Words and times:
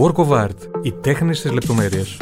Work 0.00 0.14
of 0.14 0.28
Art. 0.28 0.56
Η 0.82 0.92
τέχνη 0.92 1.34
στις 1.34 1.52
λεπτομέρειες. 1.52 2.16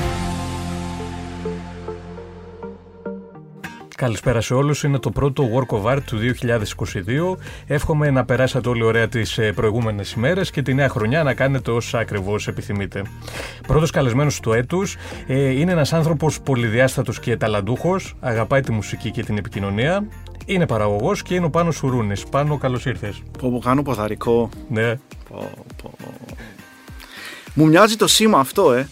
Καλησπέρα 3.97 4.41
σε 4.41 4.54
όλους. 4.54 4.83
Είναι 4.83 4.99
το 4.99 5.11
πρώτο 5.11 5.45
Work 5.54 5.76
of 5.76 5.92
Art 5.92 6.00
του 6.06 6.18
2022. 6.18 7.37
Εύχομαι 7.66 8.10
να 8.10 8.24
περάσατε 8.24 8.68
όλοι 8.68 8.82
ωραία 8.82 9.08
τις 9.08 9.38
ε, 9.38 9.52
προηγούμενες 9.52 10.12
ημέρες 10.12 10.50
και 10.50 10.62
τη 10.62 10.74
νέα 10.74 10.88
χρονιά 10.88 11.22
να 11.22 11.34
κάνετε 11.34 11.71
όσα 11.71 11.98
ακριβώς 11.98 12.48
επιθυμείτε. 12.48 13.02
Πρώτος 13.66 13.91
καλεσμένος 13.91 14.41
του 14.41 14.52
έτους 14.52 14.96
ε, 15.27 15.50
είναι 15.50 15.72
ένας 15.72 15.93
άνθρωπος 15.93 16.41
πολυδιάστατος 16.41 17.20
και 17.20 17.36
ταλαντούχος, 17.36 18.14
αγαπάει 18.20 18.61
τη 18.61 18.72
μουσική 18.72 19.11
και 19.11 19.22
την 19.22 19.36
επικοινωνία, 19.36 20.06
είναι 20.46 20.66
παραγωγός 20.66 21.22
και 21.22 21.34
είναι 21.34 21.45
ο 21.45 21.50
Πάνος 21.50 21.77
Σουρούνης. 21.77 22.25
Πάνο, 22.25 22.59
καλώς 22.59 22.86
ήρθες. 22.86 23.22
Πω, 23.38 23.50
πω, 23.50 23.59
κάνω 23.59 23.82
ποδαρικό. 23.82 24.48
Ναι. 24.68 24.95
Πω, 25.29 25.50
πω. 25.82 25.91
Μου 27.55 27.66
μοιάζει 27.66 27.96
το 27.96 28.07
σήμα 28.07 28.39
αυτό, 28.39 28.73
ε. 28.73 28.89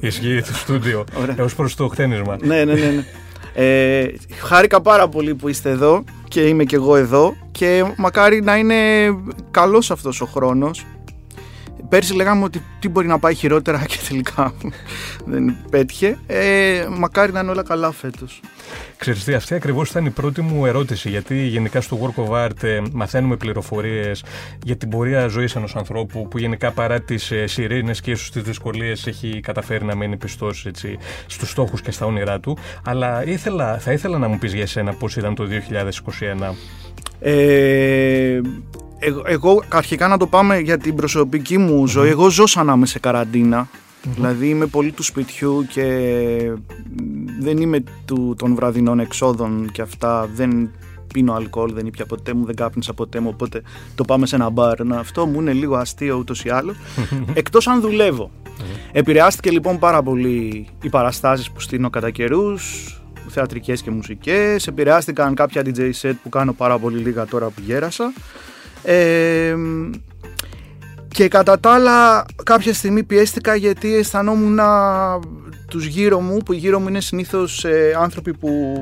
Ισχύει 0.00 0.42
το 0.46 0.54
στούντιο. 0.54 1.04
Ωραία. 1.20 1.34
Έως 1.38 1.54
προς 1.54 1.74
το 1.74 1.88
χτένισμα. 1.88 2.36
ναι, 2.40 2.64
ναι, 2.64 2.74
ναι. 2.74 2.90
ναι. 2.90 3.04
Ε, 3.54 4.12
χάρηκα 4.40 4.80
πάρα 4.80 5.08
πολύ 5.08 5.34
που 5.34 5.48
είστε 5.48 5.70
εδώ 5.70 6.04
και 6.28 6.40
είμαι 6.40 6.64
και 6.64 6.76
εγώ 6.76 6.96
εδώ 6.96 7.34
και 7.52 7.84
μακάρι 7.96 8.42
να 8.42 8.56
είναι 8.56 8.76
καλός 9.50 9.90
αυτός 9.90 10.20
ο 10.20 10.26
χρόνος. 10.26 10.86
Πέρσι 11.92 12.14
λέγαμε 12.14 12.44
ότι 12.44 12.62
τι 12.78 12.88
μπορεί 12.88 13.06
να 13.06 13.18
πάει 13.18 13.34
χειρότερα 13.34 13.84
και 13.88 13.98
τελικά 14.08 14.54
δεν 15.24 15.56
πέτυχε. 15.70 16.18
Ε, 16.26 16.86
μακάρι 16.90 17.32
να 17.32 17.40
είναι 17.40 17.50
όλα 17.50 17.62
καλά 17.62 17.92
φέτος. 17.92 18.40
Ξέρεις 18.96 19.24
τι, 19.24 19.34
αυτή 19.34 19.54
ακριβώς 19.54 19.90
ήταν 19.90 20.06
η 20.06 20.10
πρώτη 20.10 20.40
μου 20.40 20.66
ερώτηση, 20.66 21.08
γιατί 21.08 21.46
γενικά 21.46 21.80
στο 21.80 21.98
Work 22.02 22.24
of 22.24 22.46
Art 22.46 22.62
ε, 22.62 22.80
μαθαίνουμε 22.92 23.36
πληροφορίες 23.36 24.24
για 24.64 24.76
την 24.76 24.88
πορεία 24.88 25.26
ζωής 25.26 25.56
ενός 25.56 25.76
ανθρώπου 25.76 26.28
που 26.28 26.38
γενικά 26.38 26.70
παρά 26.70 27.00
τις 27.00 27.30
ε, 27.30 27.46
σιρήνες 27.46 28.00
και 28.00 28.10
ίσως 28.10 28.30
τις 28.30 28.42
δυσκολίες 28.42 29.06
έχει 29.06 29.40
καταφέρει 29.40 29.84
να 29.84 29.94
μείνει 29.94 30.16
πιστός 30.16 30.66
έτσι, 30.66 30.98
στους 31.26 31.50
στόχους 31.50 31.80
και 31.80 31.90
στα 31.90 32.06
όνειρά 32.06 32.40
του. 32.40 32.58
Αλλά 32.84 33.26
ήθελα, 33.26 33.78
θα 33.78 33.92
ήθελα 33.92 34.18
να 34.18 34.28
μου 34.28 34.38
πεις 34.38 34.52
για 34.52 34.62
εσένα 34.62 34.94
πώς 34.94 35.16
ήταν 35.16 35.34
το 35.34 35.44
2021. 36.50 36.54
Ε, 37.20 38.40
εγώ, 39.04 39.22
εγώ 39.26 39.62
αρχικά 39.68 40.08
να 40.08 40.16
το 40.16 40.26
πάμε 40.26 40.58
για 40.58 40.78
την 40.78 40.94
προσωπική 40.94 41.58
μου 41.58 41.86
ζωή. 41.86 42.08
Εγώ 42.08 42.30
ζω 42.30 42.46
σαν 42.46 42.66
να 42.66 42.72
είμαι 42.72 42.86
σε 42.86 42.98
καραντινα 42.98 43.68
Δηλαδή 44.02 44.48
είμαι 44.48 44.66
πολύ 44.66 44.92
του 44.92 45.02
σπιτιού 45.02 45.66
και 45.68 45.84
δεν 47.40 47.56
είμαι 47.56 47.84
του, 48.04 48.34
των 48.38 48.54
βραδινών 48.54 49.00
εξόδων 49.00 49.70
και 49.72 49.82
αυτά. 49.82 50.28
Δεν 50.34 50.70
πίνω 51.12 51.34
αλκοόλ, 51.34 51.72
δεν 51.72 51.86
ήπια 51.86 52.06
ποτέ 52.06 52.34
μου, 52.34 52.44
δεν 52.44 52.54
κάπνισα 52.54 52.94
ποτέ 52.94 53.20
μου, 53.20 53.28
οπότε 53.32 53.62
το 53.94 54.04
πάμε 54.04 54.26
σε 54.26 54.34
ένα 54.34 54.50
μπαρ. 54.50 54.84
Να, 54.84 54.98
αυτό 54.98 55.26
μου 55.26 55.40
είναι 55.40 55.52
λίγο 55.52 55.76
αστείο 55.76 56.16
ούτως 56.16 56.44
ή 56.44 56.48
άλλως. 56.48 56.76
Εκτός 57.34 57.66
αν 57.66 57.80
δουλεύω. 57.80 58.30
Επηρεάστηκε 58.92 59.50
λοιπόν 59.50 59.78
πάρα 59.78 60.02
πολύ 60.02 60.68
οι 60.82 60.88
παραστάσεις 60.88 61.50
που 61.50 61.60
στείλω 61.60 61.90
κατά 61.90 62.10
καιρούς, 62.10 62.96
θεατρικές 63.28 63.82
και 63.82 63.90
μουσικές. 63.90 64.66
Επηρεάστηκαν 64.66 65.34
κάποια 65.34 65.62
DJ 65.64 65.90
set 66.00 66.14
που 66.22 66.28
κάνω 66.28 66.52
πάρα 66.52 66.78
πολύ 66.78 66.98
λίγα 66.98 67.26
τώρα 67.26 67.46
που 67.46 67.62
γέρασα. 67.64 68.12
Ε, 68.82 69.54
και 71.08 71.28
κατά 71.28 71.60
τα 71.60 71.72
άλλα 71.72 72.24
κάποια 72.44 72.74
στιγμή 72.74 73.02
πιέστηκα 73.02 73.54
γιατί 73.54 73.94
αισθανόμουν 73.94 74.58
τους 75.72 75.86
γύρω 75.86 76.20
μου, 76.20 76.36
που 76.36 76.52
γύρω 76.52 76.78
μου 76.78 76.88
είναι 76.88 77.00
συνήθως 77.00 77.64
ε, 77.64 77.96
άνθρωποι 77.98 78.34
που 78.34 78.74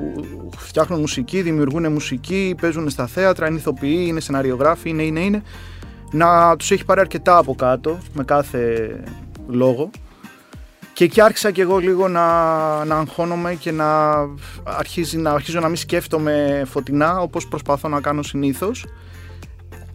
φτιάχνουν 0.56 1.00
μουσική, 1.00 1.42
δημιουργούν 1.42 1.92
μουσική, 1.92 2.54
παίζουν 2.60 2.90
στα 2.90 3.06
θέατρα, 3.06 3.48
είναι 3.48 3.58
ηθοποιοί, 3.58 4.04
είναι 4.06 4.20
σεναριογράφοι, 4.20 4.88
είναι, 4.88 5.02
είναι, 5.02 5.20
είναι, 5.20 5.42
να 6.10 6.56
τους 6.56 6.70
έχει 6.70 6.84
πάρει 6.84 7.00
αρκετά 7.00 7.36
από 7.36 7.54
κάτω 7.54 7.98
με 8.12 8.24
κάθε 8.24 8.94
λόγο. 9.48 9.90
Και 10.92 11.04
εκεί 11.04 11.20
άρχισα 11.20 11.50
και 11.50 11.62
εγώ 11.62 11.78
λίγο 11.78 12.08
να, 12.08 12.24
να 12.84 12.96
αγχώνομαι 12.96 13.54
και 13.54 13.72
να, 13.72 14.16
αρχίζει, 14.64 15.16
να 15.16 15.30
αρχίζω 15.30 15.60
να 15.60 15.66
μην 15.66 15.76
σκέφτομαι 15.76 16.62
φωτεινά 16.66 17.20
όπως 17.20 17.48
προσπαθώ 17.48 17.88
να 17.88 18.00
κάνω 18.00 18.22
συνήθως. 18.22 18.86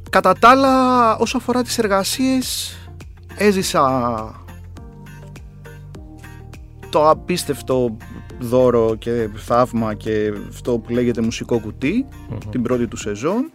Κατά 0.09 0.33
τα 0.33 0.49
άλλα, 0.49 1.15
όσο 1.17 1.37
αφορά 1.37 1.63
τις 1.63 1.77
εργασίες, 1.77 2.77
έζησα 3.37 4.45
το 6.89 7.09
απίστευτο 7.09 7.97
δώρο 8.39 8.95
και 8.99 9.29
θαύμα 9.35 9.93
και 9.93 10.33
αυτό 10.49 10.77
που 10.77 10.91
λέγεται 10.91 11.21
μουσικό 11.21 11.59
κουτί, 11.59 12.05
την 12.49 12.61
πρώτη 12.61 12.87
του 12.87 12.97
σεζόν. 12.97 13.51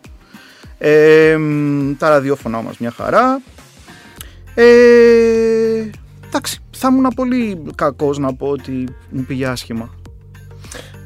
Ε, 0.79 1.37
τα 1.99 2.09
ραδιόφωνά 2.09 2.63
μας 2.63 2.79
μια 2.79 2.91
χαρά. 2.91 3.43
Ε, 4.55 5.91
εντάξει, 6.27 6.59
θα 6.71 6.89
ήμουν 6.89 7.13
πολύ 7.15 7.63
κακός 7.75 8.19
να 8.19 8.35
πω 8.35 8.47
ότι 8.47 8.85
μου 9.11 9.25
πήγε 9.25 9.47
άσχημα. 9.47 10.00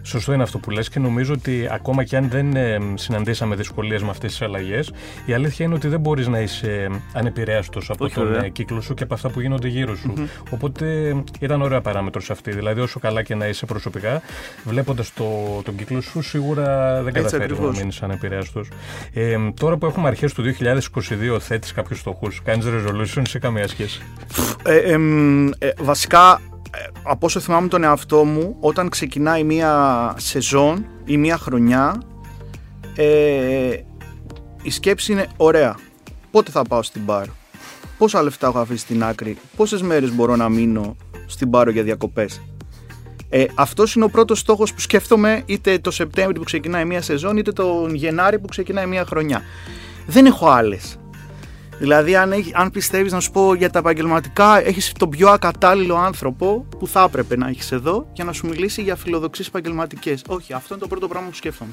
Σωστό 0.06 0.32
είναι 0.32 0.42
αυτό 0.42 0.58
που 0.58 0.70
λες 0.70 0.88
και 0.88 0.98
νομίζω 0.98 1.32
ότι 1.32 1.68
ακόμα 1.70 2.04
και 2.04 2.16
αν 2.16 2.28
δεν 2.28 2.56
ε, 2.56 2.78
συναντήσαμε 2.94 3.54
δυσκολίες 3.54 4.02
με 4.02 4.10
αυτές 4.10 4.30
τις 4.30 4.42
αλλαγές 4.42 4.92
η 5.26 5.32
αλήθεια 5.32 5.64
είναι 5.64 5.74
ότι 5.74 5.88
δεν 5.88 6.00
μπορείς 6.00 6.26
να 6.28 6.40
είσαι 6.40 6.70
ε, 6.70 6.88
ανεπηρέαστος 7.12 7.90
από 7.90 8.04
Όχι, 8.04 8.14
τον 8.14 8.26
βέβαια. 8.26 8.44
ε, 8.44 8.48
κύκλο 8.48 8.80
σου 8.80 8.94
και 8.94 9.02
από 9.02 9.14
αυτά 9.14 9.28
που 9.28 9.40
γίνονται 9.40 9.68
γύρω 9.68 9.96
σου. 9.96 10.14
Οπότε 10.50 11.08
ε, 11.08 11.24
ήταν 11.40 11.62
ωραία 11.62 11.80
παράμετρος 11.80 12.30
αυτή. 12.30 12.50
Δηλαδή 12.50 12.80
όσο 12.80 12.98
καλά 13.00 13.22
και 13.22 13.34
να 13.34 13.46
είσαι 13.46 13.66
προσωπικά 13.66 14.22
βλέποντας 14.64 15.12
το, 15.14 15.24
τον 15.64 15.76
κύκλο 15.76 16.00
σου 16.00 16.22
σίγουρα 16.22 17.02
δεν 17.02 17.12
καταφέρεις 17.12 17.48
να 17.48 17.54
ακριβώς. 17.54 17.78
μείνεις 17.78 18.02
ανεπηρέαστος. 18.02 18.68
Ε, 19.12 19.36
τώρα 19.60 19.76
που 19.76 19.86
έχουμε 19.86 20.08
αρχές 20.08 20.32
του 20.32 20.42
2022 20.42 21.38
θέτεις 21.40 21.72
κάποιους 21.72 21.98
στόχους, 21.98 22.42
κάνεις 22.42 22.66
resolutions 22.66 23.34
ή 23.34 23.38
καμία 23.38 23.68
σχέση. 23.68 24.02
Ε, 24.64 24.76
εμ, 24.76 25.46
ε, 25.58 25.70
βασικά, 25.80 26.40
ε, 26.40 26.53
από 27.02 27.26
όσο 27.26 27.40
θυμάμαι 27.40 27.68
τον 27.68 27.82
εαυτό 27.82 28.24
μου, 28.24 28.56
όταν 28.60 28.88
ξεκινάει 28.88 29.42
μία 29.44 30.14
σεζόν 30.18 30.86
ή 31.04 31.16
μία 31.16 31.36
χρονιά, 31.38 32.02
ε, 32.96 33.76
η 34.62 34.70
σκέψη 34.70 35.12
είναι 35.12 35.26
ωραία. 35.36 35.76
Πότε 36.30 36.50
θα 36.50 36.62
πάω 36.62 36.82
στην 36.82 37.02
μπαρ, 37.02 37.26
πόσα 37.98 38.22
λεφτά 38.22 38.46
έχω 38.46 38.58
αφήσει 38.58 38.78
στην 38.80 39.04
άκρη, 39.04 39.36
πόσες 39.56 39.82
μέρες 39.82 40.14
μπορώ 40.14 40.36
να 40.36 40.48
μείνω 40.48 40.96
στην 41.26 41.48
μπάρο 41.48 41.70
για 41.70 41.82
διακοπές; 41.82 42.40
Ε, 43.28 43.44
αυτός 43.54 43.94
είναι 43.94 44.04
ο 44.04 44.08
πρώτος 44.08 44.38
στόχος 44.38 44.74
που 44.74 44.80
σκέφτομαι 44.80 45.42
είτε 45.46 45.78
το 45.78 45.90
Σεπτέμβριο 45.90 46.38
που 46.38 46.46
ξεκινάει 46.46 46.84
μία 46.84 47.02
σεζόν 47.02 47.36
είτε 47.36 47.52
τον 47.52 47.94
Γενάρη 47.94 48.38
που 48.38 48.48
ξεκινάει 48.48 48.86
μία 48.86 49.04
χρονιά. 49.04 49.42
Δεν 50.06 50.26
έχω 50.26 50.48
άλλες. 50.48 50.98
Δηλαδή, 51.78 52.16
αν, 52.16 52.32
έχει, 52.32 52.52
αν 52.54 52.70
πιστεύεις 52.70 53.12
να 53.12 53.20
σου 53.20 53.30
πω 53.30 53.54
για 53.54 53.70
τα 53.70 53.78
επαγγελματικά, 53.78 54.66
έχεις 54.66 54.92
τον 54.92 55.10
πιο 55.10 55.28
ακατάλληλο 55.28 55.96
άνθρωπο 55.96 56.66
που 56.78 56.86
θα 56.86 57.02
έπρεπε 57.02 57.36
να 57.36 57.48
έχεις 57.48 57.72
εδώ 57.72 58.06
για 58.12 58.24
να 58.24 58.32
σου 58.32 58.46
μιλήσει 58.46 58.82
για 58.82 58.96
φιλοδοξίες 58.96 59.48
επαγγελματικές. 59.48 60.22
Όχι, 60.28 60.52
αυτό 60.52 60.74
είναι 60.74 60.82
το 60.82 60.88
πρώτο 60.88 61.08
πράγμα 61.08 61.28
που 61.28 61.34
σκέφτομαι. 61.34 61.72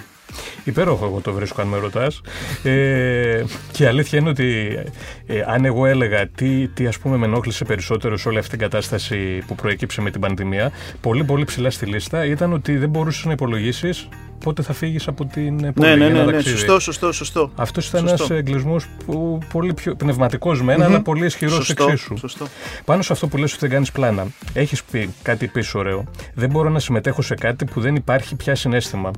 Υπέροχο 0.63 1.05
εγώ 1.05 1.19
το 1.19 1.33
βρίσκω 1.33 1.61
αν 1.61 1.67
με 1.67 1.77
ρωτάς. 1.77 2.21
Ε, 2.63 3.43
και 3.71 3.83
η 3.83 3.85
αλήθεια 3.85 4.19
είναι 4.19 4.29
ότι 4.29 4.79
ε, 5.25 5.41
αν 5.47 5.65
εγώ 5.65 5.85
έλεγα 5.85 6.27
τι, 6.27 6.67
τι 6.67 6.87
ας 6.87 6.99
πούμε 6.99 7.17
με 7.17 7.25
ενόχλησε 7.25 7.65
περισσότερο 7.65 8.17
σε 8.17 8.27
όλη 8.27 8.37
αυτή 8.37 8.49
την 8.49 8.59
κατάσταση 8.59 9.43
που 9.47 9.55
προέκυψε 9.55 10.01
με 10.01 10.11
την 10.11 10.21
πανδημία, 10.21 10.71
πολύ 11.01 11.23
πολύ 11.23 11.43
ψηλά 11.45 11.69
στη 11.69 11.85
λίστα 11.85 12.25
ήταν 12.25 12.53
ότι 12.53 12.77
δεν 12.77 12.89
μπορούσες 12.89 13.25
να 13.25 13.31
υπολογίσεις 13.31 14.07
πότε 14.43 14.61
θα 14.61 14.73
φύγεις 14.73 15.07
από 15.07 15.25
την 15.25 15.57
πόλη 15.57 15.73
Ναι, 15.75 15.87
για 15.87 15.95
ναι, 15.95 16.05
ένα 16.05 16.19
ναι, 16.19 16.25
ναι, 16.25 16.31
ταξίδι. 16.31 16.55
σωστό, 16.57 16.79
σωστό, 16.79 17.11
σωστό. 17.11 17.51
Αυτός 17.55 17.87
ήταν 17.87 18.07
Σωστό. 18.07 18.23
ένας 18.33 18.37
εγκλισμός 18.39 18.85
που 19.05 19.39
πολύ 19.51 19.73
πιο 19.73 19.95
πνευματικός 19.95 20.61
μεν, 20.61 20.81
αλλά 20.81 21.01
πολύ 21.01 21.25
ισχυρός 21.25 21.53
Σωστό, 21.65 21.83
εξίσου. 21.83 22.17
σωστό. 22.17 22.45
Πάνω 22.85 23.01
σε 23.01 23.13
αυτό 23.13 23.27
που 23.27 23.37
λες 23.37 23.51
ότι 23.51 23.59
δεν 23.61 23.69
κάνεις 23.69 23.91
πλάνα, 23.91 24.27
έχεις 24.53 24.83
πει 24.83 25.09
κάτι 25.23 25.45
επίση 25.45 25.77
ωραίο. 25.77 26.03
Δεν 26.33 26.49
μπορώ 26.49 26.69
να 26.69 26.79
συμμετέχω 26.79 27.21
σε 27.21 27.35
κάτι 27.35 27.65
που 27.65 27.81
δεν 27.81 27.95
υπάρχει 27.95 28.35
πια 28.35 28.55
συνέστημα. 28.55 29.11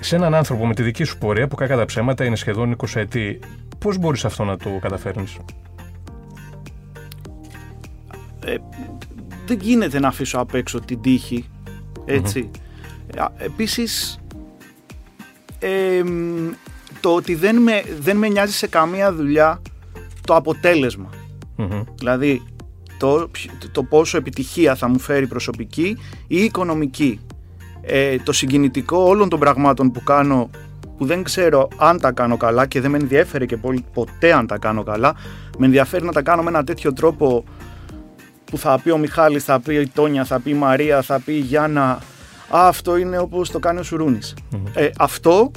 Σε 0.00 0.16
έναν 0.16 0.34
άνθρωπο 0.34 0.66
με 0.66 0.74
τη 0.74 0.82
δική 0.82 1.04
σου 1.04 1.18
πορεία, 1.18 1.48
που 1.48 1.56
κακά 1.56 1.76
τα 1.76 1.84
ψέματα 1.84 2.24
είναι 2.24 2.36
σχεδόν 2.36 2.76
20 2.76 2.86
ετή, 2.94 3.38
πώς 3.78 3.98
μπορείς 3.98 4.24
αυτό 4.24 4.44
να 4.44 4.56
το 4.56 4.78
καταφέρνεις; 4.80 5.36
Ε, 8.44 8.56
δεν 9.46 9.58
γίνεται 9.60 9.98
να 9.98 10.08
αφήσω 10.08 10.38
απ' 10.38 10.54
έξω 10.54 10.80
την 10.80 11.00
τύχη. 11.00 11.48
Έτσι. 12.04 12.50
Ε, 13.14 13.20
α, 13.20 13.32
Επίσης, 13.38 14.18
εμ, 15.58 16.50
το 17.00 17.14
ότι 17.14 17.34
δεν 17.34 17.56
με, 17.56 17.82
δεν 18.00 18.16
με 18.16 18.28
νοιάζει 18.28 18.52
σε 18.52 18.66
καμία 18.66 19.12
δουλειά 19.12 19.62
το 20.26 20.34
αποτέλεσμα. 20.34 21.10
Δηλαδή, 21.94 22.42
το, 22.98 23.30
το 23.72 23.82
πόσο 23.82 24.16
επιτυχία 24.16 24.74
θα 24.74 24.88
μου 24.88 24.98
φέρει 24.98 25.26
προσωπική 25.26 25.98
ή 26.26 26.44
οικονομική. 26.44 27.20
Ε, 27.90 28.16
το 28.18 28.32
συγκινητικό 28.32 28.98
όλων 28.98 29.28
των 29.28 29.38
πραγμάτων 29.38 29.90
που 29.92 30.02
κάνω 30.02 30.50
που 30.98 31.04
δεν 31.04 31.22
ξέρω 31.22 31.68
αν 31.76 32.00
τα 32.00 32.12
κάνω 32.12 32.36
καλά 32.36 32.66
και 32.66 32.80
δεν 32.80 32.90
με 32.90 32.96
ενδιαφέρει 32.98 33.46
και 33.46 33.56
πολύ, 33.56 33.84
ποτέ 33.92 34.32
αν 34.32 34.46
τα 34.46 34.58
κάνω 34.58 34.82
καλά. 34.82 35.14
Με 35.58 35.66
ενδιαφέρει 35.66 36.04
να 36.04 36.12
τα 36.12 36.22
κάνω 36.22 36.42
με 36.42 36.48
ένα 36.48 36.64
τέτοιο 36.64 36.92
τρόπο 36.92 37.44
που 38.44 38.58
θα 38.58 38.80
πει 38.82 38.90
ο 38.90 38.98
Μιχάλης, 38.98 39.44
θα 39.44 39.60
πει 39.60 39.74
η 39.74 39.88
Τόνια, 39.94 40.24
θα 40.24 40.40
πει 40.40 40.50
η 40.50 40.54
Μαρία, 40.54 41.02
θα 41.02 41.20
πει 41.20 41.32
η 41.32 41.38
Γιάννα 41.38 41.90
«Α, 42.50 42.68
αυτό 42.68 42.96
είναι 42.96 43.18
όπως 43.18 43.50
το 43.50 43.58
κάνει 43.58 43.78
ο 43.78 43.82
σουρουνης 43.82 44.34
Ε, 44.74 44.88
αυτό, 44.98 45.50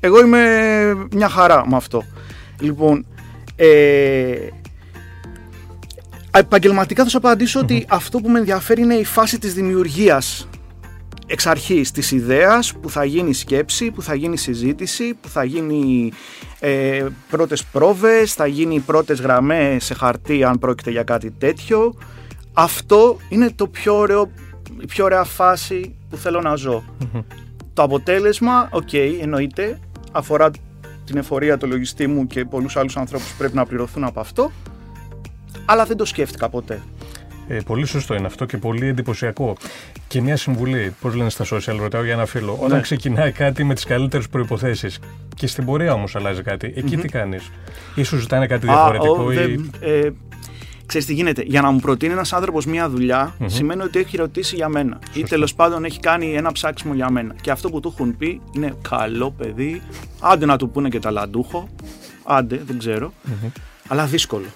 εγώ 0.00 0.20
είμαι 0.20 0.44
μια 1.12 1.28
χαρά 1.28 1.68
με 1.68 1.76
αυτό. 1.76 2.02
Λοιπόν, 2.60 3.06
ε, 3.56 4.48
Επαγγελματικά 6.32 7.02
θα 7.02 7.08
σου 7.08 7.16
απαντησω 7.16 7.60
ότι 7.60 7.86
αυτό 7.88 8.18
που 8.18 8.28
με 8.28 8.38
ενδιαφέρει 8.38 8.82
είναι 8.82 8.94
η 8.94 9.04
φάση 9.04 9.38
της 9.38 9.54
δημιουργίας 9.54 10.48
εξ 11.30 11.46
αρχής 11.46 11.90
της 11.90 12.10
ιδέας 12.10 12.74
που 12.74 12.90
θα 12.90 13.04
γίνει 13.04 13.32
σκέψη, 13.32 13.90
που 13.90 14.02
θα 14.02 14.14
γίνει 14.14 14.36
συζήτηση, 14.36 15.14
που 15.20 15.28
θα 15.28 15.44
γίνει 15.44 16.12
ε, 16.60 17.06
πρώτες 17.30 17.64
πρόβες, 17.64 18.34
θα 18.34 18.46
γίνει 18.46 18.78
πρώτες 18.78 19.20
γραμμές 19.20 19.84
σε 19.84 19.94
χαρτί 19.94 20.44
αν 20.44 20.58
πρόκειται 20.58 20.90
για 20.90 21.02
κάτι 21.02 21.30
τέτοιο. 21.30 21.94
Αυτό 22.52 23.16
είναι 23.28 23.50
το 23.50 23.66
πιο 23.66 23.96
ωραίο, 23.96 24.30
η 24.80 24.86
πιο 24.86 25.04
ωραία 25.04 25.24
φάση 25.24 25.94
που 26.10 26.16
θέλω 26.16 26.40
να 26.40 26.54
ζω. 26.54 26.84
Το 27.74 27.82
αποτέλεσμα, 27.82 28.68
ok, 28.72 28.88
okay, 28.92 29.18
εννοείται, 29.20 29.80
αφορά 30.12 30.50
την 31.04 31.16
εφορία, 31.16 31.58
το 31.58 31.66
λογιστή 31.66 32.06
μου 32.06 32.26
και 32.26 32.44
πολλούς 32.44 32.76
άλλους 32.76 32.96
ανθρώπους 32.96 33.28
που 33.28 33.36
πρέπει 33.38 33.56
να 33.56 33.66
πληρωθούν 33.66 34.04
από 34.04 34.20
αυτό, 34.20 34.52
αλλά 35.64 35.84
δεν 35.84 35.96
το 35.96 36.04
σκέφτηκα 36.04 36.48
ποτέ. 36.48 36.82
Ε, 37.52 37.60
πολύ 37.66 37.86
σωστό 37.86 38.14
είναι 38.14 38.26
αυτό 38.26 38.44
και 38.44 38.56
πολύ 38.56 38.86
εντυπωσιακό. 38.86 39.56
Και 40.08 40.20
μια 40.20 40.36
συμβουλή, 40.36 40.94
πώς 41.00 41.14
λένε 41.14 41.30
στα 41.30 41.44
social, 41.50 41.76
ρωτάω 41.78 42.04
για 42.04 42.12
ένα 42.12 42.26
φίλο. 42.26 42.58
Όταν 42.60 42.76
ναι. 42.76 42.80
ξεκινάει 42.80 43.32
κάτι 43.32 43.64
με 43.64 43.74
τις 43.74 43.84
καλύτερες 43.84 44.28
προθέσεις 44.28 44.88
και 45.34 45.46
στην 45.46 45.64
πορεία 45.64 45.92
όμως 45.92 46.16
αλλάζει 46.16 46.42
κάτι, 46.42 46.72
εκεί 46.76 46.96
τι 46.96 47.08
κάνεις; 47.08 47.50
ή 47.94 48.02
σου 48.02 48.16
ζητάνε 48.16 48.46
κάτι 48.46 48.66
διαφορετικό. 48.66 49.28
Α, 49.28 49.32
ή... 49.32 49.70
ε, 49.80 50.10
Ξέρεις 50.86 51.06
τι 51.06 51.14
γίνεται, 51.14 51.42
για 51.46 51.60
να 51.60 51.70
μου 51.70 51.80
προτείνει 51.80 52.12
ένας 52.12 52.32
άνθρωπος 52.32 52.66
μια 52.66 52.88
δουλειά, 52.88 53.34
σημαίνει 53.46 53.82
ότι 53.82 53.98
έχει 53.98 54.16
ρωτήσει 54.16 54.54
για 54.54 54.68
μένα. 54.68 54.98
Σωστό. 55.04 55.20
Ή 55.20 55.22
τέλος 55.22 55.54
πάντων 55.54 55.84
έχει 55.84 56.00
κάνει 56.00 56.34
ένα 56.34 56.52
ψάξιμο 56.52 56.94
για 56.94 57.10
μένα. 57.10 57.34
Και 57.40 57.50
αυτό 57.50 57.70
που 57.70 57.80
του 57.80 57.90
έχουν 57.94 58.16
πει 58.16 58.40
είναι 58.52 58.74
καλό 58.88 59.30
παιδί, 59.30 59.82
άντε 60.20 60.46
να 60.46 60.56
του 60.56 60.70
πούνε 60.70 60.88
και 60.88 60.98
ταλαντούχο, 60.98 61.68
άντε, 62.24 62.62
δεν 62.66 62.78
ξερω 62.78 63.12
αλλά 63.88 64.06
δύσκολο. 64.06 64.46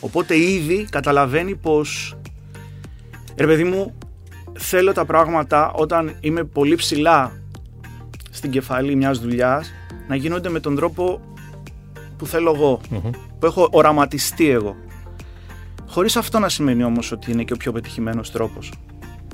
Οπότε 0.00 0.38
ήδη 0.38 0.86
καταλαβαίνει 0.90 1.54
πως 1.54 2.16
ρε 3.36 3.46
παιδί 3.46 3.64
μου 3.64 3.94
θέλω 4.58 4.92
τα 4.92 5.04
πράγματα 5.04 5.72
όταν 5.72 6.16
είμαι 6.20 6.44
πολύ 6.44 6.74
ψηλά 6.74 7.32
στην 8.30 8.50
κεφαλή 8.50 8.94
μιας 8.94 9.18
δουλειάς 9.18 9.72
να 10.08 10.16
γίνονται 10.16 10.48
με 10.48 10.60
τον 10.60 10.76
τρόπο 10.76 11.20
που 12.16 12.26
θέλω 12.26 12.80
που 13.38 13.46
έχω 13.46 13.68
οραματιστεί 13.70 14.48
εγώ. 14.48 14.76
Χωρίς 15.86 16.16
αυτό 16.16 16.38
να 16.38 16.48
σημαίνει 16.48 16.84
όμως 16.84 17.12
ότι 17.12 17.30
είναι 17.30 17.42
και 17.42 17.52
ο 17.52 17.56
πιο 17.56 17.72
πετυχημένος 17.72 18.30
τρόπος. 18.30 18.72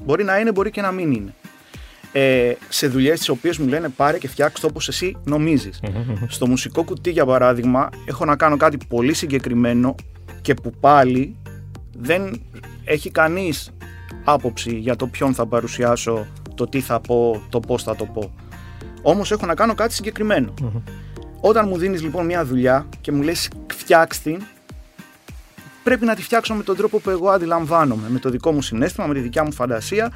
Μπορεί 0.05 0.25
να 0.25 0.39
είναι, 0.39 0.53
μπορεί 0.53 0.71
και 0.71 0.81
να 0.81 0.91
μην 0.91 1.13
είναι. 1.13 1.35
Ε, 2.13 2.53
σε 2.69 2.89
δουλειές 2.89 3.19
τις 3.19 3.29
οποίες 3.29 3.59
μου 3.59 3.69
λένε 3.69 3.89
πάρε 3.89 4.19
και 4.19 4.29
φτιάξε 4.29 4.61
το 4.61 4.67
όπως 4.67 4.89
εσύ 4.89 5.17
Στο 6.29 6.47
μουσικό 6.47 6.85
κουτί 6.85 7.11
για 7.11 7.27
παράδειγμα 7.27 7.89
έχω 8.07 8.25
να 8.25 8.37
κάνω 8.37 8.57
κάτι 8.57 8.79
πολύ 8.89 9.15
συγκεκριμένο 9.15 9.95
και 10.45 10.55
που 10.55 10.73
πάλι 10.81 11.37
δεν 11.99 12.43
έχει 12.85 13.11
κανείς 13.11 13.71
άποψη 14.25 14.75
για 14.75 14.97
το 14.97 15.07
ποιον 15.07 15.35
θα 15.35 15.47
παρουσιάσω, 15.47 16.27
το 16.55 16.67
τι 16.67 16.81
θα 16.81 17.01
πω, 17.01 17.43
το 17.49 17.61
πώς 17.61 17.83
θα 17.83 17.97
το 17.97 18.05
πω. 18.05 18.35
Όμως 19.03 19.31
έχω 19.31 19.47
να 19.47 19.55
κάνω 19.55 19.75
κάτι 19.75 19.95
Όταν 21.41 21.69
μου 21.69 21.77
δίνεις 21.77 22.03
λοιπόν 22.03 22.25
μια 22.25 22.45
δουλειά 22.45 22.89
και 23.01 23.13
μου 23.13 23.23
λες 23.23 23.49
φτιάξ 23.75 24.21
την, 24.21 24.43
πρέπει 25.83 26.05
να 26.05 26.15
τη 26.15 26.23
φτιάξω 26.23 26.55
με 26.55 26.63
τον 26.63 26.77
τρόπο 26.77 26.99
που 26.99 27.11
εγώ 27.11 27.29
αντιλαμβάνομαι, 27.29 28.09
με 28.09 28.19
το 28.19 28.31
δικό 28.31 28.53
μου 28.53 28.63
συνέστημα, 28.63 29.07
με 29.07 29.15
τη 29.15 29.21
δικιά 29.21 29.45
μου 29.45 29.53
φαντασία 29.53 30.13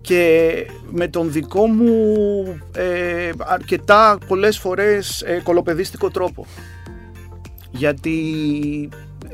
και 0.00 0.52
με 0.90 1.08
τον 1.08 1.32
δικό 1.32 1.66
μου 1.66 2.04
ε, 2.74 3.30
αρκετά 3.38 4.18
πολλές 4.26 4.58
φορές 4.58 5.22
ε, 5.22 5.40
κολοπεδίστικο 5.42 6.10
τρόπο. 6.10 6.46
Γιατί 7.70 8.14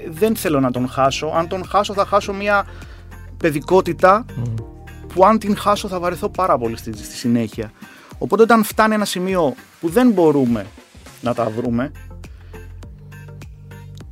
δεν 0.08 0.36
θέλω 0.36 0.60
να 0.60 0.70
τον 0.70 0.88
χάσω. 0.88 1.26
Αν 1.26 1.48
τον 1.48 1.64
χάσω 1.64 1.94
θα 1.94 2.04
χάσω 2.06 2.32
μια 2.32 2.66
παιδικότητα 3.36 4.24
που 5.14 5.24
αν 5.24 5.38
την 5.38 5.56
χάσω 5.56 5.88
θα 5.88 6.00
βαρεθώ 6.00 6.28
πάρα 6.28 6.58
πολύ 6.58 6.76
στη, 6.76 6.96
στη 6.96 7.16
συνέχεια. 7.16 7.72
Οπότε 8.18 8.42
όταν 8.42 8.64
φτάνει 8.64 8.94
ένα 8.94 9.04
σημείο 9.04 9.54
που 9.80 9.88
δεν 9.88 10.10
μπορούμε 10.10 10.66
να 11.20 11.34
τα 11.34 11.50
βρούμε, 11.50 11.92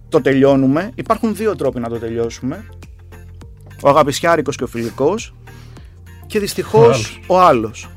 το 0.08 0.20
τελειώνουμε. 0.20 0.90
Υπάρχουν 0.94 1.34
δύο 1.34 1.56
τρόποι 1.56 1.80
να 1.80 1.88
το 1.88 1.98
τελειώσουμε. 1.98 2.68
Ο 3.82 3.88
αγαπησιάρικος 3.88 4.56
και 4.56 4.64
ο 4.64 4.66
φιλικός 4.66 5.34
και 6.26 6.38
δυστυχώς 6.38 7.20
ο 7.26 7.40
άλλος. 7.40 7.88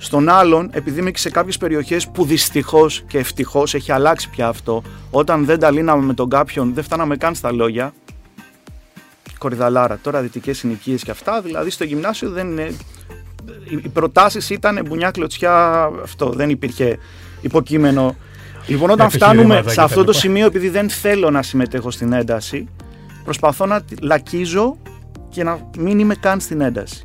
Στον 0.00 0.28
άλλον, 0.28 0.68
επειδή 0.72 1.00
είμαι 1.00 1.10
και 1.10 1.18
σε 1.18 1.30
κάποιες 1.30 1.56
περιοχές 1.56 2.08
που 2.08 2.24
δυστυχώς 2.24 3.04
και 3.08 3.18
ευτυχώς 3.18 3.74
έχει 3.74 3.92
αλλάξει 3.92 4.30
πια 4.30 4.48
αυτό, 4.48 4.82
όταν 5.10 5.44
δεν 5.44 5.58
τα 5.58 5.70
λύναμε 5.70 6.04
με 6.04 6.14
τον 6.14 6.28
κάποιον, 6.28 6.74
δεν 6.74 6.84
φτάναμε 6.84 7.16
καν 7.16 7.34
στα 7.34 7.52
λόγια. 7.52 7.92
Κορυδαλάρα, 9.38 9.98
τώρα 10.02 10.20
δυτικές 10.20 10.58
συνοικίες 10.58 11.02
και 11.02 11.10
αυτά. 11.10 11.40
Δηλαδή 11.40 11.70
στο 11.70 11.84
γυμνάσιο 11.84 12.30
δεν 12.30 12.50
είναι. 12.50 12.70
Οι 13.68 13.88
προτάσεις 13.88 14.50
ήταν 14.50 14.84
μπουνιά 14.88 15.10
κλωτσιά 15.10 15.90
αυτό. 16.02 16.28
Δεν 16.28 16.50
υπήρχε 16.50 16.98
υποκείμενο. 17.40 18.16
Λοιπόν, 18.66 18.90
όταν 18.90 19.10
φτάνουμε 19.10 19.62
σε 19.66 19.82
αυτό 19.82 20.04
το 20.04 20.12
σημείο, 20.12 20.46
επειδή 20.46 20.68
δεν 20.68 20.90
θέλω 20.90 21.30
να 21.30 21.42
συμμετέχω 21.42 21.90
στην 21.90 22.12
ένταση, 22.12 22.68
προσπαθώ 23.24 23.66
να 23.66 23.80
λακίζω 24.00 24.76
και 25.28 25.42
να 25.42 25.58
μην 25.78 25.98
είμαι 25.98 26.14
καν 26.14 26.40
στην 26.40 26.60
ένταση 26.60 27.04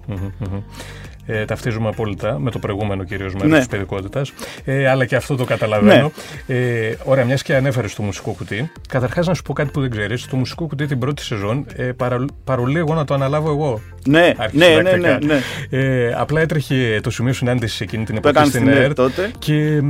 ε, 1.25 1.45
ταυτίζουμε 1.45 1.87
απόλυτα 1.87 2.39
με 2.39 2.51
το 2.51 2.59
προηγούμενο 2.59 3.03
κυρίως 3.03 3.33
μέρος 3.33 3.51
ναι. 3.51 3.57
της 3.57 3.67
παιδικότητας. 3.67 4.33
Ε, 4.65 4.87
αλλά 4.87 5.05
και 5.05 5.15
αυτό 5.15 5.35
το 5.35 5.45
καταλαβαίνω. 5.45 6.11
Ναι. 6.45 6.55
Ε, 6.55 6.97
ωραία, 7.03 7.25
μιας 7.25 7.43
και 7.43 7.55
ανέφερες 7.55 7.95
το 7.95 8.01
μουσικό 8.01 8.31
κουτί. 8.31 8.71
Καταρχάς, 8.87 9.27
να 9.27 9.33
σου 9.33 9.41
πω 9.41 9.53
κάτι 9.53 9.71
που 9.71 9.81
δεν 9.81 9.89
ξέρεις. 9.89 10.25
Το 10.25 10.35
μουσικό 10.35 10.67
κουτί 10.67 10.85
την 10.85 10.99
πρώτη 10.99 11.21
σεζόν 11.21 11.65
ε, 11.75 11.83
παρα, 11.83 12.25
παρολίγο 12.43 12.93
να 12.93 13.05
το 13.05 13.13
αναλάβω 13.13 13.49
εγώ. 13.49 13.81
Ναι, 14.07 14.33
ναι, 14.51 14.67
ναι, 14.81 14.91
ναι, 14.91 15.17
ναι, 15.25 15.39
Ε, 15.69 16.13
απλά 16.17 16.41
έτρεχε 16.41 16.99
το 17.03 17.09
σημείο 17.09 17.33
συνάντηση 17.33 17.83
εκείνη 17.83 18.03
την 18.03 18.15
εποχή 18.15 18.47
στην 18.47 18.67
ΕΡΤ 18.67 18.99
και 19.39 19.81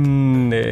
ε, 0.50 0.62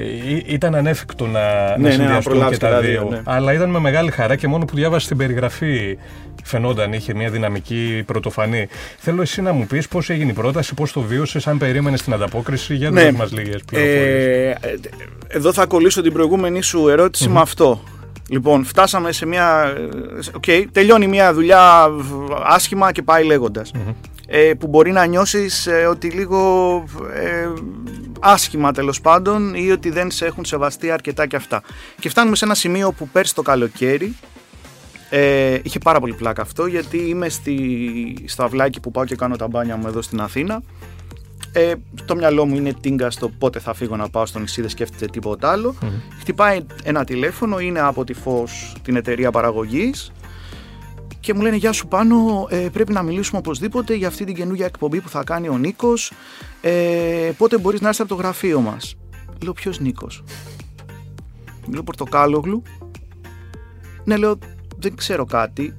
ήταν 0.46 0.74
ανέφικτο 0.74 1.26
να, 1.26 1.76
ναι, 1.78 1.88
να 1.88 1.90
συνδυαστούν 1.94 2.38
ναι, 2.38 2.48
και 2.48 2.56
τα 2.56 2.80
δύο. 2.80 3.08
Ναι. 3.10 3.20
Αλλά 3.24 3.52
ήταν 3.52 3.70
με 3.70 3.78
μεγάλη 3.78 4.10
χαρά 4.10 4.36
και 4.36 4.48
μόνο 4.48 4.64
που 4.64 4.74
διάβασες 4.74 5.08
την 5.08 5.16
περιγραφή 5.16 5.98
φαινόταν, 6.44 6.92
είχε 6.92 7.14
μια 7.14 7.30
δυναμική 7.30 8.02
πρωτοφανή. 8.06 8.68
Θέλω 8.98 9.22
εσύ 9.22 9.42
να 9.42 9.52
μου 9.52 9.66
πεις 9.66 9.88
πώς 9.88 10.10
έγινε 10.10 10.30
η 10.30 10.34
πρόταση, 10.34 10.74
πώς 10.74 10.92
το 10.92 11.00
βίωσες, 11.00 11.46
αν 11.46 11.58
περίμενες 11.58 12.02
την 12.02 12.12
ανταπόκριση. 12.12 12.74
Για 12.74 12.90
να 12.90 13.02
ναι. 13.02 13.12
μας 13.12 13.32
λίγες 13.32 13.62
πληροφορίες. 13.66 14.06
Ε, 14.06 14.56
εδώ 15.28 15.52
θα 15.52 15.66
κολλήσω 15.66 16.02
την 16.02 16.12
προηγούμενη 16.12 16.62
σου 16.62 16.88
ερωτηση 16.88 17.28
με 17.28 17.40
αυτό. 17.40 17.82
Λοιπόν, 18.28 18.64
φτάσαμε 18.64 19.12
σε 19.12 19.26
μια. 19.26 19.72
Okay, 20.40 20.64
τελειώνει 20.72 21.06
μια 21.06 21.34
δουλειά 21.34 21.88
άσχημα 22.44 22.92
και 22.92 23.02
πάει 23.02 23.24
Ε, 24.26 24.54
που 24.58 24.66
μπορεί 24.66 24.92
να 24.92 25.04
νιώσεις 25.04 25.66
ε, 25.66 25.86
ότι 25.86 26.08
λίγο 26.08 26.84
ε, 27.14 27.48
άσχημα 28.20 28.72
τέλος 28.72 29.00
πάντων 29.00 29.54
ή 29.54 29.70
ότι 29.70 29.90
δεν 29.90 30.10
σε 30.10 30.26
έχουν 30.26 30.44
σεβαστεί 30.44 30.90
αρκετά 30.90 31.26
και 31.26 31.36
αυτά. 31.36 31.62
Και 32.00 32.08
φτάνουμε 32.08 32.36
σε 32.36 32.44
ένα 32.44 32.54
σημείο 32.54 32.92
που 32.92 33.08
πέρσι 33.08 33.34
το 33.34 33.42
καλοκαίρι 33.42 34.16
ε, 35.10 35.58
είχε 35.62 35.78
πάρα 35.78 36.00
πολύ 36.00 36.14
πλάκα 36.14 36.42
αυτό 36.42 36.66
γιατί 36.66 36.96
είμαι 36.96 37.28
στη, 37.28 38.24
στο 38.26 38.42
αυλάκι 38.42 38.80
που 38.80 38.90
πάω 38.90 39.04
και 39.04 39.16
κάνω 39.16 39.36
τα 39.36 39.48
μπάνια 39.48 39.76
μου 39.76 39.86
εδώ 39.86 40.02
στην 40.02 40.20
Αθήνα. 40.20 40.62
Ε, 41.52 41.74
το 42.04 42.14
μυαλό 42.14 42.46
μου 42.46 42.56
είναι 42.56 42.72
τίνκα 42.80 43.10
στο 43.10 43.28
πότε 43.28 43.58
θα 43.58 43.74
φύγω 43.74 43.96
να 43.96 44.08
πάω 44.08 44.26
στο 44.26 44.38
νησί, 44.38 44.60
δεν 44.60 44.70
σκέφτεται 44.70 45.06
τίποτα 45.06 45.58
Χτυπάει 46.18 46.66
ένα 46.84 47.04
τηλέφωνο, 47.04 47.58
είναι 47.58 47.80
από 47.80 48.04
τη 48.04 48.12
Φως 48.12 48.74
την 48.82 48.96
εταιρεία 48.96 49.30
παραγωγής 49.30 50.12
και 51.22 51.34
μου 51.34 51.40
λένε 51.40 51.56
γεια 51.56 51.72
σου 51.72 51.86
πάνω, 51.88 52.46
ε, 52.50 52.56
πρέπει 52.56 52.92
να 52.92 53.02
μιλήσουμε 53.02 53.38
οπωσδήποτε 53.38 53.94
για 53.94 54.08
αυτή 54.08 54.24
την 54.24 54.34
καινούργια 54.34 54.66
εκπομπή 54.66 55.00
που 55.00 55.08
θα 55.08 55.24
κάνει 55.24 55.48
ο 55.48 55.58
Νίκος. 55.58 56.12
Ε, 56.60 57.30
πότε 57.36 57.58
μπορείς 57.58 57.80
να 57.80 57.86
έρθεις 57.86 58.00
από 58.00 58.08
το 58.08 58.14
γραφείο 58.14 58.60
μας; 58.60 58.96
Λέω 59.42 59.52
ποιος 59.52 59.80
Νίκος; 59.80 60.24
Μιλώ 61.66 61.82
Πορτοκάλογλου. 61.82 62.62
Ναι, 64.04 64.16
λέω 64.16 64.38
δεν 64.78 64.96
ξέρω 64.96 65.24
κάτι, 65.24 65.76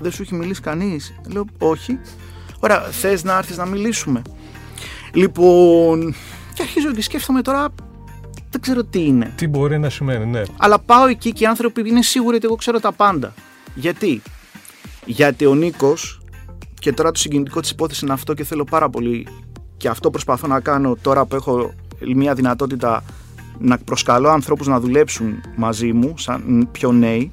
δεν 0.00 0.12
σου 0.12 0.22
έχει 0.22 0.34
μιλήσει 0.34 0.60
κανείς; 0.60 1.14
Λέω 1.26 1.44
όχι. 1.58 1.98
Ωραία, 2.60 2.80
θες 2.80 3.24
να 3.24 3.36
έρθεις 3.36 3.56
να 3.56 3.66
μιλήσουμε; 3.66 4.22
Λοιπόν, 5.12 6.14
και 6.54 6.62
αρχίζω 6.62 6.92
και 6.92 7.02
σκέφτομαι 7.02 7.42
τώρα, 7.42 7.68
δεν 8.50 8.60
ξέρω 8.60 8.84
τι 8.84 9.04
είναι. 9.04 9.32
Τι 9.36 9.48
μπορεί 9.48 9.78
να 9.78 9.90
σημαίνει, 9.90 10.26
ναι. 10.26 10.42
Αλλά 10.56 10.78
πάω 10.78 11.06
εκεί 11.06 11.32
και 11.32 11.44
οι 11.44 11.46
άνθρωποι 11.46 11.88
είναι 11.88 12.02
σίγουροι 12.02 12.36
ότι 12.36 12.46
εγώ 12.46 12.54
ξέρω 12.54 12.80
τα 12.80 12.92
πάντα. 12.92 13.34
Γιατί, 13.74 14.22
γιατί 15.04 15.46
ο 15.46 15.54
Νίκος, 15.54 16.20
και 16.80 16.92
τώρα 16.92 17.10
το 17.10 17.18
συγκινητικό 17.18 17.60
της 17.60 17.70
υπόθεσης 17.70 18.02
είναι 18.02 18.12
αυτό 18.12 18.34
και 18.34 18.44
θέλω 18.44 18.64
πάρα 18.64 18.90
πολύ 18.90 19.26
και 19.76 19.88
αυτό 19.88 20.10
προσπαθώ 20.10 20.46
να 20.46 20.60
κάνω 20.60 20.96
τώρα 21.02 21.24
που 21.24 21.34
έχω 21.34 21.74
μια 22.14 22.34
δυνατότητα 22.34 23.04
να 23.58 23.78
προσκαλώ 23.78 24.28
ανθρώπους 24.28 24.66
να 24.66 24.80
δουλέψουν 24.80 25.40
μαζί 25.56 25.92
μου, 25.92 26.18
σαν 26.18 26.68
πιο 26.72 26.92
νέοι, 26.92 27.32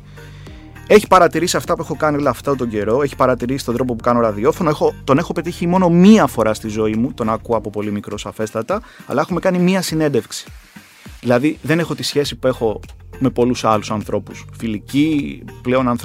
έχει 0.87 1.07
παρατηρήσει 1.07 1.57
αυτά 1.57 1.75
που 1.75 1.81
έχω 1.81 1.95
κάνει 1.95 2.17
όλο 2.17 2.29
αυτό 2.29 2.55
τον 2.55 2.69
καιρό, 2.69 3.01
έχει 3.01 3.15
παρατηρήσει 3.15 3.65
τον 3.65 3.75
τρόπο 3.75 3.95
που 3.95 4.03
κάνω 4.03 4.19
ραδιόφωνο. 4.19 4.69
Έχω, 4.69 4.93
τον 5.03 5.17
έχω 5.17 5.33
πετύχει 5.33 5.67
μόνο 5.67 5.89
μία 5.89 6.27
φορά 6.27 6.53
στη 6.53 6.67
ζωή 6.67 6.95
μου, 6.95 7.13
τον 7.13 7.29
ακούω 7.29 7.57
από 7.57 7.69
πολύ 7.69 7.91
μικρό 7.91 8.17
σαφέστατα, 8.17 8.81
αλλά 9.05 9.21
έχουμε 9.21 9.39
κάνει 9.39 9.59
μία 9.59 9.81
συνέντευξη. 9.81 10.47
Δηλαδή 11.19 11.57
δεν 11.61 11.79
έχω 11.79 11.95
τη 11.95 12.03
σχέση 12.03 12.35
που 12.35 12.47
έχω 12.47 12.79
με 13.19 13.29
πολλούς 13.29 13.63
άλλους 13.65 13.91
ανθρώπους. 13.91 14.45
Φιλική, 14.57 15.43
πλέον 15.61 15.97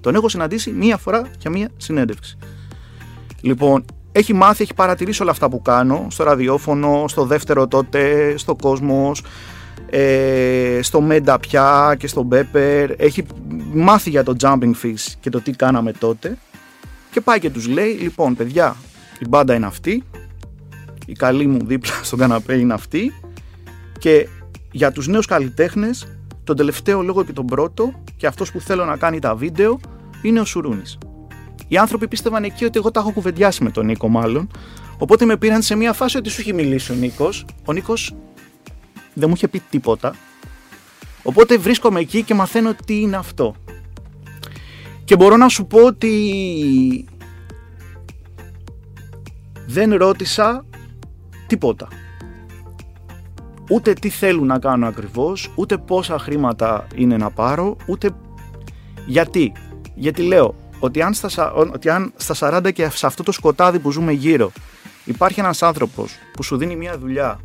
Τον 0.00 0.14
έχω 0.14 0.28
συναντήσει 0.28 0.70
μία 0.70 0.96
φορά 0.96 1.30
για 1.38 1.50
μία 1.50 1.70
συνέντευξη. 1.76 2.38
Λοιπόν, 3.40 3.84
έχει 4.12 4.32
μάθει, 4.34 4.62
έχει 4.62 4.74
παρατηρήσει 4.74 5.22
όλα 5.22 5.30
αυτά 5.30 5.48
που 5.48 5.62
κάνω 5.62 6.06
στο 6.10 6.24
ραδιόφωνο, 6.24 7.04
στο 7.08 7.24
δεύτερο 7.24 7.66
τότε, 7.66 8.34
στο 8.36 8.54
κόσμος, 8.54 9.22
ε, 9.90 10.78
στο 10.82 11.00
Μέντα 11.00 11.38
πια 11.38 11.94
και 11.98 12.06
στο 12.06 12.22
Μπέπερ. 12.22 12.90
Έχει 12.96 13.26
μάθει 13.72 14.10
για 14.10 14.24
το 14.24 14.36
Jumping 14.40 14.72
Fish 14.82 15.14
και 15.20 15.30
το 15.30 15.40
τι 15.40 15.50
κάναμε 15.50 15.92
τότε 15.92 16.38
και 17.10 17.20
πάει 17.20 17.38
και 17.38 17.50
τους 17.50 17.68
λέει, 17.68 17.90
λοιπόν 17.90 18.36
παιδιά, 18.36 18.76
η 19.18 19.28
μπάντα 19.28 19.54
είναι 19.54 19.66
αυτή, 19.66 20.04
η 21.06 21.12
καλή 21.12 21.46
μου 21.46 21.66
δίπλα 21.66 21.92
στον 22.02 22.18
καναπέ 22.18 22.54
είναι 22.54 22.74
αυτή 22.74 23.12
και 23.98 24.28
για 24.70 24.92
τους 24.92 25.08
νέους 25.08 25.26
καλλιτέχνες 25.26 26.06
τον 26.44 26.56
τελευταίο 26.56 27.02
λόγο 27.02 27.24
και 27.24 27.32
τον 27.32 27.46
πρώτο 27.46 27.92
και 28.16 28.26
αυτός 28.26 28.52
που 28.52 28.60
θέλω 28.60 28.84
να 28.84 28.96
κάνει 28.96 29.18
τα 29.18 29.34
βίντεο 29.34 29.80
είναι 30.22 30.40
ο 30.40 30.44
Σουρούνης. 30.44 30.98
Οι 31.68 31.76
άνθρωποι 31.76 32.08
πίστευαν 32.08 32.44
εκεί 32.44 32.64
ότι 32.64 32.78
εγώ 32.78 32.90
τα 32.90 33.00
έχω 33.00 33.10
κουβεντιάσει 33.10 33.62
με 33.62 33.70
τον 33.70 33.86
Νίκο 33.86 34.08
μάλλον 34.08 34.50
οπότε 34.98 35.24
με 35.24 35.36
πήραν 35.36 35.62
σε 35.62 35.74
μια 35.74 35.92
φάση 35.92 36.16
ότι 36.16 36.30
σου 36.30 36.40
έχει 36.40 36.52
μιλήσει 36.52 36.92
ο 36.92 36.94
Νίκος. 36.94 37.44
Ο 37.64 37.72
Νίκος 37.72 38.14
δεν 39.18 39.28
μου 39.28 39.34
είχε 39.34 39.48
πει 39.48 39.62
τίποτα 39.70 40.14
οπότε 41.22 41.58
βρίσκομαι 41.58 42.00
εκεί 42.00 42.22
και 42.22 42.34
μαθαίνω 42.34 42.74
τι 42.84 43.00
είναι 43.00 43.16
αυτό. 43.16 43.54
Και 45.04 45.16
μπορώ 45.16 45.36
να 45.36 45.48
σου 45.48 45.66
πω 45.66 45.84
ότι 45.84 47.08
δεν 49.66 49.94
ρώτησα 49.94 50.64
τίποτα. 51.46 51.88
Ούτε 53.70 53.92
τι 53.92 54.08
θέλουν 54.08 54.46
να 54.46 54.58
κάνω 54.58 54.86
ακριβώς, 54.86 55.52
ούτε 55.54 55.78
πόσα 55.78 56.18
χρήματα 56.18 56.86
είναι 56.94 57.16
να 57.16 57.30
πάρω, 57.30 57.76
ούτε 57.86 58.10
γιατί. 59.06 59.52
Γιατί 59.94 60.22
λέω 60.22 60.54
ότι 60.78 61.02
αν 61.02 61.14
στα, 61.14 61.52
ότι 61.52 61.88
αν 61.88 62.12
στα 62.16 62.60
40 62.66 62.72
και 62.72 62.88
σε 62.88 63.06
αυτό 63.06 63.22
το 63.22 63.32
σκοτάδι 63.32 63.78
που 63.78 63.90
ζούμε 63.90 64.12
γύρω 64.12 64.52
υπάρχει 65.04 65.40
ένας 65.40 65.62
άνθρωπος 65.62 66.12
που 66.32 66.42
σου 66.42 66.56
δίνει 66.56 66.76
μια 66.76 66.98
δουλειά 66.98 67.40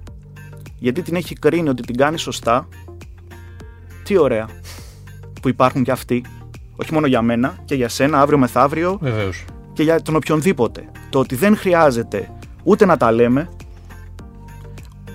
γιατί 0.81 1.01
την 1.01 1.15
έχει 1.15 1.35
κρίνει 1.35 1.69
ότι 1.69 1.81
την 1.81 1.97
κάνει 1.97 2.17
σωστά, 2.17 2.67
τι 4.03 4.17
ωραία 4.17 4.47
που 5.41 5.49
υπάρχουν 5.49 5.83
και 5.83 5.91
αυτοί. 5.91 6.23
Όχι 6.75 6.93
μόνο 6.93 7.07
για 7.07 7.21
μένα 7.21 7.57
και 7.65 7.75
για 7.75 7.89
σένα, 7.89 8.21
αύριο 8.21 8.37
μεθαύριο. 8.37 8.97
Βεβαίως. 9.01 9.45
Και 9.73 9.83
για 9.83 10.01
τον 10.01 10.15
οποιονδήποτε. 10.15 10.89
Το 11.09 11.19
ότι 11.19 11.35
δεν 11.35 11.57
χρειάζεται 11.57 12.29
ούτε 12.63 12.85
να 12.85 12.97
τα 12.97 13.11
λέμε, 13.11 13.49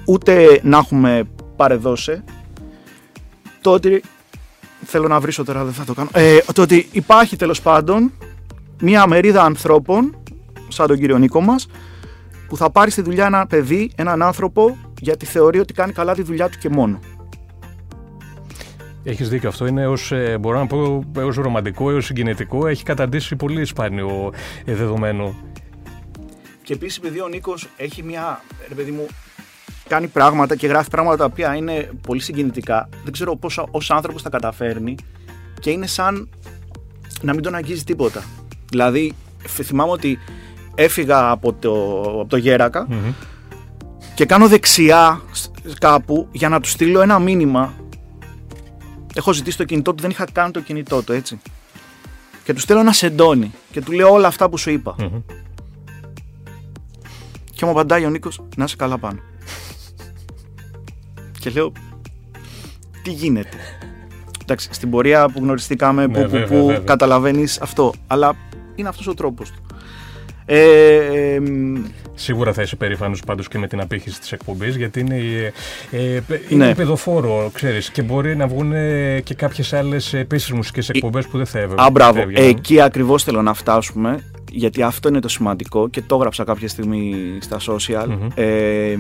ούτε 0.07 0.61
να 0.63 0.79
έχουμε 0.79 1.29
παρεδώσει. 1.57 2.23
Το 3.61 3.73
ότι. 3.73 4.03
Θέλω 4.85 5.09
να 5.09 5.21
βρίσω 5.21 5.45
τώρα, 5.45 5.65
δεν 5.65 5.73
θα 5.73 5.85
το 5.85 5.95
κάνω. 5.95 6.09
Ε, 6.13 6.39
το 6.53 6.63
ότι 6.63 6.89
υπάρχει 6.93 7.37
τέλος 7.37 7.63
πάντων 7.63 8.13
μια 8.81 9.07
μερίδα 9.07 9.43
ανθρώπων, 9.43 10.17
σαν 10.69 10.87
τον 10.87 10.99
κύριο 10.99 11.19
Νίκο 11.19 11.41
μας, 11.41 11.69
που 12.49 12.57
θα 12.57 12.71
πάρει 12.71 12.91
στη 12.91 13.03
δουλειά 13.03 13.27
ένα 13.27 13.47
παιδί, 13.47 13.91
έναν 13.97 14.23
άνθρωπο, 14.23 14.77
γιατί 15.01 15.27
θεωρεί 15.27 15.59
ότι 15.59 15.73
κάνει 15.73 15.93
καλά 15.93 16.15
τη 16.15 16.23
δουλειά 16.23 16.49
του 16.49 16.59
και 16.59 16.69
μόνο. 16.69 16.99
Έχεις 19.05 19.29
δίκιο. 19.29 19.49
Αυτό 19.49 19.67
είναι 19.67 19.87
ως, 19.87 20.13
ε, 20.13 20.39
μπορώ 20.41 20.59
να 20.59 20.67
πω 20.67 21.05
έως 21.17 21.37
ρομαντικό, 21.37 21.91
έως 21.91 22.05
συγκινητικό. 22.05 22.67
Έχει 22.67 22.85
καταντήσει 22.85 23.37
πολύ 23.37 23.65
σπάνιο 23.65 24.33
ε, 24.65 24.75
δεδομένο. 24.75 25.35
Και 26.63 26.73
επίσης, 26.73 26.97
επειδή 26.97 27.21
ο 27.21 27.29
Νίκος 27.29 27.69
έχει 27.77 28.03
μια. 28.03 28.43
Ρε 28.69 28.75
παιδί 28.75 28.91
μου, 28.91 29.07
κάνει 29.89 30.07
πράγματα 30.07 30.57
και 30.57 30.67
γράφει 30.67 30.91
πράγματα 30.91 31.17
τα 31.17 31.25
οποία 31.25 31.55
είναι 31.55 31.91
πολύ 32.07 32.21
συγκινητικά. 32.21 32.89
Δεν 33.05 33.13
ξέρω 33.13 33.37
πώ 33.37 33.51
ως 33.71 33.91
άνθρωπος 33.91 34.23
τα 34.23 34.29
καταφέρνει 34.29 34.95
και 35.61 35.71
είναι 35.71 35.87
σαν 35.87 36.29
να 37.23 37.35
μην 37.35 37.43
τον 37.43 37.55
αγγίζει 37.55 37.85
τίποτα. 37.85 38.25
Δηλαδή, 38.71 39.13
θυμάμαι 39.47 39.93
ότι 39.93 40.19
έφυγα 40.75 41.31
από 41.31 41.53
το, 41.53 42.01
από 42.01 42.27
το 42.29 42.37
γερακα 42.37 42.87
και 44.17 44.27
κάνω 44.27 44.49
δεξιά 44.49 45.21
κάπου 45.79 46.29
για 46.33 46.49
να 46.49 46.61
του 46.61 46.69
στείλω 46.69 47.01
ένα 47.01 47.19
μήνυμα. 47.19 47.75
Έχω 49.15 49.33
ζητήσει 49.33 49.57
το 49.57 49.65
κινητό 49.65 49.95
του, 49.95 50.03
δεν 50.03 50.11
είχα 50.11 50.27
καν 50.33 50.53
το 50.53 50.61
κινητό 50.61 51.03
του, 51.03 51.13
έτσι. 51.13 51.41
Και 52.45 52.53
του 52.53 52.61
στέλνω 52.61 52.83
ένα 52.83 52.93
σεντόνι 52.93 53.53
και 53.71 53.81
του 53.81 53.93
λέω 53.93 54.13
όλα 54.13 54.27
αυτά 54.27 54.49
που 54.49 54.59
σου 54.59 54.71
ειπα 54.71 54.95
Και 57.53 57.65
μου 57.65 57.71
απαντάει 57.71 58.05
ο 58.05 58.11
Νίκος, 58.11 58.41
να 58.57 58.65
είσαι 58.65 58.77
καλά 58.77 58.99
πάνω. 58.99 59.19
και 61.39 61.51
λέω, 61.51 61.73
τι 63.03 63.11
γίνεται. 63.11 63.57
Εντάξει, 64.43 64.69
στην 64.73 64.91
πορεία 64.91 65.29
που 65.29 65.39
γνωριστήκαμε, 65.39 66.07
ναι, 66.07 66.29
που, 66.29 66.31
που, 66.31 66.47
που 66.49 66.83
καταλαβαίνεις 66.85 67.61
αυτό. 67.61 67.93
Αλλά 68.07 68.37
είναι 68.75 68.89
αυτός 68.89 69.07
ο 69.07 69.15
τρόπος 69.15 69.51
του. 69.51 69.63
Ε, 70.45 71.39
Σίγουρα 72.19 72.53
θα 72.53 72.63
είσαι 72.63 72.77
περήφανος 72.77 73.23
πάντως 73.27 73.49
και 73.49 73.59
με 73.59 73.67
την 73.67 73.81
απήχηση 73.81 74.21
της 74.21 74.33
εκπομπής, 74.33 74.77
γιατί 74.77 75.01
είναι, 75.01 75.17
ε, 75.91 76.01
ε 76.17 76.23
είναι 76.49 76.67
ναι. 76.67 76.75
παιδοφόρο, 76.75 77.51
ξέρεις, 77.53 77.91
και 77.91 78.03
μπορεί 78.03 78.37
να 78.37 78.47
βγουν 78.47 78.73
και 79.23 79.35
κάποιες 79.35 79.73
άλλες 79.73 80.15
επίσης 80.15 80.53
μουσικές 80.53 80.89
εκπομπές 80.89 81.27
που 81.27 81.37
δεν 81.37 81.47
θα 81.47 81.59
έβγαιναν. 81.59 81.87
Α, 81.87 81.91
μπράβο. 81.91 82.25
Εκεί 82.35 82.81
ακριβώς 82.81 83.23
θέλω 83.23 83.43
να 83.43 83.55
φτάσουμε, 83.55 84.19
γιατί 84.51 84.83
αυτό 84.83 85.09
είναι 85.09 85.21
το 85.21 85.29
σημαντικό 85.29 85.89
και 85.89 86.03
το 86.03 86.15
έγραψα 86.15 86.45
κάποια 86.45 86.69
στιγμή 86.69 87.15
στα 87.41 87.59
social. 87.61 88.19
Ε, 88.35 88.97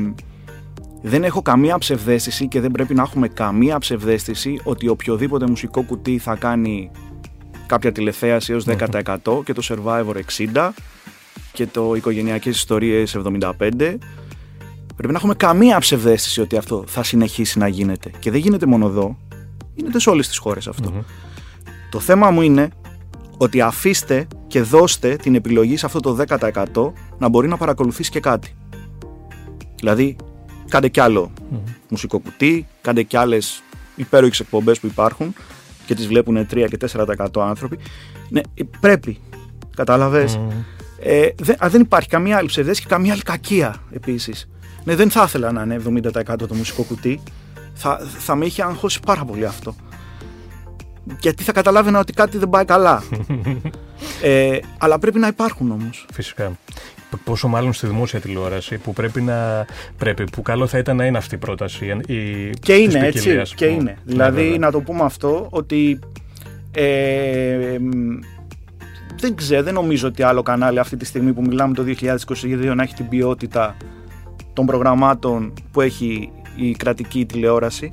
δεν 1.03 1.25
έχω 1.25 1.43
καμία 1.43 1.79
ψευδέστηση 1.79 2.49
και 2.49 2.61
δεν 2.61 2.71
πρέπει 2.71 2.95
να 2.95 3.03
έχουμε 3.03 3.29
καμία 3.29 3.79
ψευδέστηση 3.79 4.61
ότι 4.65 4.89
οποιοδήποτε 4.89 5.47
μουσικό 5.47 5.83
κουτί 5.83 6.19
θα 6.19 6.35
κάνει 6.35 6.91
κάποια 7.67 7.93
τηλεθέαση 7.93 8.53
έως 8.53 8.65
10% 8.69 9.43
και 9.45 9.53
το 9.53 9.63
Survivor 9.63 10.15
60% 10.55 10.69
και 11.52 11.66
το 11.66 11.95
οικογενειακές 11.95 12.57
ιστορίες 12.57 13.16
75 13.25 13.50
πρέπει 14.97 15.12
να 15.12 15.19
έχουμε 15.19 15.35
καμία 15.35 15.78
ψευδέστηση 15.78 16.40
ότι 16.40 16.57
αυτό 16.57 16.85
θα 16.87 17.02
συνεχίσει 17.02 17.59
να 17.59 17.69
γίνεται. 17.69 18.11
Και 18.19 18.31
δεν 18.31 18.40
γίνεται 18.40 18.66
μόνο 18.66 18.87
εδώ 18.87 19.16
γίνεται 19.75 20.00
σε 20.00 20.11
όλες 20.11 20.28
τις 20.28 20.38
χώρες 20.38 20.69
το 21.90 22.00
θέμα 22.00 22.31
μου 22.31 22.43
είναι 22.43 22.69
ότι 23.37 23.61
αφήστε 23.61 24.26
και 24.47 24.62
δώστε 24.62 25.16
την 25.16 25.35
επιλογή 25.35 25.76
σε 25.76 25.87
αυτό 25.87 26.00
το 26.00 26.16
10% 26.28 26.93
να 27.19 27.28
μπορεί 27.28 27.49
να 27.49 27.57
παρακολουθήσει 27.57 28.11
και 28.11 28.21
κάτι. 28.21 28.55
Δηλαδή 29.76 30.16
κάντε 30.69 30.88
κι 30.88 31.00
άλλο 31.00 31.33
μουσικό 31.88 32.19
κουτί 32.19 32.66
κάντε 32.81 33.02
κι 33.02 33.16
άλλες 33.16 33.62
υπέροχες 33.97 34.40
εκπομπές 34.40 34.81
που 34.81 34.87
υπάρχουν 34.87 35.35
και 35.87 35.95
τις 35.95 36.07
βλέπουν 36.07 36.47
3 36.50 36.66
και 36.69 36.76
4% 36.93 37.26
άνθρωποι. 37.35 37.78
Ναι, 38.28 38.40
πρέπει 38.81 39.21
κατάλαβες; 39.76 40.40
Ε, 41.00 41.29
δεν, 41.37 41.57
δεν 41.69 41.81
υπάρχει 41.81 42.09
καμία 42.09 42.37
άλλη 42.37 42.47
ψευδέστηση 42.47 42.88
και 42.88 42.95
καμία 42.95 43.12
άλλη 43.12 43.23
κακία 43.23 43.75
επίσης. 43.93 44.49
Ναι, 44.85 44.95
δεν 44.95 45.11
θα 45.11 45.23
ήθελα 45.23 45.53
να 45.53 45.62
είναι 45.62 45.81
70% 46.12 46.37
το 46.49 46.55
μουσικό 46.55 46.83
κουτί. 46.83 47.21
Θα, 47.75 48.00
θα 48.19 48.35
με 48.35 48.45
είχε 48.45 48.62
αγχώσει 48.62 49.00
πάρα 49.07 49.25
πολύ 49.25 49.45
αυτό. 49.45 49.75
Γιατί 51.21 51.43
θα 51.43 51.53
καταλάβαινα 51.53 51.99
ότι 51.99 52.12
κάτι 52.12 52.38
δεν 52.38 52.49
πάει 52.49 52.65
καλά. 52.65 53.03
ε, 54.23 54.59
αλλά 54.79 54.99
πρέπει 54.99 55.19
να 55.19 55.26
υπάρχουν 55.26 55.71
όμως. 55.71 56.07
Φυσικά. 56.12 56.59
Πόσο 57.25 57.49
μάλλον 57.49 57.73
στη 57.73 57.87
δημόσια 57.87 58.21
τηλεόραση 58.21 58.79
που 58.79 58.93
πρέπει 58.93 59.21
να. 59.21 59.67
Πρέπει, 59.99 60.25
που 60.25 60.43
καλό 60.43 60.67
θα 60.67 60.79
ήταν 60.79 60.97
να 60.97 61.07
είναι 61.07 61.19
αυτή 61.19 61.35
η 61.35 61.38
πρόταση. 61.38 61.87
Η, 62.07 62.50
και 62.61 62.75
είναι 62.75 63.07
έτσι. 63.07 63.43
Και 63.55 63.67
είναι. 63.67 63.99
Δηλαδή, 64.05 64.59
να 64.59 64.71
το 64.71 64.81
πούμε 64.81 65.03
αυτό 65.03 65.47
ότι. 65.50 65.99
Ε, 66.73 67.76
δεν 69.19 69.35
ξέρω, 69.35 69.63
δεν 69.63 69.75
νομίζω 69.75 70.09
ότι 70.09 70.23
άλλο 70.23 70.43
κανάλι 70.43 70.79
αυτή 70.79 70.97
τη 70.97 71.05
στιγμή 71.05 71.33
που 71.33 71.41
μιλάμε 71.41 71.75
το 71.75 71.85
2022 71.87 72.73
να 72.77 72.83
έχει 72.83 72.95
την 72.95 73.09
ποιότητα 73.09 73.77
των 74.53 74.67
προγραμμάτων 74.67 75.53
που 75.73 75.81
έχει 75.81 76.33
η 76.57 76.73
κρατική 76.73 77.27
τηλεόραση. 77.27 77.89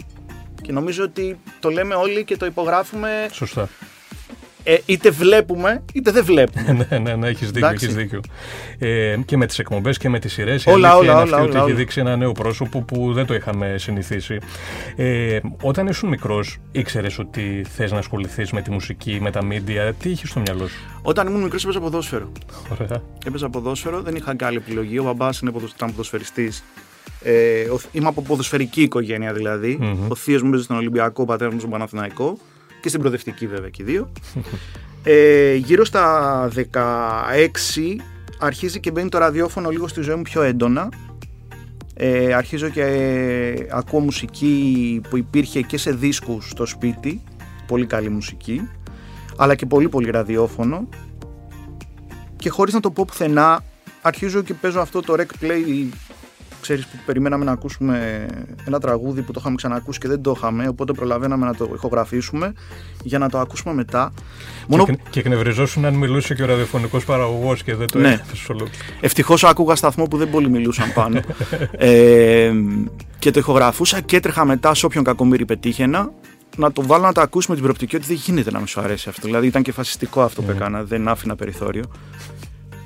Και 0.62 0.72
νομίζω 0.72 1.04
ότι 1.04 1.40
το 1.60 1.70
λέμε 1.70 1.96
όλοι 1.96 2.24
και 2.24 2.38
το 2.38 2.46
υπογράφουμε. 2.46 3.10
Σωστά 3.32 3.70
ε, 4.64 4.78
είτε 4.86 5.10
βλέπουμε 5.10 5.84
είτε 5.94 6.12
δεν 6.12 6.24
βλέπουμε. 6.26 6.72
ναι, 6.90 6.98
ναι, 6.98 7.16
ναι, 7.16 7.28
έχεις 7.28 7.52
δίκιο. 7.52 7.68
Έχεις 7.68 7.96
δίκιο. 7.96 8.22
Ε, 8.80 9.18
και 9.26 9.38
με 9.38 9.46
τις 9.46 9.60
εκπομπές 9.60 9.98
και 9.98 10.10
με 10.10 10.20
τις 10.20 10.34
σειρές. 10.34 10.66
Όλα, 10.66 10.96
όλα, 10.96 11.22
όλα. 11.22 11.38
Αυτή 11.38 11.50
ότι 11.50 11.58
έχει 11.58 11.74
δείξει 11.74 12.00
ένα 12.00 12.16
νέο 12.16 12.32
πρόσωπο 12.32 12.82
που 12.82 13.14
δεν 13.14 13.26
το 13.26 13.34
είχαμε 13.34 13.76
συνηθίσει. 13.78 14.38
Ε, 14.96 15.40
όταν 15.62 15.88
ήσουν 15.88 16.10
μικρός, 16.10 16.58
ήξερες 16.72 17.20
ότι 17.20 17.66
θες 17.76 17.92
να 17.92 17.98
ασχοληθείς 17.98 18.52
με 18.52 18.62
τη 18.62 18.72
μουσική, 18.72 19.18
με 19.22 19.32
τα 19.32 19.44
μίντια. 19.44 19.94
Τι 19.94 20.10
είχες 20.10 20.30
στο 20.30 20.40
μυαλό 20.40 20.68
σου; 20.68 20.80
Όταν 21.02 21.28
ήμουν 21.28 21.42
μικρός, 21.42 21.64
έπαιζα 21.64 21.80
ποδόσφαιρο. 21.80 22.32
Ωραία. 22.72 23.02
Έπαιζα 23.26 23.50
ποδόσφαιρο, 23.50 24.02
δεν 24.02 24.16
είχα 24.16 24.36
άλλη 24.42 24.58
επιλογή. 24.58 25.00
Ο 25.00 25.04
μπαμπάς 25.04 25.40
είναι 25.40 25.52
ποδοσφαιριστής. 25.86 26.64
Ε, 27.22 27.66
είμαι 27.92 28.08
από 28.08 28.22
ποδοσφαιρική 28.22 28.82
οικογένεια 28.82 29.34
δηλαδή. 29.34 29.80
Mm-hmm. 29.82 30.08
Ο 30.08 30.16
θείος 30.16 30.42
μου 30.42 30.50
παίζει 30.50 30.64
στον 30.64 30.78
Ολυμπιακό, 30.78 31.24
ο 31.24 31.26
πατέρας 31.26 31.54
μου 31.54 31.60
στον 31.60 31.72
Παναθηναϊκό 31.72 32.38
και 32.84 32.90
στην 32.90 33.02
προοδευτική 33.02 33.48
βέβαια 33.48 33.70
και 33.70 33.82
οι 33.82 33.86
δύο. 33.86 34.12
ε, 35.04 35.56
γύρω 35.56 35.86
στα 35.86 36.50
16 36.72 37.96
αρχίζει 38.40 38.80
και 38.80 38.92
μπαίνει 38.92 39.10
το 39.10 39.18
ραδιόφωνο 39.18 39.70
λίγο 39.70 39.88
στη 39.88 40.02
ζωή 40.02 40.16
μου 40.16 40.22
πιο 40.22 40.42
έντονα. 40.42 40.90
Ε, 41.94 42.34
αρχίζω 42.34 42.70
και 42.70 42.82
ε, 42.82 43.68
ακούω 43.70 44.00
μουσική 44.00 45.02
που 45.10 45.18
υπήρχε 45.18 45.62
και 45.62 45.78
σε 45.78 45.92
δίσκους 45.92 46.50
στο 46.50 46.66
σπίτι, 46.66 47.22
πολύ 47.68 47.86
καλή 47.86 48.10
μουσική, 48.10 48.70
αλλά 49.38 49.56
και 49.56 49.66
πολύ 49.66 49.90
πολύ 49.90 50.10
ραδιόφωνο. 50.10 50.88
Και 52.36 52.50
χωρίς 52.50 52.74
να 52.74 52.80
το 52.80 52.92
πω 52.92 53.06
πουθενά 53.08 53.64
αρχίζω 54.02 54.42
και 54.42 54.54
παίζω 54.54 54.80
αυτό 54.80 55.02
το 55.02 55.16
rec 55.18 55.44
play 55.44 55.86
ξέρεις 56.64 56.86
που 56.86 56.98
περιμέναμε 57.06 57.46
να 57.46 57.52
ακούσουμε 57.52 58.26
ένα 58.68 58.80
τραγούδι 58.80 59.22
που 59.22 59.32
το 59.32 59.40
είχαμε 59.42 59.56
ξανακούσει 59.56 60.00
και 60.00 60.08
δεν 60.08 60.22
το 60.22 60.34
είχαμε 60.38 60.68
οπότε 60.68 60.94
προλαβαίναμε 60.94 61.46
να 61.46 61.56
το 61.56 61.70
ηχογραφήσουμε 61.74 62.54
για 63.04 63.18
να 63.18 63.30
το 63.30 63.40
ακούσουμε 63.40 63.74
μετά 63.74 64.14
Μόνο... 64.68 64.86
Και, 64.86 64.98
και 65.10 65.20
εκνευριζόσουν 65.20 65.86
αν 65.86 65.94
μιλούσε 65.94 66.36
και 66.36 66.44
ο 66.44 66.46
ραδιοφωνικός 66.46 67.06
παραγωγός 67.06 67.64
και 67.64 67.76
δεν 67.76 67.88
το 67.88 68.00
ναι. 68.00 68.12
έθεσε 68.12 68.54
Ευτυχώς 69.02 69.44
άκουγα 69.44 69.76
σταθμό 69.76 70.06
που 70.06 70.18
δεν 70.18 70.30
πολύ 70.30 70.50
μιλούσαν 70.50 70.94
πάνω 70.94 71.20
ε, 71.72 72.52
και 73.20 73.32
το 73.32 73.40
ηχογραφούσα 73.40 74.02
και 74.02 74.16
έτρεχα 74.16 74.46
μετά 74.46 74.74
σε 74.74 74.86
όποιον 74.86 75.04
κακομύρι 75.04 75.46
πετύχαινα 75.46 76.12
να 76.58 76.72
το 76.72 76.86
βάλω 76.86 77.04
να 77.04 77.12
το 77.12 77.22
ακούσουμε 77.22 77.56
την 77.56 77.64
προοπτική 77.64 77.96
ότι 77.96 78.06
δεν 78.06 78.16
γίνεται 78.16 78.52
να 78.52 78.60
με 78.60 78.68
σου 78.68 78.82
αρέσει 78.82 79.10
αυτό. 79.10 79.28
Δηλαδή 79.28 79.48
ήταν 79.48 79.64
και 79.64 79.72
φασιστικό 79.72 80.22
αυτό 80.22 80.42
που 80.42 80.48
ναι. 80.48 80.54
έκανα, 80.54 80.84
δεν 80.84 81.08
άφηνα 81.08 81.36
περιθώριο. 81.36 81.84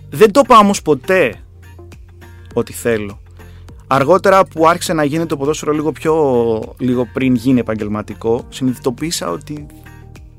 Δεν 0.10 0.32
το 0.32 0.42
είπα 0.44 0.58
όμως 0.58 0.82
ποτέ 0.82 1.36
ότι 2.54 2.74
θέλω. 2.74 3.20
Αργότερα 3.90 4.46
που 4.46 4.68
άρχισε 4.68 4.94
να 4.94 5.04
γίνει 5.04 5.26
το 5.26 5.38
ποδόσφαιρο 5.38 5.72
λίγο 5.72 5.92
πιο 5.92 6.76
λίγο 6.78 7.06
πριν 7.14 7.36
γίνει 7.36 7.60
επαγγελματικό, 7.60 8.46
συνειδητοποίησα 8.50 9.30
ότι 9.30 9.66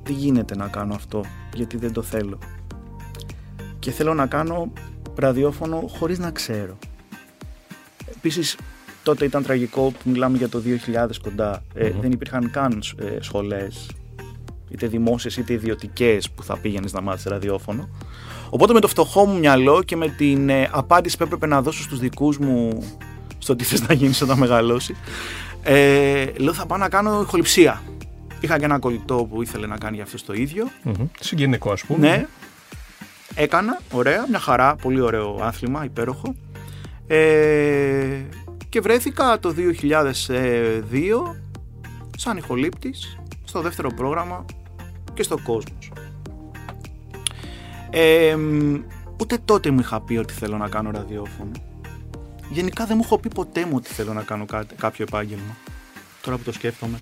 δεν 0.05 0.15
γίνεται 0.15 0.57
να 0.57 0.67
κάνω 0.67 0.95
αυτό 0.95 1.25
γιατί 1.55 1.77
δεν 1.77 1.93
το 1.93 2.03
θέλω. 2.03 2.39
Και 3.79 3.91
θέλω 3.91 4.15
να 4.15 4.27
κάνω 4.27 4.73
ραδιόφωνο 5.15 5.85
χωρίς 5.99 6.19
να 6.19 6.31
ξέρω. 6.31 6.79
Επίσης 8.17 8.59
τότε 9.03 9.25
ήταν 9.25 9.43
τραγικό 9.43 9.83
που 9.83 10.11
μιλάμε 10.11 10.37
για 10.37 10.49
το 10.49 10.63
2000 11.09 11.09
κοντά. 11.23 11.63
Ε, 11.75 11.91
δεν 12.01 12.13
υπήρχαν 12.13 12.51
καν 12.51 12.83
ε, 12.97 13.17
σχολές, 13.21 13.91
είτε 14.69 14.87
δημόσιες 14.87 15.37
είτε 15.37 15.53
ιδιωτικές 15.53 16.31
που 16.31 16.43
θα 16.43 16.59
πήγαινες 16.59 16.93
να 16.93 17.01
μάθεις 17.01 17.25
ραδιόφωνο. 17.25 17.89
Οπότε 18.51 18.73
με 18.73 18.81
το 18.81 18.89
φτωχό 18.89 19.27
μου 19.27 19.39
μυαλό 19.39 19.83
και 19.83 19.97
με 19.97 20.09
την 20.09 20.49
ε, 20.49 20.69
απάντηση 20.73 21.17
που 21.17 21.23
έπρεπε 21.23 21.47
να 21.47 21.63
δώσω 21.63 21.83
στους 21.83 21.99
δικούς 21.99 22.39
μου 22.39 22.83
στο 23.39 23.57
τι 23.57 23.65
θες 23.65 23.89
να 23.89 23.95
γίνεις 23.95 24.23
όταν 24.23 24.39
μεγαλώσει, 24.39 24.97
ε, 25.63 26.27
λέω 26.37 26.53
θα 26.53 26.67
πάω 26.67 26.79
να 26.79 26.89
κάνω 26.89 27.21
ηχοληψία. 27.21 27.83
Είχα 28.41 28.59
και 28.59 28.65
ένα 28.65 28.79
κολλητό 28.79 29.27
που 29.31 29.43
ήθελε 29.43 29.67
να 29.67 29.79
κάνει 29.79 30.01
αυτός 30.01 30.25
το 30.25 30.33
ίδιο. 30.33 30.69
Mm-hmm. 30.85 31.07
Συγγενικό 31.21 31.71
ας 31.71 31.85
πούμε. 31.85 32.09
Ναι. 32.09 32.27
Έκανα, 33.35 33.81
ωραία, 33.93 34.27
μια 34.29 34.39
χαρά, 34.39 34.77
πολύ 34.77 35.01
ωραίο 35.01 35.39
άθλημα, 35.43 35.85
υπέροχο. 35.85 36.35
Ε, 37.07 38.23
και 38.69 38.81
βρέθηκα 38.81 39.39
το 39.39 39.55
2002 39.57 41.37
σαν 42.17 42.37
ηχολήπτης 42.37 43.19
στο 43.45 43.61
δεύτερο 43.61 43.91
πρόγραμμα 43.91 44.45
και 45.15 45.23
στο 45.23 45.39
κόσμος. 45.45 45.93
Ε, 47.91 48.37
ούτε 49.21 49.39
τότε 49.45 49.71
μου 49.71 49.81
είχα 49.81 50.01
πει 50.01 50.17
ότι 50.17 50.33
θέλω 50.33 50.57
να 50.57 50.69
κάνω 50.69 50.91
ραδιόφωνο. 50.91 51.51
Γενικά 52.51 52.87
δεν 52.87 52.97
μου 52.97 53.03
έχω 53.05 53.19
πει 53.19 53.29
ποτέ 53.29 53.65
μου 53.65 53.73
ότι 53.75 53.89
θέλω 53.89 54.13
να 54.13 54.23
κάνω 54.23 54.45
κάποιο 54.77 55.05
επάγγελμα. 55.09 55.57
Τώρα 56.23 56.37
που 56.37 56.43
το 56.43 56.53
σκέφτομαι. 56.53 56.99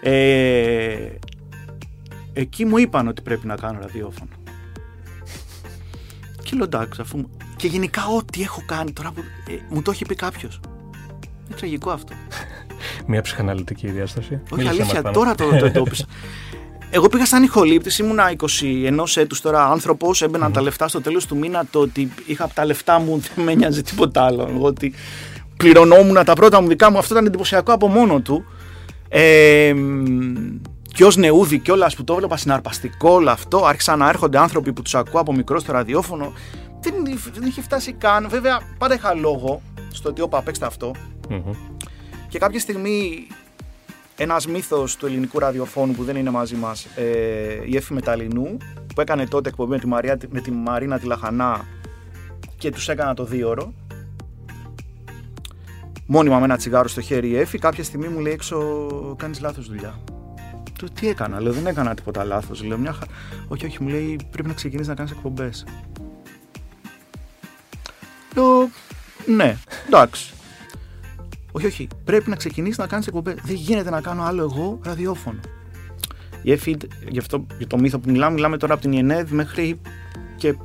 Ε, 0.00 1.08
εκεί 2.32 2.64
μου 2.64 2.78
είπαν 2.78 3.08
ότι 3.08 3.22
πρέπει 3.22 3.46
να 3.46 3.56
κάνω 3.56 3.78
ραδιόφωνο. 3.80 4.30
Και 6.42 6.56
λέω 6.56 6.64
εντάξει, 6.64 7.00
αφού 7.00 7.28
και 7.56 7.66
γενικά 7.66 8.06
ό,τι 8.06 8.42
έχω 8.42 8.62
κάνει 8.66 8.92
τώρα 8.92 9.10
που 9.10 9.20
ε, 9.48 9.74
μου 9.74 9.82
το 9.82 9.90
έχει 9.90 10.04
πει 10.04 10.14
κάποιος. 10.14 10.60
Είναι 11.46 11.56
τραγικό 11.56 11.90
αυτό. 11.90 12.14
Μια 13.06 13.22
ψυχαναλυτική 13.22 13.90
διάσταση. 13.90 14.40
Όχι, 14.50 14.68
αλήθεια, 14.68 15.02
τώρα 15.02 15.34
το, 15.34 15.48
το 15.58 15.64
εντόπισα. 15.64 16.06
Εγώ 16.96 17.08
πήγα 17.08 17.26
σαν 17.26 17.42
ηχολήπτης, 17.42 17.98
ήμουνα 17.98 18.30
21 18.30 19.16
έτους 19.16 19.40
τώρα 19.40 19.66
άνθρωπος. 19.66 20.22
Έμπαιναν 20.22 20.52
τα 20.52 20.62
λεφτά 20.62 20.88
στο 20.88 21.00
τέλος 21.00 21.26
του 21.26 21.36
μήνα. 21.36 21.66
Το 21.70 21.78
ότι 21.78 22.12
είχα 22.26 22.44
από 22.44 22.54
τα 22.54 22.64
λεφτά 22.64 22.98
μου 22.98 23.22
δεν 23.34 23.44
με 23.44 23.54
νοιάζει 23.54 23.82
τίποτα 23.82 24.24
άλλο. 24.24 24.46
Εγώ 24.50 24.66
ότι 24.66 24.94
πληρωνόμουν 25.56 26.24
τα 26.24 26.32
πρώτα 26.32 26.60
μου 26.60 26.68
δικά 26.68 26.90
μου, 26.90 26.98
αυτό 26.98 27.14
ήταν 27.14 27.26
εντυπωσιακό 27.26 27.72
από 27.72 27.88
μόνο 27.88 28.20
του. 28.20 28.44
Ε, 29.08 29.74
και 30.94 31.04
ως 31.04 31.16
νεούδη 31.16 31.58
κιόλας 31.58 31.96
που 31.96 32.04
το 32.04 32.12
έβλεπα 32.12 32.36
συναρπαστικό 32.36 33.10
όλο 33.10 33.30
αυτό, 33.30 33.64
άρχισαν 33.64 33.98
να 33.98 34.08
έρχονται 34.08 34.38
άνθρωποι 34.38 34.72
που 34.72 34.82
τους 34.82 34.94
ακούω 34.94 35.20
από 35.20 35.32
μικρό 35.32 35.58
στο 35.58 35.72
ραδιόφωνο 35.72 36.32
δεν, 36.80 36.94
δεν 37.32 37.48
είχε 37.48 37.62
φτάσει 37.62 37.92
καν. 37.92 38.28
Βέβαια, 38.28 38.60
πάντα 38.78 38.94
είχα 38.94 39.14
λόγο 39.14 39.62
στο 39.92 40.08
ότι 40.08 40.20
όπα 40.20 40.42
παίξτε 40.42 40.68
Και 42.28 42.38
κάποια 42.38 42.60
στιγμή 42.60 43.26
ένας 44.16 44.46
μύθος 44.46 44.96
του 44.96 45.06
ελληνικού 45.06 45.38
ραδιοφώνου 45.38 45.92
που 45.92 46.04
δεν 46.04 46.16
είναι 46.16 46.30
μαζί 46.30 46.54
μας, 46.54 46.86
ε, 46.96 47.04
η 47.64 47.76
Εφη 47.76 47.92
Μεταλλινού, 47.92 48.56
που 48.94 49.00
έκανε 49.00 49.26
τότε 49.26 49.48
εκπομπή 49.48 49.70
με 49.70 49.78
τη, 49.78 49.86
Μαρία, 49.86 50.18
με 50.28 50.40
τη 50.40 50.50
Μαρίνα 50.50 50.98
τη 50.98 51.06
Λαχανά 51.06 51.66
και 52.58 52.70
τους 52.70 52.88
έκανα 52.88 53.14
το 53.14 53.24
δίωρο. 53.24 53.72
Μόνιμα 56.06 56.38
με 56.38 56.44
ένα 56.44 56.56
τσιγάρο 56.56 56.88
στο 56.88 57.00
χέρι 57.00 57.28
η 57.28 57.36
Εφη, 57.36 57.58
κάποια 57.58 57.84
στιγμή 57.84 58.08
μου 58.08 58.20
λέει 58.20 58.32
έξω: 58.32 58.58
Κάνεις 59.18 59.40
λάθος 59.40 59.68
δουλειά. 59.68 60.00
Του 60.78 60.88
τι 60.88 61.08
έκανα, 61.08 61.40
λέω: 61.40 61.52
Δεν 61.52 61.66
έκανα 61.66 61.94
τίποτα 61.94 62.24
λάθος. 62.24 62.62
Λέω: 62.62 62.78
Μια 62.78 62.98
Όχι, 63.48 63.66
όχι, 63.66 63.82
μου 63.82 63.88
λέει: 63.88 64.20
Πρέπει 64.30 64.48
να 64.48 64.54
ξεκινήσεις 64.54 64.88
να 64.88 64.94
κάνεις 64.94 65.12
εκπομπές. 65.12 65.64
Λέω, 68.34 68.70
ναι, 69.26 69.56
εντάξει. 69.86 70.33
Όχι, 71.56 71.66
όχι. 71.66 71.88
Πρέπει 72.04 72.30
να 72.30 72.36
ξεκινήσεις 72.36 72.78
να 72.78 72.86
κάνεις 72.86 73.06
εκπομπές. 73.06 73.34
Δεν 73.42 73.54
γίνεται 73.54 73.90
να 73.90 74.00
κάνω 74.00 74.22
άλλο 74.22 74.42
εγώ 74.42 74.78
ραδιόφωνο. 74.82 75.40
Η 76.42 76.52
ΕΦΙΔ, 76.52 76.76
για, 77.08 77.20
αυτό, 77.20 77.46
για 77.58 77.66
το 77.66 77.78
μύθο 77.78 77.98
που 77.98 78.10
μιλάμε, 78.10 78.34
μιλάμε 78.34 78.56
τώρα 78.56 78.72
από 78.72 78.82
την 78.82 78.92
ΙΕΝΕΔ 78.92 79.30
μέχρι 79.30 79.80
και 80.36 80.56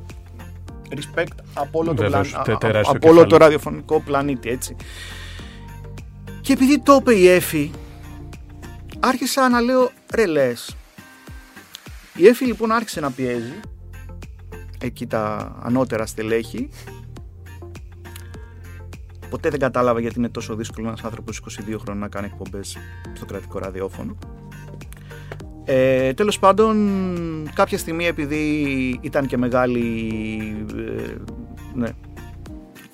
respect 0.90 1.32
από 1.54 1.78
όλο, 1.78 1.94
το, 1.94 2.02
πλαν... 2.02 2.26
από 2.84 3.08
όλο 3.08 3.26
το 3.26 3.36
ραδιοφωνικό 3.36 4.00
πλανήτη, 4.00 4.48
έτσι. 4.48 4.76
Και 6.40 6.52
επειδή 6.52 6.80
το 6.80 6.98
είπε 7.00 7.14
η 7.14 7.28
ΕΦΗ, 7.28 7.70
άρχισα 9.00 9.48
να 9.48 9.60
λέω 9.60 9.90
ρε 10.14 10.26
λες. 10.26 10.76
Η 12.14 12.26
ΕΦΗ 12.26 12.44
λοιπόν 12.44 12.72
άρχισε 12.72 13.00
να 13.00 13.10
πιέζει, 13.10 13.60
εκεί 14.80 15.06
τα 15.06 15.54
ανώτερα 15.62 16.06
στελέχη, 16.06 16.68
Ποτέ 19.30 19.48
δεν 19.48 19.58
κατάλαβα 19.60 20.00
γιατί 20.00 20.18
είναι 20.18 20.28
τόσο 20.28 20.54
δύσκολο 20.54 20.86
ένας 20.86 21.04
άνθρωπος 21.04 21.42
22 21.70 21.76
χρόνων 21.80 21.98
να 21.98 22.08
κάνει 22.08 22.26
εκπομπές 22.26 22.76
στο 23.14 23.24
κρατικό 23.24 23.58
ραδιόφωνο. 23.58 24.16
Ε, 25.64 26.12
τέλος 26.14 26.38
πάντων, 26.38 26.76
κάποια 27.54 27.78
στιγμή 27.78 28.06
επειδή 28.06 28.38
ήταν 29.00 29.26
και 29.26 29.36
μεγάλη... 29.36 29.76
Ε, 30.76 31.14
ναι, 31.74 31.88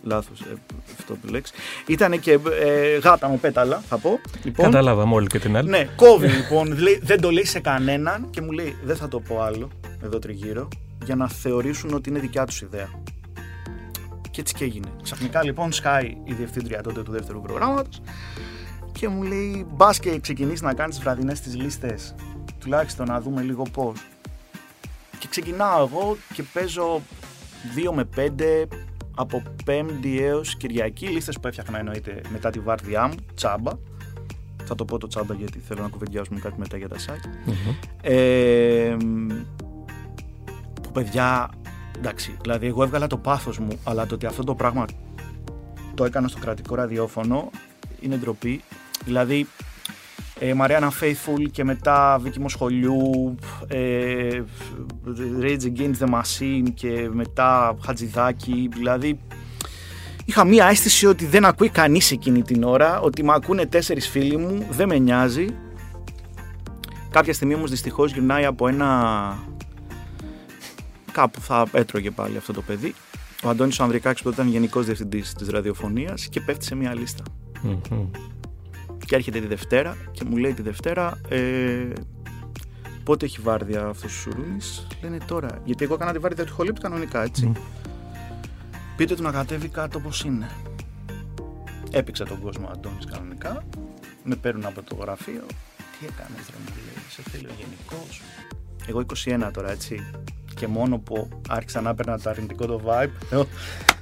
λάθος 0.02 0.40
ε, 0.40 0.54
αυτό 0.98 1.14
που 1.14 1.28
λέξεις. 1.28 1.56
Ήταν 1.86 2.20
και 2.20 2.38
ε, 2.60 2.98
γάτα 2.98 3.28
με 3.28 3.36
πέταλα, 3.36 3.82
θα 3.88 3.98
πω. 3.98 4.20
Λοιπόν, 4.44 4.64
Καταλάβαμε 4.64 5.14
όλοι 5.14 5.26
και 5.26 5.38
την 5.38 5.56
άλλη. 5.56 5.68
Ναι, 5.68 5.88
κόβει 5.96 6.28
λοιπόν, 6.28 6.76
δεν 7.08 7.20
το 7.20 7.30
λέει 7.30 7.44
σε 7.44 7.60
κανέναν 7.60 8.30
και 8.30 8.40
μου 8.40 8.50
λέει 8.50 8.76
δεν 8.84 8.96
θα 8.96 9.08
το 9.08 9.20
πω 9.20 9.42
άλλο 9.42 9.68
εδώ 10.04 10.18
τριγύρω 10.18 10.68
για 11.04 11.16
να 11.16 11.28
θεωρήσουν 11.28 11.94
ότι 11.94 12.10
είναι 12.10 12.18
δικιά 12.18 12.46
τους 12.46 12.60
ιδέα. 12.60 12.88
Και 14.36 14.42
έτσι 14.42 14.54
και 14.54 14.64
έγινε. 14.64 14.88
Ξαφνικά 15.02 15.44
λοιπόν 15.44 15.72
σκάει 15.72 16.16
η 16.24 16.32
διευθύντρια 16.32 16.82
τότε 16.82 17.02
του 17.02 17.10
δεύτερου 17.10 17.40
προγράμματος 17.40 18.00
και 18.92 19.08
μου 19.08 19.22
λέει: 19.22 19.66
Μπας 19.70 19.98
και 19.98 20.18
ξεκινήσεις 20.18 20.60
να 20.60 20.74
κάνεις 20.74 21.00
βραδινές 21.00 21.40
τις 21.40 21.54
λίστες. 21.54 22.14
Τουλάχιστον 22.58 23.06
να 23.06 23.20
δούμε 23.20 23.42
λίγο 23.42 23.62
πώς. 23.72 24.06
Και 25.18 25.26
ξεκινάω 25.30 25.86
εγώ 25.86 26.16
και 26.34 26.42
παίζω 26.42 27.02
2 27.88 27.92
με 27.92 28.08
5 28.16 28.66
από 29.16 29.42
Πέμπτη 29.64 30.22
έως 30.22 30.56
Κυριακή. 30.56 31.06
Λίστες 31.06 31.38
που 31.40 31.46
έφτιαχνα 31.46 31.78
εννοείται 31.78 32.20
μετά 32.32 32.50
τη 32.50 32.58
βάρδιά 32.58 33.06
μου, 33.06 33.14
τσάμπα. 33.34 33.72
Θα 34.64 34.74
το 34.74 34.84
πω 34.84 34.98
το 34.98 35.06
τσάμπα 35.06 35.34
γιατί 35.34 35.58
θέλω 35.58 35.82
να 35.82 35.88
κουβεντιάσουμε 35.88 36.40
κάτι 36.40 36.58
μετά 36.58 36.76
για 36.76 36.88
τα 36.88 36.96
site. 36.96 37.28
Ε, 38.02 38.96
που 40.82 40.90
παιδιά 40.92 41.50
εντάξει, 41.98 42.36
δηλαδή 42.40 42.66
εγώ 42.66 42.82
έβγαλα 42.82 43.06
το 43.06 43.16
πάθος 43.16 43.58
μου, 43.58 43.80
αλλά 43.84 44.06
το 44.06 44.14
ότι 44.14 44.26
αυτό 44.26 44.44
το 44.44 44.54
πράγμα 44.54 44.84
το 45.94 46.04
έκανα 46.04 46.28
στο 46.28 46.38
κρατικό 46.38 46.74
ραδιόφωνο 46.74 47.50
είναι 48.00 48.16
ντροπή. 48.16 48.60
Δηλαδή, 49.04 49.46
ε, 50.38 50.54
Μαριάννα 50.54 50.92
Faithful 51.00 51.50
και 51.50 51.64
μετά 51.64 52.18
Βίκυμο 52.22 52.48
Σχολιού, 52.48 53.34
ε, 53.66 54.42
Rage 55.40 55.62
Against 55.62 55.98
the 55.98 56.08
Machine 56.14 56.64
και 56.74 57.08
μετά 57.12 57.76
Χατζηδάκη, 57.84 58.68
δηλαδή 58.74 59.18
είχα 60.24 60.44
μία 60.44 60.66
αίσθηση 60.66 61.06
ότι 61.06 61.26
δεν 61.26 61.44
ακούει 61.44 61.68
κανείς 61.68 62.10
εκείνη 62.10 62.42
την 62.42 62.62
ώρα, 62.62 63.00
ότι 63.00 63.24
με 63.24 63.32
ακούνε 63.34 63.66
τέσσερις 63.66 64.08
φίλοι 64.08 64.36
μου, 64.36 64.66
δεν 64.70 64.88
με 64.88 64.98
νοιάζει. 64.98 65.46
Κάποια 67.10 67.32
στιγμή 67.32 67.54
όμως 67.54 67.70
δυστυχώς 67.70 68.12
γυρνάει 68.12 68.44
από 68.44 68.68
ένα 68.68 68.88
κάπου 71.16 71.40
θα 71.40 71.66
έτρωγε 71.72 72.10
πάλι 72.10 72.36
αυτό 72.36 72.52
το 72.52 72.62
παιδί 72.62 72.94
ο 73.44 73.48
Αντώνης 73.48 73.78
ο 73.78 73.82
Ανδρικάκης 73.82 74.22
που 74.22 74.28
ήταν 74.28 74.48
γενικός 74.48 74.86
διευθυντής 74.86 75.34
της 75.34 75.48
ραδιοφωνίας 75.48 76.28
και 76.28 76.40
πέφτει 76.40 76.64
σε 76.64 76.74
μια 76.74 76.94
λίστα. 76.94 77.24
Μμμ. 77.62 78.10
Και 79.06 79.14
έρχεται 79.14 79.40
τη 79.40 79.46
Δευτέρα 79.46 79.96
και 80.12 80.24
μου 80.24 80.36
λέει 80.36 80.54
τη 80.54 80.62
Δευτέρα 80.62 81.20
ε, 81.28 81.92
πότε 83.04 83.24
έχει 83.24 83.40
βάρδια 83.40 83.86
αυτός 83.86 84.12
ο 84.12 84.18
Σουρούνης. 84.18 84.86
Λένε 85.02 85.18
τώρα, 85.26 85.60
γιατί 85.64 85.84
εγώ 85.84 85.94
έκανα 85.94 86.12
τη 86.12 86.18
βάρδια 86.18 86.44
του 86.46 86.52
Χολύπτου 86.54 86.80
κανονικά 86.80 87.22
έτσι. 87.22 87.46
Μμ. 87.46 87.52
Πείτε 88.96 89.14
του 89.14 89.22
να 89.22 89.30
κατέβει 89.30 89.68
κάτω 89.68 89.98
όπως 89.98 90.24
είναι. 90.24 90.50
Έπαιξε 91.90 92.24
τον 92.24 92.40
κόσμο 92.40 92.66
ο 92.66 92.70
Αντώνης 92.72 93.04
κανονικά. 93.04 93.64
Με 94.24 94.36
παίρνουν 94.36 94.66
από 94.66 94.82
το 94.82 94.94
γραφείο. 94.94 95.44
Τι 95.76 96.06
έκανες 96.06 96.46
ρε 96.50 96.56
μου 96.64 96.72
λέει, 96.74 97.04
σε 97.08 97.22
θέλει 97.22 97.46
ο 97.46 97.54
γενικός. 97.58 98.20
Εγώ 98.86 99.04
21 99.46 99.50
τώρα 99.52 99.70
έτσι. 99.70 100.00
Και 100.56 100.66
μόνο 100.66 100.98
που 100.98 101.28
άρχισα 101.48 101.80
να 101.80 101.90
έπαιρνα 101.90 102.18
το 102.18 102.30
αρνητικό 102.30 102.66
το 102.66 102.80
vibe. 102.86 103.10
λέω, 103.30 103.46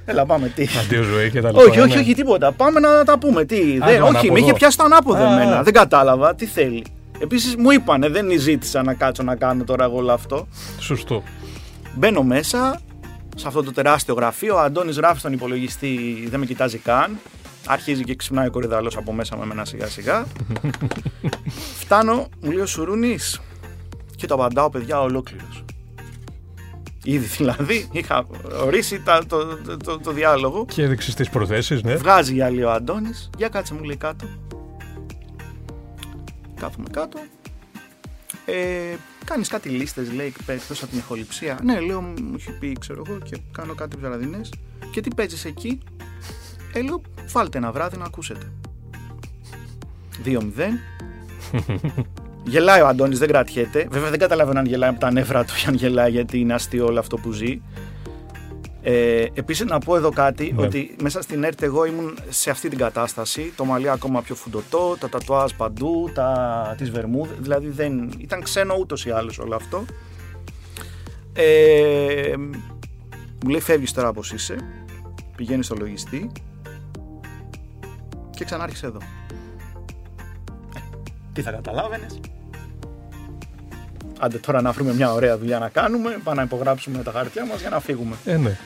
Έλα 0.05 0.25
πάμε 0.25 0.47
τι. 0.47 0.67
Αντίο 0.85 1.03
ζωή 1.03 1.29
και 1.31 1.41
τα 1.41 1.49
λοιπά. 1.51 1.61
Όχι, 1.63 1.79
όχι, 1.79 1.93
ναι. 1.95 1.99
όχι, 1.99 2.13
τίποτα. 2.13 2.51
Πάμε 2.51 2.79
να 2.79 3.03
τα 3.03 3.17
πούμε. 3.17 3.45
Τι. 3.45 3.55
Α, 3.55 3.59
δεν, 3.61 3.79
το 3.79 3.85
όχι, 3.85 3.97
ανάποδο. 3.97 4.33
με 4.33 4.39
είχε 4.39 4.53
πιάσει 4.53 4.77
το 4.77 4.83
ανάποδο 4.83 5.23
Α. 5.23 5.31
εμένα. 5.31 5.63
Δεν 5.63 5.73
κατάλαβα 5.73 6.35
τι 6.35 6.45
θέλει. 6.45 6.85
Επίσης 7.19 7.55
μου 7.55 7.71
είπανε, 7.71 8.09
δεν 8.09 8.39
ζήτησα 8.39 8.83
να 8.83 8.93
κάτσω 8.93 9.23
να 9.23 9.35
κάνω 9.35 9.63
τώρα 9.63 9.83
εγώ 9.83 9.97
όλο 9.97 10.11
αυτό. 10.11 10.47
Σωστό. 10.79 11.23
Μπαίνω 11.95 12.23
μέσα 12.23 12.81
σε 13.35 13.47
αυτό 13.47 13.63
το 13.63 13.71
τεράστιο 13.71 14.13
γραφείο. 14.13 14.55
Ο 14.55 14.59
Αντώνης 14.59 14.95
γράφει 14.97 15.19
στον 15.19 15.33
υπολογιστή, 15.33 16.25
δεν 16.29 16.39
με 16.39 16.45
κοιτάζει 16.45 16.77
καν. 16.77 17.19
Αρχίζει 17.67 18.03
και 18.03 18.15
ξυπνάει 18.15 18.47
ο 18.47 18.51
κορυδαλός 18.51 18.97
από 18.97 19.13
μέσα 19.13 19.37
με 19.37 19.45
μένα 19.45 19.65
σιγά 19.65 19.87
σιγά. 19.87 20.25
Φτάνω, 21.81 22.27
μου 22.41 22.51
λέει 22.51 22.61
ο 22.61 22.65
Σουρούνης 22.65 23.41
και 24.15 24.27
το 24.27 24.33
απαντάω, 24.33 24.69
παιδιά, 24.69 25.01
ολόκληρος. 25.01 25.65
Ήδη 27.07 27.25
δηλαδή 27.25 27.89
είχα 27.91 28.27
ορίσει 28.63 29.01
τα- 29.01 29.25
το, 29.25 29.57
το, 29.57 29.77
το, 29.77 29.99
το 29.99 30.11
διάλογο. 30.11 30.65
Και 30.65 30.83
έδειξες 30.83 31.13
τις 31.13 31.29
προθέσεις, 31.29 31.83
ναι. 31.83 31.95
Βγάζει 31.95 32.35
η 32.35 32.41
άλλη 32.41 32.63
ο 32.63 32.71
Αντώνης. 32.71 33.29
Για 33.37 33.49
κάτσε 33.49 33.73
μου 33.73 33.83
λέει 33.83 33.95
κάτω. 33.97 34.25
Κάθομαι 36.59 36.87
κάτω. 36.91 37.19
Ε, 38.45 38.95
Κάνεις 39.25 39.47
κάτι 39.47 39.69
λίστες, 39.69 40.11
λέει, 40.11 40.33
εκτός 40.47 40.81
από 40.81 40.91
την 40.91 40.99
ηχοληψία. 40.99 41.59
Ναι, 41.63 41.79
λέω, 41.79 42.01
μου 42.01 42.33
έχει 42.35 42.51
πει, 42.51 42.75
ξέρω 42.79 43.03
εγώ, 43.07 43.17
και 43.19 43.37
κάνω 43.51 43.73
κάτι 43.75 43.97
βραδινές. 43.97 44.53
Και 44.91 45.01
τι 45.01 45.15
παίζεις 45.15 45.45
εκεί; 45.45 45.79
Ε, 46.73 46.81
λέω, 46.81 47.01
βάλτε 47.31 47.57
ένα 47.57 47.71
βράδυ 47.71 47.97
να 47.97 48.05
ακούσετε. 48.05 48.51
2-0. 50.25 50.39
γελάει 52.45 52.81
ο 52.81 52.87
Αντώνης, 52.87 53.19
δεν 53.19 53.27
κρατιέται. 53.27 53.87
Βέβαια 53.89 54.09
δεν 54.09 54.19
καταλαβαίνω 54.19 54.59
αν 54.59 54.65
γελάει 54.65 54.89
από 54.89 54.99
τα 54.99 55.11
νεύρα 55.11 55.43
του 55.43 55.53
ή 55.63 55.67
αν 55.67 55.73
γελάει 55.75 56.11
γιατί 56.11 56.39
είναι 56.39 56.53
αστείο 56.53 56.85
όλο 56.85 56.99
αυτό 56.99 57.17
που 57.17 57.31
ζει. 57.31 57.61
Ε, 58.81 59.25
Επίσης, 59.33 59.65
να 59.65 59.79
πω 59.79 59.95
εδώ 59.95 60.09
κάτι, 60.11 60.53
Ναι. 60.55 60.65
ότι 60.65 60.95
μέσα 61.01 61.21
στην 61.21 61.43
ΕΡΤ 61.43 61.61
εγώ 61.61 61.85
ήμουν 61.85 62.17
σε 62.29 62.49
αυτή 62.49 62.69
την 62.69 62.77
κατάσταση. 62.77 63.53
Το 63.55 63.65
μαλλί 63.65 63.89
ακόμα 63.89 64.21
πιο 64.21 64.35
φουντωτό, 64.35 64.95
τα 64.99 65.09
τατουάζ 65.09 65.51
παντού, 65.51 66.09
τα, 66.13 66.75
τις 66.77 66.89
βερμούδες, 66.91 67.37
δηλαδή 67.39 67.67
δεν, 67.69 68.11
ήταν 68.17 68.41
ξένο 68.43 68.75
ούτως 68.79 69.05
ή 69.05 69.09
άλλως 69.11 69.39
όλο 69.39 69.55
αυτό. 69.55 69.85
Ε, 71.33 72.33
μου 73.43 73.49
λέει 73.49 73.59
φεύγεις 73.61 73.91
τώρα 73.93 74.07
όπως 74.09 74.31
είσαι, 74.31 74.55
πηγαίνεις 75.35 75.65
στο 75.65 75.75
λογιστή 75.75 76.31
και 78.29 78.45
ξανάρχισε 78.45 78.85
εδώ. 78.85 78.99
Ε, 80.75 80.79
τι 81.33 81.41
θα 81.41 81.51
καταλάβαινες. 81.51 82.19
Άντε 84.19 84.37
τώρα 84.37 84.61
να 84.61 84.71
βρούμε 84.71 84.93
μια 84.93 85.13
ωραία 85.13 85.37
δουλειά 85.37 85.59
να 85.59 85.69
κάνουμε, 85.69 86.17
πάμε 86.23 86.37
να 86.37 86.43
υπογράψουμε 86.43 87.03
τα 87.03 87.11
χαρτιά 87.11 87.45
μας 87.45 87.59
για 87.59 87.69
να 87.69 87.79
φύγουμε. 87.79 88.15
Ε, 88.25 88.37
ναι. 88.37 88.57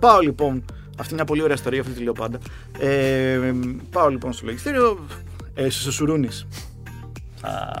Πάω 0.00 0.20
λοιπόν. 0.20 0.64
Αυτή 0.98 1.06
είναι 1.06 1.14
μια 1.14 1.24
πολύ 1.24 1.42
ωραία 1.42 1.54
ιστορία, 1.54 1.80
αυτή 1.80 1.92
τη 1.92 2.02
λέω 2.02 2.12
πάντα. 2.12 2.38
Ε, 2.78 3.52
πάω 3.90 4.08
λοιπόν 4.08 4.32
στο 4.32 4.46
λογιστήριο. 4.46 5.06
Ε, 5.54 5.66
είσαι 5.66 5.88
ο 5.88 5.92
Σουρούνη. 5.92 6.28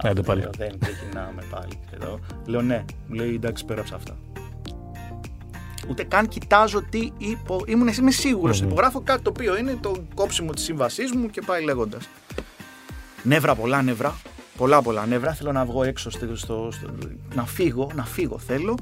Άντε 0.02 0.22
πάλι. 0.22 0.40
Λέω, 0.40 0.50
δεν 0.58 0.78
ξεκινάμε 0.80 1.42
πάλι. 1.50 1.78
Εδώ. 1.94 2.18
Λέω 2.46 2.62
ναι. 2.62 2.84
Μου 3.06 3.14
λέει 3.14 3.34
εντάξει, 3.34 3.64
πέραψα 3.64 3.94
αυτά. 3.94 4.16
Ούτε 5.88 6.04
καν 6.04 6.28
κοιτάζω 6.28 6.82
τι 6.90 7.10
υπο... 7.18 7.62
Ήμουν 7.66 7.88
είμαι 7.88 8.10
σίγουρος. 8.10 8.60
Μμμ. 8.60 8.66
Υπογράφω 8.66 9.00
κάτι 9.00 9.22
το 9.22 9.30
οποίο 9.30 9.56
είναι 9.56 9.78
το 9.80 9.94
κόψιμο 10.14 10.50
της 10.52 10.64
σύμβασής 10.64 11.12
μου 11.12 11.30
και 11.30 11.42
πάει 11.46 11.64
λέγοντας. 11.64 12.08
Νεύρα, 13.22 13.54
πολλά 13.54 13.82
νεύρα. 13.82 14.14
Πολλά, 14.56 14.82
πολλά 14.82 15.06
νεύρα. 15.06 15.32
Θέλω 15.34 15.52
να 15.52 15.64
βγω 15.64 15.82
έξω, 15.84 16.10
στο, 16.10 16.36
στο, 16.36 16.68
στο- 16.72 16.90
να 17.34 17.46
φύγω, 17.46 17.90
να 17.94 18.04
φύγω 18.04 18.38
θέλω. 18.38 18.74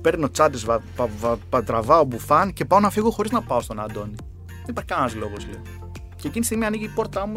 Παίρνω 0.00 0.30
τσάντες, 0.30 0.64
βα, 0.64 0.80
πα, 0.96 1.08
βα, 1.20 1.36
πα- 1.48 1.64
τραβάω 1.64 2.04
μπουφάν 2.04 2.52
και 2.52 2.64
πάω 2.64 2.80
να 2.80 2.90
φύγω 2.90 3.10
χωρίς 3.10 3.30
να 3.30 3.42
πάω 3.42 3.60
στον 3.60 3.80
Αντώνη. 3.80 4.14
Δεν 4.46 4.64
υπάρχει 4.68 4.90
κανένας 4.90 5.14
λόγος, 5.14 5.46
λέω. 5.46 5.62
Και 5.92 6.28
εκείνη 6.28 6.40
τη 6.40 6.44
στιγμή 6.44 6.64
ανοίγει 6.64 6.84
η 6.84 6.88
πόρτα 6.88 7.26
μου, 7.26 7.36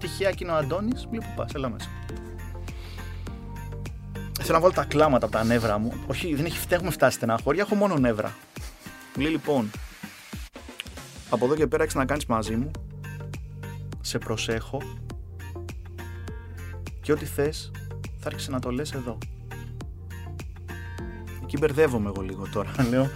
τυχαία 0.00 0.28
εκείνο 0.28 0.52
ο 0.52 0.56
Αντώνης, 0.56 1.04
μου 1.06 1.10
λέει 1.12 1.20
που 1.28 1.34
πας, 1.36 1.52
έλα 1.54 1.68
μέσα. 1.68 1.88
Θέλω 4.40 4.52
να 4.58 4.60
βάλω 4.60 4.72
τα 4.72 4.84
κλάματα 4.84 5.26
από 5.26 5.34
τα 5.36 5.44
νεύρα 5.44 5.78
μου. 5.78 5.92
Όχι, 6.06 6.34
δεν 6.34 6.44
έχει, 6.44 6.58
δεν 6.68 6.76
έχουμε 6.78 6.90
φτάσει 6.90 7.16
στεναχώρια, 7.16 7.62
έχω 7.62 7.74
μόνο 7.74 7.96
νεύρα. 7.98 8.32
Μου 9.16 9.22
λέει 9.22 9.30
λοιπόν, 9.30 9.70
από 11.30 11.44
εδώ 11.44 11.54
και 11.54 11.66
πέρα 11.66 11.82
έχεις 11.82 11.94
να 11.94 12.04
κάνεις 12.04 12.26
μαζί 12.26 12.56
μου. 12.56 12.70
Σε 14.00 14.18
προσέχω. 14.18 14.78
Και 17.06 17.12
ό,τι 17.12 17.24
θες 17.24 17.70
θα 18.18 18.26
άρχισε 18.26 18.50
να 18.50 18.58
το 18.58 18.70
λες 18.70 18.92
εδώ. 18.92 19.18
Εκεί 21.42 21.56
μπερδεύομαι 21.60 22.08
εγώ 22.08 22.22
λίγο 22.22 22.46
τώρα. 22.52 22.70
Λέω, 22.90 23.10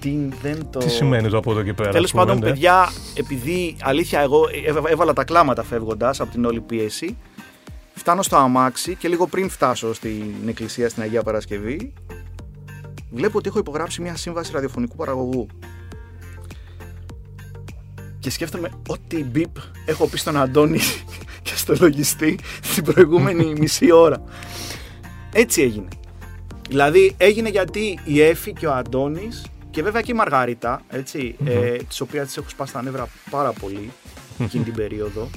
τι 0.00 0.28
δεν 0.42 0.70
το... 0.70 0.78
Τι 0.78 0.88
σημαίνει 0.88 1.28
το 1.28 1.36
από 1.36 1.50
εδώ 1.50 1.62
και 1.62 1.72
πέρα. 1.74 1.90
Τέλος 1.90 2.04
ας 2.04 2.10
πούμε, 2.10 2.24
πάντων, 2.24 2.38
ναι. 2.38 2.50
παιδιά, 2.50 2.88
επειδή 3.14 3.76
αλήθεια 3.82 4.20
εγώ 4.20 4.40
έβα- 4.66 4.90
έβαλα 4.90 5.12
τα 5.12 5.24
κλάματα 5.24 5.62
φεύγοντας 5.62 6.20
από 6.20 6.30
την 6.30 6.44
όλη 6.44 6.60
πίεση, 6.60 7.16
φτάνω 7.94 8.22
στο 8.22 8.36
αμάξι 8.36 8.94
και 8.94 9.08
λίγο 9.08 9.26
πριν 9.26 9.48
φτάσω 9.48 9.94
στην 9.94 10.34
εκκλησία 10.46 10.88
στην 10.88 11.02
Αγία 11.02 11.22
Παρασκευή, 11.22 11.92
βλέπω 13.10 13.38
ότι 13.38 13.48
έχω 13.48 13.58
υπογράψει 13.58 14.02
μια 14.02 14.16
σύμβαση 14.16 14.52
ραδιοφωνικού 14.52 14.96
παραγωγού. 14.96 15.46
Και 18.18 18.30
σκέφτομαι 18.30 18.70
ό,τι 18.86 19.24
μπιπ 19.24 19.56
έχω 19.86 20.06
πει 20.06 20.18
στον 20.18 20.36
Αντώνη 20.36 20.78
και 20.78 21.15
στο 21.66 21.76
λογιστή 21.80 22.38
την 22.74 22.84
προηγούμενη 22.84 23.52
μισή 23.60 23.92
ώρα. 23.92 24.22
Έτσι 25.32 25.62
έγινε. 25.62 25.88
Δηλαδή 26.68 27.14
έγινε 27.16 27.48
γιατί 27.48 27.98
η 28.04 28.20
Εφη 28.20 28.52
και 28.52 28.66
ο 28.66 28.72
Αντώνης 28.72 29.46
και 29.70 29.82
βέβαια 29.82 30.02
και 30.02 30.12
η 30.12 30.14
Μαργαρίτα, 30.14 30.80
έτσι, 30.88 31.36
ε, 31.44 31.76
τις 31.76 32.00
οποίες 32.00 32.26
τις 32.26 32.36
έχω 32.36 32.48
σπάσει 32.48 32.72
τα 32.72 32.82
νεύρα 32.82 33.08
πάρα 33.30 33.52
πολύ 33.52 33.90
εκείνη 34.38 34.64
την 34.64 34.74
περίοδο. 34.74 35.28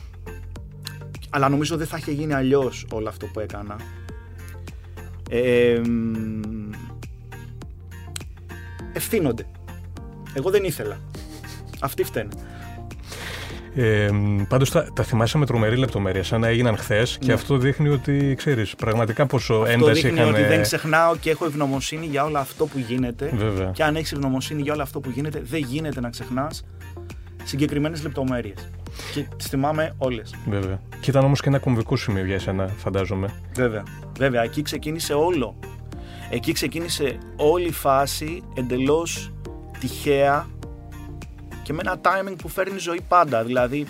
Αλλά 1.29 1.49
νομίζω 1.49 1.77
δεν 1.77 1.87
θα 1.87 1.97
είχε 1.97 2.11
γίνει 2.11 2.33
αλλιώς 2.33 2.85
όλο 2.91 3.09
αυτό 3.09 3.25
που 3.25 3.39
έκανα. 3.39 3.75
Ε, 5.29 5.81
μ, 5.87 6.69
ευθύνονται. 8.93 9.45
Εγώ 10.33 10.49
δεν 10.49 10.63
ήθελα. 10.63 10.99
Αυτοί 11.79 12.03
φταίνε. 12.03 12.31
Ε, 13.81 14.09
Πάντως 14.47 14.71
τα, 14.71 14.87
τα 14.93 15.03
θυμάσαι 15.03 15.37
με 15.37 15.45
τρομερή 15.45 15.75
λεπτομέρεια, 15.77 16.23
σαν 16.23 16.39
να 16.39 16.47
έγιναν 16.47 16.77
χθες 16.77 17.17
και 17.19 17.27
Ναι. 17.27 17.33
αυτό 17.33 17.57
δείχνει 17.57 17.89
ότι 17.89 18.33
ξέρεις 18.37 18.75
πραγματικά 18.75 19.25
πόσο 19.25 19.53
Αυτό 19.53 19.71
ένταση 19.71 20.01
δείχνει 20.01 20.19
είχαν. 20.19 20.29
ότι 20.33 20.41
ε, 20.41 20.47
δεν 20.47 20.61
ξεχνάω 20.61 21.15
και 21.15 21.29
έχω 21.29 21.45
ευγνωμοσύνη 21.45 22.05
για 22.05 22.23
όλο 22.23 22.37
αυτό 22.37 22.65
που 22.65 22.79
γίνεται. 22.79 23.31
Βέβαια. 23.35 23.71
Και 23.73 23.83
αν 23.83 23.95
έχεις 23.95 24.11
ευγνωμοσύνη 24.11 24.61
για 24.61 24.73
όλο 24.73 24.81
αυτό 24.81 24.99
που 24.99 25.09
γίνεται, 25.09 25.41
δεν 25.43 25.59
γίνεται 25.59 25.99
να 25.99 26.09
ξεχνάς 26.09 26.63
συγκεκριμένες 27.43 28.03
λεπτομέρειες. 28.03 28.69
Και 29.13 29.25
τις 29.37 29.47
θυμάμαι 29.47 29.93
όλες. 29.97 30.35
Βέβαια. 30.49 30.79
Και 31.01 31.09
ήταν 31.09 31.23
όμως 31.23 31.41
και 31.41 31.49
ένα 31.49 31.59
κομβικό 31.59 31.95
σημείο 31.95 32.25
για 32.25 32.35
εσένα, 32.35 32.67
φαντάζομαι. 32.77 33.29
Βέβαια. 33.55 33.83
Βέβαια, 34.17 34.43
εκεί 34.43 34.61
ξεκίνησε 34.61 35.13
όλο. 35.13 35.55
Εκεί 36.29 36.51
ξεκίνησε 36.51 37.17
όλη 37.35 37.67
η 37.67 37.71
φάση 37.71 38.43
εντελώς 38.57 39.31
τυχαία 39.79 40.47
και 41.69 41.75
με 41.75 41.81
ένα 41.85 41.99
timing 42.01 42.35
που 42.37 42.47
φέρνει 42.47 42.77
ζωή 42.77 43.01
πάντα. 43.07 43.43
Δηλαδή, 43.43 43.85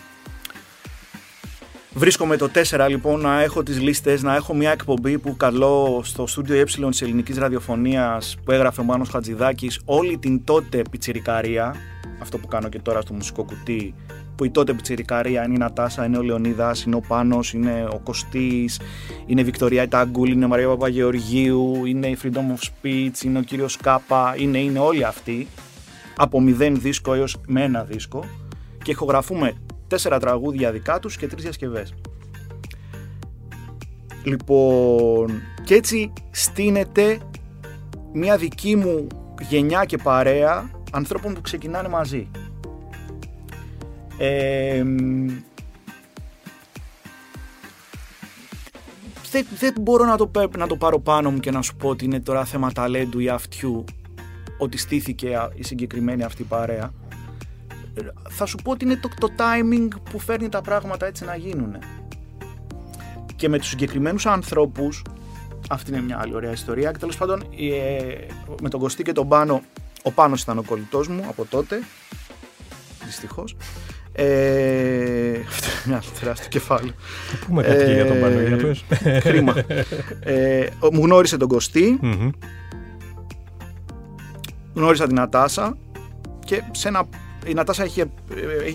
βρίσκομαι 1.93 2.37
το 2.37 2.49
4 2.69 2.85
λοιπόν 2.89 3.21
να 3.21 3.41
έχω 3.41 3.63
τις 3.63 3.81
λίστες, 3.81 4.23
να 4.23 4.35
έχω 4.35 4.53
μια 4.53 4.71
εκπομπή 4.71 5.17
που 5.17 5.37
καλώ 5.37 6.01
στο 6.03 6.27
στούντιο 6.27 6.59
Ε 6.59 6.89
της 6.89 7.01
ελληνικής 7.01 7.37
ραδιοφωνίας 7.37 8.37
που 8.45 8.51
έγραφε 8.51 8.81
ο 8.81 8.83
Μάνος 8.83 9.09
Χατζηδάκης 9.09 9.79
όλη 9.85 10.17
την 10.17 10.43
τότε 10.43 10.81
πιτσιρικαρία, 10.91 11.75
αυτό 12.21 12.37
που 12.37 12.47
κάνω 12.47 12.69
και 12.69 12.79
τώρα 12.79 13.01
στο 13.01 13.13
μουσικό 13.13 13.43
κουτί, 13.43 13.93
που 14.35 14.45
η 14.45 14.49
τότε 14.49 14.73
πιτσιρικαρία 14.73 15.43
είναι 15.43 15.53
η 15.53 15.57
Νατάσα, 15.57 16.05
είναι 16.05 16.17
ο 16.17 16.21
Λεωνίδας, 16.21 16.83
είναι 16.83 16.95
ο 16.95 17.01
Πάνος, 17.07 17.53
είναι 17.53 17.87
ο 17.91 17.99
Κωστής, 17.99 18.79
είναι 19.25 19.41
η 19.41 19.43
Βικτωρία 19.43 19.83
Ιταγκούλη, 19.83 20.31
είναι 20.31 20.45
η 20.45 20.47
Μαρία 20.47 20.67
Παπαγεωργίου, 20.67 21.85
είναι 21.85 22.07
η 22.07 22.17
Freedom 22.23 22.27
of 22.55 22.69
Speech, 22.69 23.23
είναι 23.23 23.39
ο 23.39 23.41
κύριος 23.41 23.77
Κάπα, 23.77 24.35
είναι, 24.37 24.57
είναι 24.57 24.79
όλοι 24.79 25.03
αυτοί, 25.03 25.47
από 26.21 26.41
μηδέν 26.41 26.79
δίσκο 26.79 27.13
έως 27.13 27.37
με 27.47 27.63
ένα 27.63 27.83
δίσκο 27.83 28.23
και 28.83 28.91
ηχογραφούμε 28.91 29.53
τέσσερα 29.87 30.19
τραγούδια 30.19 30.71
δικά 30.71 30.99
τους 30.99 31.17
και 31.17 31.27
τρεις 31.27 31.43
διασκευές. 31.43 31.93
Λοιπόν, 34.23 35.41
και 35.63 35.75
έτσι 35.75 36.13
στείνεται 36.31 37.19
μια 38.13 38.37
δική 38.37 38.75
μου 38.75 39.07
γενιά 39.49 39.85
και 39.85 39.97
παρέα 39.97 40.69
ανθρώπων 40.91 41.33
που 41.33 41.41
ξεκινάνε 41.41 41.87
μαζί. 41.87 42.27
Ε, 44.17 44.83
δεν, 49.31 49.45
δεν 49.59 49.73
μπορώ 49.81 50.05
να 50.05 50.17
το, 50.17 50.31
να 50.57 50.67
το 50.67 50.75
πάρω 50.75 50.99
πάνω 50.99 51.31
μου 51.31 51.39
και 51.39 51.51
να 51.51 51.61
σου 51.61 51.75
πω 51.75 51.89
ότι 51.89 52.05
είναι 52.05 52.19
τώρα 52.19 52.45
θέμα 52.45 52.71
ταλέντου 52.71 53.19
ή 53.19 53.29
αυτιού 53.29 53.83
ότι 54.61 54.77
στήθηκε 54.77 55.49
η 55.55 55.63
συγκεκριμένη 55.63 56.23
αυτή 56.23 56.43
παρέα. 56.43 56.93
Θα 58.29 58.45
σου 58.45 58.57
πω 58.63 58.71
ότι 58.71 58.85
είναι 58.85 58.95
το, 58.95 59.09
το 59.19 59.27
timing 59.37 59.87
που 60.11 60.19
φέρνει 60.19 60.49
τα 60.49 60.61
πράγματα 60.61 61.05
έτσι 61.05 61.25
να 61.25 61.35
γίνουν. 61.35 61.75
Και 63.35 63.49
με 63.49 63.57
τους 63.57 63.67
συγκεκριμένους 63.67 64.25
ανθρώπους, 64.25 65.01
αυτή 65.69 65.91
είναι 65.91 66.01
μια 66.01 66.19
άλλη 66.21 66.33
ωραία 66.35 66.51
ιστορία, 66.51 66.91
και 66.91 66.97
τέλος 66.97 67.17
πάντων 67.17 67.41
ε, 67.41 68.25
με 68.61 68.69
τον 68.69 68.79
Κωστή 68.79 69.03
και 69.03 69.11
τον 69.11 69.27
Πάνο, 69.27 69.61
ο 70.03 70.11
Πάνος 70.11 70.41
ήταν 70.41 70.57
ο 70.57 70.63
κολλητός 70.63 71.07
μου 71.07 71.25
από 71.27 71.45
τότε, 71.45 71.79
δυστυχώς. 73.05 73.55
Ε, 74.11 75.39
αυτό 75.47 75.67
είναι 75.67 75.83
μια 75.85 76.03
τεράστιο 76.19 76.49
κεφάλαιο. 76.49 76.93
Πούμε 77.47 77.63
κάτι 77.63 77.93
για 77.93 78.05
τον 78.05 78.19
Πάνο, 78.19 78.39
για 78.39 78.57
πες. 78.57 78.83
Κρίμα. 79.23 79.53
Ε, 80.19 80.67
μου 80.91 81.01
γνώρισε 81.03 81.37
τον 81.37 81.47
κωστη 81.47 81.99
γνώρισα 84.79 85.07
την 85.07 85.15
Νατάσα 85.15 85.77
και 86.45 86.63
σε 86.71 86.87
ένα, 86.87 87.03
η 87.45 87.53
Νατάσα 87.53 87.85
είχε 87.85 88.01
ε, 88.01 88.73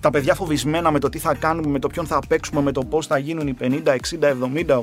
τα 0.00 0.10
παιδιά 0.10 0.34
φοβισμένα 0.34 0.90
με 0.90 0.98
το 0.98 1.08
τι 1.08 1.18
θα 1.18 1.34
κάνουμε, 1.34 1.68
με 1.68 1.78
το 1.78 1.88
ποιον 1.88 2.06
θα 2.06 2.18
παίξουμε, 2.28 2.60
με 2.60 2.72
το 2.72 2.84
πώς 2.84 3.06
θα 3.06 3.18
γίνουν 3.18 3.48
οι 3.48 3.56
50, 3.60 3.82
60, 3.86 3.96
70, 4.54 4.76
80. 4.76 4.80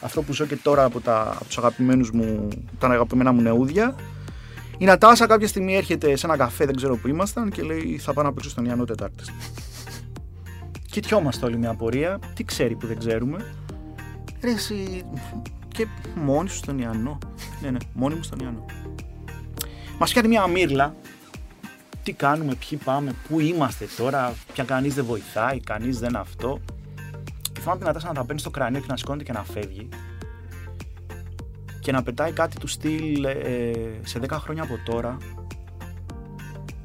Αυτό 0.00 0.22
που 0.22 0.32
ζω 0.32 0.46
και 0.46 0.56
τώρα 0.56 0.84
από, 0.84 1.00
τα, 1.00 1.32
από 1.34 1.44
τους 1.44 1.58
αγαπημένους 1.58 2.10
μου, 2.10 2.48
τα 2.78 2.88
αγαπημένα 2.88 3.32
μου 3.32 3.40
νεούδια. 3.40 3.94
Η 4.78 4.84
Νατάσα 4.84 5.26
κάποια 5.26 5.48
στιγμή 5.48 5.76
έρχεται 5.76 6.16
σε 6.16 6.26
ένα 6.26 6.36
καφέ, 6.36 6.64
δεν 6.64 6.76
ξέρω 6.76 6.96
που 6.96 7.08
ήμασταν, 7.08 7.50
και 7.50 7.62
λέει 7.62 7.98
θα 7.98 8.12
πάω 8.12 8.24
να 8.24 8.32
παίξω 8.32 8.50
στον 8.50 8.64
Ιαννό 8.64 8.84
Τετάρτη. 8.84 9.24
Κοιτιόμαστε 10.90 11.46
όλοι 11.46 11.56
μια 11.56 11.70
απορία. 11.70 12.18
Τι 12.34 12.44
ξέρει 12.44 12.74
που 12.74 12.86
δεν 12.86 12.98
ξέρουμε. 12.98 13.54
Ρε 14.42 14.50
εσύ, 14.50 15.04
και 15.68 15.86
μόνοι 16.14 16.48
σου 16.48 16.56
στον 16.56 16.78
Ιαννό. 16.78 17.18
Ναι, 17.62 17.70
ναι, 17.70 17.78
μόνοι 17.92 18.14
μου 18.14 18.22
στον 18.22 18.38
Ιαννό. 18.38 18.64
Μας 19.98 20.10
φτιάχνει 20.10 20.30
μια 20.30 20.46
μύρλα. 20.46 20.94
Τι 22.02 22.12
κάνουμε, 22.12 22.54
ποιοι 22.54 22.78
πάμε, 22.84 23.14
πού 23.28 23.40
είμαστε 23.40 23.88
τώρα, 23.96 24.34
πια 24.52 24.64
κανείς 24.64 24.94
δεν 24.94 25.04
βοηθάει, 25.04 25.60
κανείς 25.60 25.98
δεν 25.98 26.16
αυτό. 26.16 26.60
Και 27.52 27.60
θυμάμαι 27.60 27.78
την 27.78 27.86
Νατάσα 27.86 28.06
να 28.06 28.14
τα 28.14 28.24
παίρνει 28.24 28.40
στο 28.40 28.50
κρανίο 28.50 28.80
και 28.80 28.86
να 28.88 28.96
σηκώνεται 28.96 29.24
και 29.24 29.32
να 29.32 29.44
φεύγει 29.44 29.88
και 31.80 31.92
να 31.92 32.02
πετάει 32.02 32.32
κάτι 32.32 32.58
του 32.58 32.66
στυλ 32.66 33.24
ε, 33.24 33.72
σε 34.02 34.20
10 34.22 34.30
χρόνια 34.30 34.62
από 34.62 34.78
τώρα 34.84 35.16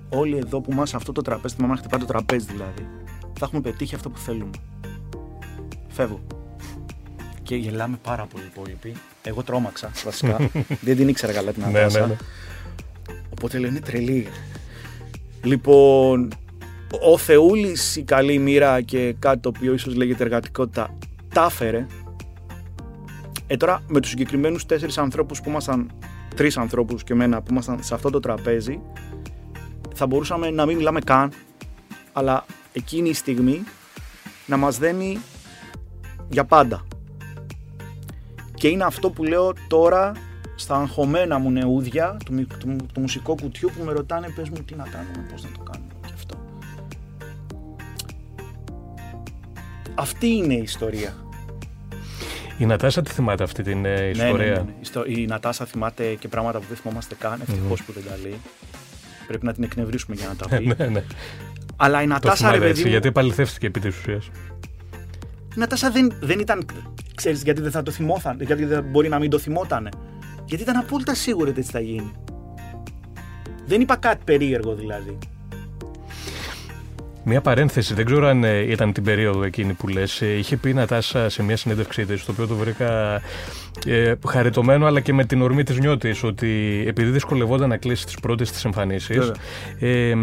όλοι 0.10 0.38
εδώ 0.38 0.62
που 0.62 0.72
είμαστε 0.72 0.98
αυτό 0.98 1.12
το 1.12 1.22
τραπέζι, 1.22 1.56
θυμάμαι 1.56 1.74
να 1.74 1.80
χτυπάει 1.80 2.00
το 2.00 2.06
τραπέζι 2.06 2.46
δηλαδή, 2.46 2.88
θα 3.40 3.46
έχουμε 3.46 3.62
πετύχει 3.62 3.96
αυτό 3.96 4.10
που 4.10 4.18
θέλουμε. 4.18 4.50
Φεύγω. 5.88 6.20
Και 7.44 7.56
γελάμε 7.56 7.98
πάρα 8.02 8.26
πολύ 8.26 8.44
οι 8.44 8.48
υπόλοιποι. 8.52 8.96
Εγώ 9.24 9.44
τρόμαξα 9.44 9.92
βασικά. 10.04 10.38
Δεν 10.86 10.96
την 10.96 11.08
ήξερα 11.08 11.34
καλά 11.34 11.52
την 11.52 11.64
Ανάσα. 11.64 12.00
ναι, 12.00 12.06
ναι, 12.06 12.12
ναι. 12.12 12.18
Οπότε 13.42 13.58
λένε 13.58 13.80
τρελή. 13.80 14.28
Λοιπόν, 15.44 16.32
ο 17.12 17.18
Θεούλης 17.18 17.96
η 17.96 18.04
καλή 18.04 18.38
μοίρα 18.38 18.82
και 18.82 19.16
κάτι 19.20 19.40
το 19.40 19.50
οποίο 19.50 19.74
ίσως 19.74 19.96
λέγεται 19.96 20.24
εργατικότητα 20.24 20.98
τα 21.34 21.46
έφερε 21.46 21.88
ε, 23.48 23.58
τώρα 23.58 23.84
με 23.88 24.00
τους 24.00 24.10
συγκεκριμένους 24.10 24.66
τέσσερις 24.66 24.98
ανθρώπους 24.98 25.42
που 25.42 25.50
ήμασταν, 25.50 25.92
τρεις 26.36 26.58
ανθρώπους 26.58 27.04
και 27.04 27.14
εμένα 27.14 27.42
που 27.42 27.48
ήμασταν 27.52 27.84
σε 27.84 27.94
αυτό 27.94 28.10
το 28.10 28.20
τραπέζι, 28.20 28.82
θα 29.96 30.08
μπορούσαμε 30.08 30.50
να 30.50 30.66
μην 30.66 30.78
μιλάμε 30.78 31.00
καν, 31.00 31.32
αλλά 32.12 32.46
εκείνη 32.74 33.10
η 33.10 33.14
στιγμή 33.14 33.64
να 34.46 34.58
μας 34.58 34.78
δένει 34.78 35.20
για 36.30 36.46
πάντα. 36.46 36.86
Και 38.54 38.68
είναι 38.68 38.84
αυτό 38.84 39.10
που 39.10 39.24
λέω 39.24 39.54
τώρα 39.68 40.12
στα 40.62 40.76
αγχωμένα 40.76 41.38
μου 41.38 41.52
νεούδια 41.52 42.18
του, 42.26 42.46
του, 42.60 42.76
του, 42.94 43.00
μουσικού 43.00 43.36
κουτιού 43.36 43.72
που 43.78 43.84
με 43.84 43.92
ρωτάνε 43.92 44.34
πες 44.36 44.50
μου 44.50 44.64
τι 44.66 44.76
να 44.76 44.84
κάνουμε, 44.84 45.28
πώς 45.32 45.44
να 45.44 45.50
το 45.50 45.60
κάνουμε 45.72 45.92
και 46.06 46.12
αυτό. 46.14 46.46
Αυτή 49.96 50.28
είναι 50.28 50.54
η 50.54 50.62
ιστορία. 50.62 51.14
Η 52.58 52.66
Νατάσα 52.66 53.02
τη 53.02 53.12
θυμάται 53.12 53.44
αυτή 53.44 53.64
την 53.64 53.86
ε, 53.86 54.10
ιστορία; 54.10 54.46
Ναι, 54.46 54.52
ναι, 54.52 55.14
ναι. 55.14 55.22
Η 55.22 55.26
Νατάσα 55.26 55.66
θυμάται 55.66 56.14
και 56.14 56.28
πράγματα 56.28 56.60
που 56.60 56.66
δεν 56.68 56.78
θυμόμαστε 56.78 57.16
καν. 57.16 57.42
Ευτυχώς 57.42 57.84
που 57.84 57.92
δεν 57.92 58.04
τα 58.10 58.18
λέει. 58.22 58.40
Πρέπει 59.28 59.46
να 59.46 59.54
την 59.54 59.64
εκνευρίσουμε 59.64 60.16
για 60.16 60.28
να 60.28 60.36
τα 60.36 60.48
πει. 60.58 60.74
ναι, 60.78 60.86
ναι. 60.88 61.04
Αλλά 61.76 62.02
η 62.02 62.08
Νατάσα, 62.08 62.52
ρε 62.52 62.60
παιδί. 62.60 62.90
Γιατί 62.90 63.08
επαληθεύτηκε 63.08 63.68
επί 63.68 63.80
της 63.80 63.98
ουσίας. 63.98 64.26
Η 65.56 65.60
Νατάσα 65.60 65.92
δεν, 65.92 66.14
δεν 66.22 66.40
ήταν. 66.40 66.66
Ξέρεις 67.16 67.44
γιατί 67.44 67.62
δεν 67.62 67.72
θα 67.72 67.84
το 67.84 67.92
θυμόταν, 67.92 68.42
γιατί 68.42 68.66
δεν 68.66 68.84
μπορεί 68.84 69.10
να 69.10 69.20
μην 69.20 69.30
το 69.30 69.38
θυμότανε. 69.38 69.90
Γιατί 70.52 70.64
ήταν 70.64 70.78
απόλυτα 70.78 71.16
σίγουρη 71.16 71.50
ότι 71.50 71.60
έτσι 71.60 71.72
θα 71.72 71.80
γίνει. 71.80 72.12
Δεν 73.66 73.82
είπα 73.82 73.96
κάτι 73.96 74.22
περίεργο 74.24 74.74
δηλαδή. 74.74 75.18
Μια 77.24 77.42
παρένθεση, 77.42 77.94
δεν 77.94 78.06
ξέρω 78.06 78.28
αν 78.28 78.44
ε, 78.44 78.58
ήταν 78.60 78.94
την 78.94 79.04
περίοδο 79.04 79.44
εκείνη 79.44 79.74
που 79.74 79.88
λες, 79.88 80.22
ε, 80.22 80.38
είχε 80.38 80.58
πει 80.58 80.70
η 80.70 80.74
Νατάσα 80.74 81.30
σε 81.30 81.44
μια 81.44 81.58
συνέντευξή 81.58 82.06
της, 82.06 82.26
το 82.26 82.32
οποίο 82.32 82.48
το 82.48 82.56
βρήκα 82.56 83.22
ε, 83.86 84.14
χαριτωμένο 84.28 84.86
αλλά 84.86 85.00
και 85.00 85.14
με 85.14 85.26
την 85.26 85.42
ορμή 85.42 85.64
της 85.64 85.78
νιώτης, 85.78 86.24
ότι 86.24 86.84
επειδή 86.88 87.10
δυσκολευόταν 87.10 87.70
να 87.70 87.78
κλείσει 87.78 88.06
τις 88.06 88.16
πρώτες 88.16 88.52
της 88.52 88.66
εμφανίσεις, 88.66 89.32
ε, 89.80 90.14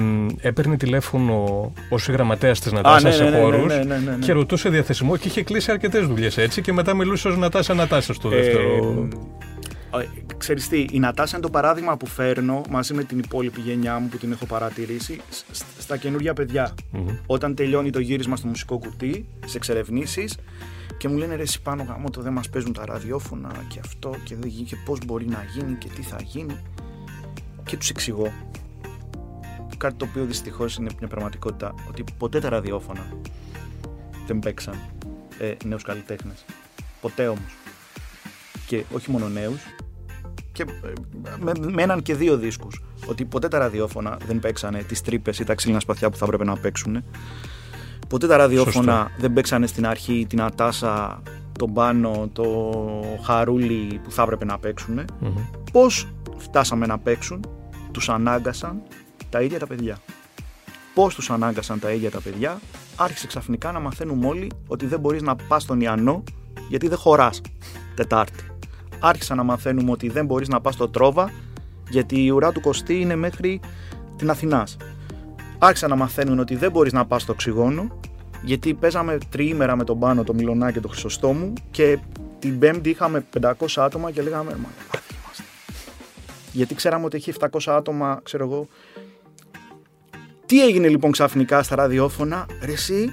έπαιρνε 0.41 0.77
τηλέφωνο 0.77 1.73
ως 1.89 2.09
γραμματέας 2.09 2.61
της 2.61 2.73
Νατάσας 2.73 3.15
σε 3.15 3.31
χώρους 3.31 3.73
και 4.21 4.33
ρωτούσε 4.33 4.69
διαθεσιμό 4.69 5.17
και 5.17 5.29
είχε 5.29 5.43
κλείσει 5.43 5.71
αρκετές 5.71 6.07
δουλειές 6.07 6.39
έτσι 6.39 6.63
και 6.63 6.73
μετά 6.73 6.95
μιλούσε 6.95 7.29
ως 7.29 7.37
Νατάσα 7.37 7.75
Νατάσας 7.75 8.17
στο 8.17 8.29
δεύτερο. 8.29 9.09
Ξέρεις 10.37 10.69
τι, 10.69 10.87
η 10.91 10.99
Νατάσα 10.99 11.37
είναι 11.37 11.47
το 11.47 11.53
παράδειγμα 11.53 11.97
που 11.97 12.07
φέρνω 12.07 12.63
μαζί 12.71 12.95
με 12.95 13.05
την 13.05 13.19
υπόλοιπη 13.19 13.61
γενιά 13.61 13.99
μου 13.99 14.09
που 14.09 14.17
την 14.17 14.33
έχω 14.33 14.47
παρατηρήσει 14.47 15.21
στα 15.79 15.97
καινούργια 15.97 16.35
Όταν 17.27 17.55
τελειώνει 17.55 17.91
το 17.91 17.99
γύρισμα 17.99 18.37
στο 18.37 18.47
μουσικό 18.47 18.79
κουτί, 18.79 19.29
σε 19.47 19.57
εξερευνήσει 19.57 20.29
και 20.99 21.09
μου 21.09 21.17
λένε 21.17 21.35
ρε 21.35 21.43
εσύ 21.43 21.63
πάνω 21.63 21.83
γάμο 21.83 22.11
το 22.11 22.21
δεν 22.21 22.33
μας 22.33 22.49
παίζουν 22.49 22.73
τα 22.73 22.85
ραδιόφωνα 22.87 23.65
και 23.69 23.81
αυτό 23.85 24.15
και, 24.25 24.37
δεν, 24.37 24.51
και 24.51 24.77
πώς 24.85 24.99
μπορεί 25.07 25.27
να 25.27 25.45
γίνει 25.55 25.75
και 25.75 25.89
τι 25.89 26.03
θα 26.03 26.17
γίνει 26.25 26.57
και 27.65 27.77
τους 27.77 27.91
εξηγώ. 27.91 28.33
Κάτι 29.77 29.95
το 29.95 30.05
οποίο 30.05 30.25
δυστυχώς 30.25 30.77
είναι 30.77 30.91
μια 30.99 31.09
πραγματικότητα 31.09 31.75
ότι 31.89 32.05
ποτέ 32.19 32.41
τα 32.41 32.49
ραδιόφωνα 32.49 33.07
δεν 34.27 34.39
παίξαν 34.39 34.75
ε, 35.39 35.55
νέους 35.65 35.83
καλλιτέχνες. 35.83 36.45
Ποτέ 37.01 37.27
όμως. 37.27 37.57
Και 38.67 38.85
όχι 38.93 39.11
μόνο 39.11 39.29
νέους 39.29 39.61
και 40.59 40.65
ε, 40.83 40.93
με, 41.41 41.53
με 41.73 41.83
έναν 41.83 42.03
και 42.03 42.15
δύο 42.15 42.37
δίσκους. 42.37 42.83
Ότι 43.07 43.25
ποτέ 43.25 43.49
τα 43.49 43.59
ραδιόφωνα 43.59 44.19
δεν 44.27 44.39
παίξανε 44.39 44.83
τις 44.83 45.01
τρύπες 45.01 45.39
ή 45.39 45.45
τα 45.45 45.55
ξύλινα 45.55 45.81
σπαθιά 45.81 46.11
που 46.11 46.17
θα 46.17 46.25
έπρεπε 46.25 46.45
να 46.45 46.57
παίξουν. 46.57 47.05
Ποτέ 48.09 48.27
τα 48.27 48.37
ραδιόφωνα 48.37 49.11
δεν 49.19 49.33
παίξανε 49.33 49.67
στην 49.67 49.87
αρχή 49.87 50.27
την 50.29 50.43
Ατάσα 50.43 51.23
τον 51.59 51.73
Πάνο, 51.73 52.29
το 52.33 52.73
Χαρούλι 53.23 54.01
που 54.03 54.11
θα 54.11 54.23
έπρεπε 54.23 54.45
να 54.45 54.59
παίξουν. 54.59 55.01
Mm-hmm. 55.01 55.61
πώς 55.73 56.09
φτάσαμε 56.37 56.87
να 56.87 56.99
παίξουν 56.99 57.41
τους 57.93 58.09
ανάγκασαν 58.09 58.83
τα 59.31 59.43
ίδια 59.43 59.59
τα 59.59 59.67
παιδιά. 59.67 59.99
Πώς 60.95 61.15
τους 61.15 61.31
ανάγκασαν 61.31 61.81
τα 61.81 61.91
ίδια 61.91 62.11
τα 62.11 62.21
παιδιά 62.21 62.61
άρχισε 62.97 63.27
ξαφνικά 63.27 63.73
να 63.73 63.81
μαθαίνουμε 63.81 64.27
όλοι 64.27 64.51
ότι 64.67 64.87
δεν 64.87 65.01
μπορείς 65.01 65.23
να 65.23 65.37
πας 65.37 65.63
στον 65.63 65.81
Ιαννό 65.81 66.23
γιατί 66.69 66.89
δεν 66.89 66.99
χωράς. 66.99 67.41
Τετάρτη 67.95 68.58
άρχισα 69.01 69.35
να 69.35 69.43
μαθαίνουμε 69.43 69.91
ότι 69.91 70.09
δεν 70.09 70.25
μπορείς 70.25 70.49
να 70.49 70.61
πας 70.61 70.75
στο 70.75 70.89
Τρόβα 70.89 71.33
γιατί 71.91 72.25
η 72.25 72.31
ουρά 72.31 72.53
του 72.53 72.61
Κωστή 72.61 73.01
είναι 73.01 73.17
μέχρι 73.17 73.61
την 74.17 74.31
Αθηνάς. 74.31 74.77
Άρχισα 75.59 75.89
να 75.89 75.97
μαθαίνουν 75.97 76.39
ότι 76.39 76.57
δεν 76.57 76.71
μπορείς 76.71 76.93
να 76.93 77.07
πας 77.07 77.23
στο 77.23 77.33
Οξυγόνο 77.33 78.01
γιατί 78.43 78.75
παίζαμε 78.75 79.19
τριήμερα 79.31 79.77
με 79.77 79.85
τον 79.85 79.99
Πάνο, 79.99 80.25
το 80.25 80.35
Μιλονά 80.35 80.71
και 80.73 80.81
το 80.81 80.89
Χρυσοστόμου 80.89 81.53
και 81.71 81.99
την 82.39 82.59
Πέμπτη 82.59 82.91
είχαμε 82.91 83.25
500 83.41 83.53
άτομα 83.77 84.11
και 84.11 84.23
λέγαμε 84.23 84.51
«Μα 84.51 84.57
είμαστε». 84.59 85.43
Γιατί 86.53 86.75
ξέραμε 86.75 87.05
ότι 87.05 87.17
έχει 87.17 87.33
700 87.41 87.47
άτομα, 87.67 88.21
ξέρω 88.23 88.45
εγώ. 88.45 88.69
Τι 90.47 90.65
έγινε 90.65 90.89
λοιπόν 90.89 91.11
ξαφνικά 91.11 91.63
στα 91.63 91.77
ραδιόφωνα, 91.77 92.47
ρε 92.65 92.73
εσύ, 92.73 93.13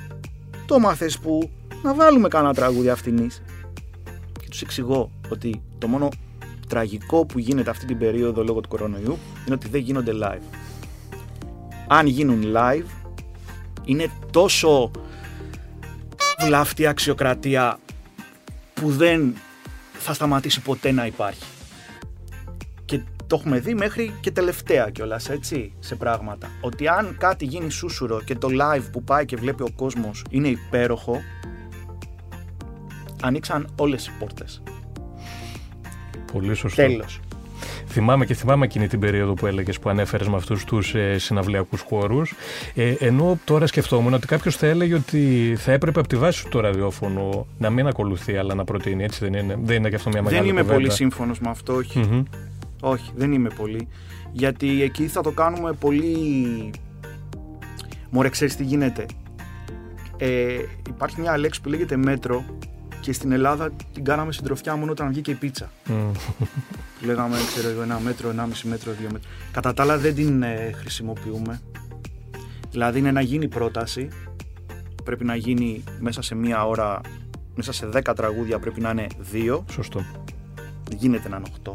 το 0.65 0.79
μάθες 0.79 1.19
που 1.19 1.49
να 1.83 1.93
βάλουμε 1.93 2.27
κανένα 2.27 2.53
τραγούδι 2.53 2.89
αυτινής 2.89 3.41
τους 4.49 4.61
εξηγώ 4.61 5.11
ότι 5.29 5.61
το 5.77 5.87
μόνο 5.87 6.09
τραγικό 6.67 7.25
που 7.25 7.39
γίνεται 7.39 7.69
αυτή 7.69 7.85
την 7.85 7.97
περίοδο 7.97 8.43
λόγω 8.43 8.61
του 8.61 8.69
κορονοϊού 8.69 9.17
είναι 9.45 9.55
ότι 9.55 9.67
δεν 9.67 9.81
γίνονται 9.81 10.11
live. 10.21 10.57
Αν 11.87 12.07
γίνουν 12.07 12.43
live 12.55 12.85
είναι 13.85 14.09
τόσο 14.31 14.91
βλαφτή 16.39 16.85
αξιοκρατία 16.85 17.79
που 18.73 18.91
δεν 18.91 19.35
θα 19.93 20.13
σταματήσει 20.13 20.61
ποτέ 20.61 20.91
να 20.91 21.05
υπάρχει. 21.05 21.43
Και 22.85 23.01
το 23.27 23.35
έχουμε 23.35 23.59
δει 23.59 23.73
μέχρι 23.73 24.13
και 24.21 24.31
τελευταία 24.31 24.89
κιόλας, 24.89 25.29
έτσι, 25.29 25.73
σε 25.79 25.95
πράγματα. 25.95 26.49
Ότι 26.61 26.87
αν 26.87 27.15
κάτι 27.19 27.45
γίνει 27.45 27.69
σούσουρο 27.69 28.21
και 28.21 28.35
το 28.35 28.47
live 28.51 28.83
που 28.91 29.03
πάει 29.03 29.25
και 29.25 29.35
βλέπει 29.35 29.63
ο 29.63 29.69
κόσμος 29.75 30.23
είναι 30.29 30.47
υπέροχο, 30.47 31.21
ανοίξαν 33.25 33.67
όλες 33.75 34.07
οι 34.07 34.11
πόρτες. 34.19 34.61
Πολύ 36.33 36.53
σωστό. 36.55 36.81
Τέλος. 36.81 37.19
Θυμάμαι 37.87 38.25
και 38.25 38.33
θυμάμαι 38.33 38.65
εκείνη 38.65 38.87
την 38.87 38.99
περίοδο 38.99 39.33
που 39.33 39.45
έλεγες 39.45 39.79
που 39.79 39.89
ανέφερες 39.89 40.27
με 40.27 40.35
αυτούς 40.35 40.63
τους 40.63 40.95
ε, 40.95 41.17
συναυλιακούς 41.17 41.81
χώρους. 41.81 42.33
Ε, 42.73 42.95
ενώ 42.99 43.39
τώρα 43.43 43.67
σκεφτόμουν 43.67 44.13
ότι 44.13 44.27
κάποιος 44.27 44.55
θα 44.55 44.67
έλεγε 44.67 44.93
ότι 44.93 45.55
θα 45.57 45.71
έπρεπε 45.71 45.99
από 45.99 46.07
τη 46.07 46.15
βάση 46.15 46.43
του 46.43 46.49
το 46.49 46.59
ραδιόφωνο 46.59 47.47
να 47.57 47.69
μην 47.69 47.87
ακολουθεί, 47.87 48.37
αλλά 48.37 48.53
να 48.55 48.63
προτείνει. 48.63 49.03
Έτσι 49.03 49.19
δεν 49.29 49.33
είναι. 49.33 49.57
Δεν 49.63 49.77
είναι 49.77 49.89
και 49.89 49.95
αυτό 49.95 50.09
μια 50.09 50.21
μεγάλη 50.21 50.41
Δεν 50.41 50.49
είμαι 50.51 50.61
κουβέντα. 50.61 50.79
πολύ 50.79 50.91
σύμφωνος 50.91 51.39
με 51.39 51.49
αυτό, 51.49 51.73
όχι. 51.73 51.99
Μμμ. 51.99 52.23
Όχι, 52.81 53.11
δεν 53.15 53.31
είμαι 53.31 53.49
πολύ. 53.55 53.87
Γιατί 54.31 54.81
εκεί 54.81 55.07
θα 55.07 55.21
το 55.21 55.31
κάνουμε 55.31 55.73
πολύ. 55.73 56.15
Μωρέ, 58.09 58.29
ξέρεις 58.29 58.55
τι 58.55 58.63
γίνεται. 58.63 59.05
Ε, 60.17 60.55
υπάρχει 60.89 61.21
μια 61.21 61.37
λέξη 61.37 61.61
που 61.61 61.69
λέγεται 61.69 61.97
μέτρο 61.97 62.43
και 63.05 63.13
στην 63.13 63.31
Ελλάδα 63.31 63.71
την 63.93 64.03
κάναμε 64.03 64.31
συντροφιά 64.31 64.75
μόνο 64.75 64.91
όταν 64.91 65.07
βγήκε 65.07 65.31
η 65.31 65.33
πίτσα. 65.33 65.71
Μμ. 65.85 66.11
Που 66.99 67.05
λέγαμε, 67.05 67.37
ξέρω 67.55 67.69
εγώ, 67.69 67.81
ένα 67.81 67.99
μέτρο, 67.99 68.29
ένα 68.29 68.45
μισή 68.45 68.67
μέτρο, 68.67 68.91
δύο 68.91 69.09
μέτρο. 69.11 69.29
Κατά 69.51 69.73
τα 69.73 69.83
άλλα 69.83 69.97
δεν 69.97 70.15
την 70.15 70.43
ε, 70.43 70.71
χρησιμοποιούμε. 70.75 71.61
Δηλαδή 72.71 72.99
είναι 72.99 73.11
να 73.11 73.21
γίνει 73.21 73.47
πρόταση. 73.47 74.07
Πρέπει 75.03 75.23
να 75.23 75.35
γίνει 75.35 75.83
μέσα 75.99 76.21
σε 76.21 76.35
μία 76.35 76.65
ώρα, 76.65 77.01
μέσα 77.55 77.71
σε 77.71 77.89
10 77.93 78.13
τραγούδια 78.15 78.59
πρέπει 78.59 78.81
να 78.81 78.89
είναι 78.89 79.07
δύο. 79.19 79.65
Σωστό. 79.71 80.05
Δεν 80.89 80.97
γίνεται 80.97 81.29
να 81.29 81.35
είναι 81.35 81.47
8. 81.63 81.71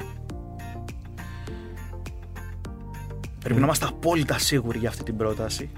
Πρέπει 3.40 3.58
να 3.58 3.64
είμαστε 3.64 3.86
απόλυτα 3.86 4.38
σίγουροι 4.38 4.78
για 4.78 4.88
αυτή 4.88 5.02
την 5.02 5.16
πρόταση. 5.16 5.70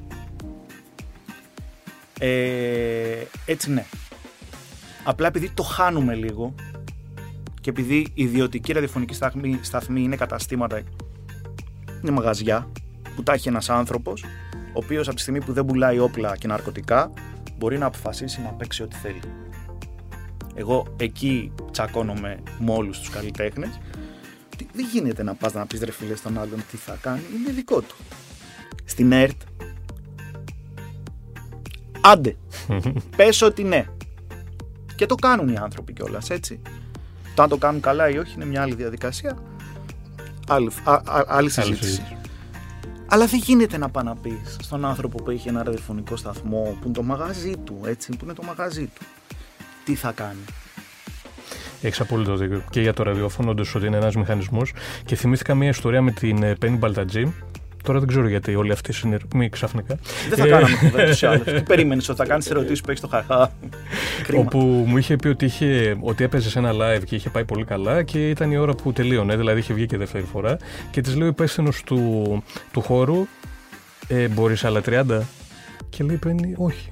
Ε, 2.18 3.22
έτσι 3.46 3.72
ναι. 3.72 3.84
Απλά 5.04 5.26
επειδή 5.26 5.50
το 5.50 5.62
χάνουμε 5.62 6.14
λίγο 6.14 6.54
και 7.60 7.70
επειδή 7.70 7.96
η 7.96 8.22
ιδιωτική 8.22 8.72
ραδιοφωνική 8.72 9.14
σταθμή, 9.14 9.58
σταθμή 9.62 10.02
είναι 10.02 10.16
καταστήματα, 10.16 10.82
είναι 12.02 12.10
μαγαζιά 12.10 12.68
που 13.16 13.22
τα 13.22 13.32
έχει 13.32 13.48
ένας 13.48 13.70
άνθρωπος 13.70 14.24
ο 14.52 14.78
οποίος 14.84 15.06
από 15.06 15.16
τη 15.16 15.22
στιγμή 15.22 15.44
που 15.44 15.52
δεν 15.52 15.64
πουλάει 15.64 15.98
όπλα 15.98 16.36
και 16.36 16.46
ναρκωτικά 16.46 17.12
μπορεί 17.58 17.78
να 17.78 17.86
αποφασίσει 17.86 18.40
να 18.40 18.48
παίξει 18.48 18.82
ό,τι 18.82 18.96
θέλει. 18.96 19.20
Εγώ 20.54 20.86
εκεί 20.96 21.52
τσακώνομαι 21.70 22.42
με 22.58 22.72
όλους 22.72 22.98
τους 22.98 23.10
καλλιτέχνες 23.10 23.80
ότι 24.52 24.68
δεν 24.72 24.86
γίνεται 24.92 25.22
να 25.22 25.34
πας 25.34 25.52
να 25.52 25.66
πεις 25.66 25.82
ρε 25.82 25.92
φίλε 25.92 26.16
στον 26.16 26.38
άλλον 26.38 26.64
τι 26.70 26.76
θα 26.76 26.98
κάνει, 27.00 27.22
είναι 27.34 27.52
δικό 27.52 27.80
του. 27.80 27.96
Στην 28.84 29.12
ΕΡΤ 29.12 29.40
άντε, 32.00 32.36
πες 33.16 33.42
ότι 33.42 33.62
ναι. 33.62 33.84
Και 35.02 35.08
το 35.08 35.14
κάνουν 35.14 35.48
οι 35.48 35.56
άνθρωποι 35.56 35.92
κιόλας, 35.92 36.30
έτσι. 36.30 36.60
Το 37.34 37.42
αν 37.42 37.48
το 37.48 37.56
κάνουν 37.56 37.80
καλά 37.80 38.08
ή 38.08 38.18
όχι 38.18 38.34
είναι 38.34 38.44
μια 38.44 38.62
άλλη 38.62 38.74
διαδικασία. 38.74 39.38
Άλλη, 40.48 40.70
α, 40.84 40.92
α- 40.92 41.24
άλλη 41.26 41.50
συζήτηση. 41.50 41.84
συζήτηση. 41.84 42.16
Αλλά 43.06 43.26
δεν 43.26 43.40
γίνεται 43.42 43.78
να 43.78 43.88
πάει 43.88 44.04
να 44.04 44.16
πει 44.16 44.40
στον 44.60 44.84
άνθρωπο 44.84 45.22
που 45.22 45.30
έχει 45.30 45.48
ένα 45.48 45.62
ραδιοφωνικό 45.62 46.16
σταθμό 46.16 46.62
που 46.80 46.84
είναι 46.84 46.92
το 46.94 47.02
μαγαζί 47.02 47.56
του, 47.64 47.80
έτσι, 47.84 48.16
που 48.16 48.24
είναι 48.24 48.32
το 48.32 48.42
μαγαζί 48.42 48.90
του. 48.94 49.04
Τι 49.84 49.94
θα 49.94 50.12
κάνει. 50.12 50.44
Έχεις 51.82 52.00
απόλυτο 52.00 52.36
δίκιο. 52.36 52.64
Και 52.70 52.80
για 52.80 52.92
το 52.92 53.02
ραδιόφωνο, 53.02 53.50
όντως 53.50 53.74
ότι 53.74 53.86
είναι 53.86 53.96
ένας 53.96 54.14
μηχανισμός. 54.14 54.72
Και 55.04 55.16
θυμήθηκα 55.16 55.54
μια 55.54 55.68
ιστορία 55.68 56.02
με 56.02 56.10
την 56.10 56.42
ε, 56.42 56.56
Penny 56.62 56.78
Baltagee. 56.78 57.32
Τώρα 57.82 57.98
δεν 57.98 58.08
ξέρω 58.08 58.28
γιατί 58.28 58.54
όλοι 58.54 58.72
αυτοί 58.72 58.92
συνειρμοί 58.92 59.48
ξαφνικά. 59.48 59.98
Δεν 60.28 60.38
θα 60.38 60.44
Ε, 60.46 60.48
κάναμε 60.48 60.76
κουβέντα 60.76 61.02
ούτως 61.04 61.22
ή 61.22 61.26
άλλως. 61.26 61.44
Τι 61.44 61.62
περίμενες 61.62 62.08
ότι 62.08 62.18
θα 62.18 62.26
κάνεις 62.26 62.50
ερωτήσεις 62.50 62.80
που 62.80 62.90
έχεις 62.90 63.00
το 63.02 63.08
χαχά. 63.08 63.52
Κρίμα. 64.22 64.42
Όπου 64.42 64.58
μου 64.86 64.96
είχε 64.96 65.16
πει 65.16 65.28
ότι, 65.28 65.44
είχε, 65.44 65.96
ότι 66.00 66.24
έπαιζε 66.24 66.50
σε 66.50 66.58
ένα 66.58 66.70
live 66.72 67.02
και 67.04 67.14
είχε 67.14 67.30
πάει 67.30 67.44
πολύ 67.44 67.64
καλά 67.64 68.02
και 68.02 68.28
ήταν 68.30 68.50
η 68.50 68.56
ώρα 68.56 68.74
που 68.74 68.92
τελείωνε, 68.92 69.36
δηλαδή 69.36 69.58
είχε 69.58 69.74
βγει 69.74 69.86
και 69.86 69.96
δεύτερη 69.96 70.24
φορά. 70.24 70.56
Και 70.90 71.00
της 71.00 71.14
λέει 71.16 71.26
ο 71.26 71.30
υπεύθυνος 71.30 71.82
του, 71.82 72.42
του 72.72 72.80
χώρου, 72.80 73.26
ε, 74.08 74.28
Μπορείς 74.28 74.64
άλλα 74.64 74.80
30. 74.86 75.04
Και 75.88 76.04
λέει 76.04 76.18
Penny, 76.26 76.52
όχι. 76.56 76.91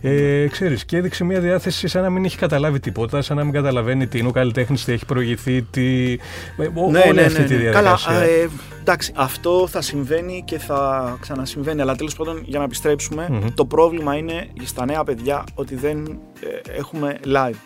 Ε, 0.00 0.46
ξέρεις, 0.50 0.84
και 0.84 0.96
έδειξε 0.96 1.24
μια 1.24 1.40
διάθεση 1.40 1.88
σαν 1.88 2.02
να 2.02 2.10
μην 2.10 2.24
έχει 2.24 2.36
καταλάβει 2.36 2.80
τίποτα, 2.80 3.22
σαν 3.22 3.36
να 3.36 3.44
μην 3.44 3.52
καταλαβαίνει 3.52 4.06
τι 4.06 4.18
είναι 4.18 4.28
ο 4.28 4.30
καλλιτέχνης, 4.30 4.84
τι 4.84 4.92
έχει 4.92 5.04
προηγηθεί, 5.06 5.62
τι. 5.62 6.12
ε, 6.12 6.66
ό- 6.74 7.08
όλη 7.08 7.20
αυτή 7.20 7.44
τη 7.44 7.54
διαδικασία. 7.54 8.10
Καλά, 8.10 8.22
ε, 8.24 8.48
εντάξει, 8.80 9.12
αυτό 9.16 9.66
θα 9.70 9.80
συμβαίνει 9.80 10.42
και 10.46 10.58
θα 10.58 11.16
ξανασυμβαίνει. 11.20 11.80
Αλλά 11.80 11.94
τέλος 11.96 12.14
πάντων, 12.16 12.42
για 12.44 12.58
να 12.58 12.64
επιστρεψουμε 12.64 13.26
Μμμ. 13.30 13.46
το 13.54 13.64
πρόβλημα 13.66 14.16
είναι 14.16 14.46
στα 14.64 14.84
νέα 14.84 15.04
παιδιά 15.04 15.44
ότι 15.54 15.74
δεν 15.74 16.06
ε, 16.40 16.76
έχουμε 16.78 17.16
live. 17.24 17.56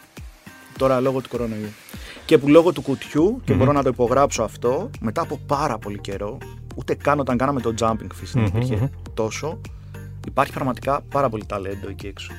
Τώρα 0.79 1.01
λόγω 1.01 1.21
του 1.21 1.29
κορονοϊού. 1.29 1.69
Και 2.25 2.39
που 2.39 2.49
λόγω 2.49 2.73
του 2.73 2.83
κουτιού, 2.83 3.41
και 3.45 3.53
Μμμ. 3.53 3.59
μπορώ 3.59 3.73
να 3.73 3.83
το 3.83 3.89
υπογράψω 3.89 4.43
αυτό, 4.43 4.91
μετά 5.01 5.21
από 5.23 5.41
πάρα 5.47 5.79
πολύ 5.79 5.99
καιρό, 5.99 6.39
ούτε 6.75 6.95
καν 6.95 7.19
όταν 7.21 7.37
κάναμε 7.37 7.61
το 7.61 7.75
jumping 7.81 7.93
fish 7.93 8.31
δεν 8.33 8.43
Μμμ, 8.43 8.47
υπήρχε 8.47 8.77
μμμ. 8.77 8.87
τόσο, 9.15 9.61
υπάρχει 10.31 10.53
πραγματικά 10.53 11.01
πάρα 11.11 11.29
πολύ 11.29 11.45
ταλέντο 11.47 11.89
εκεί 11.89 12.07
έξω. 12.07 12.33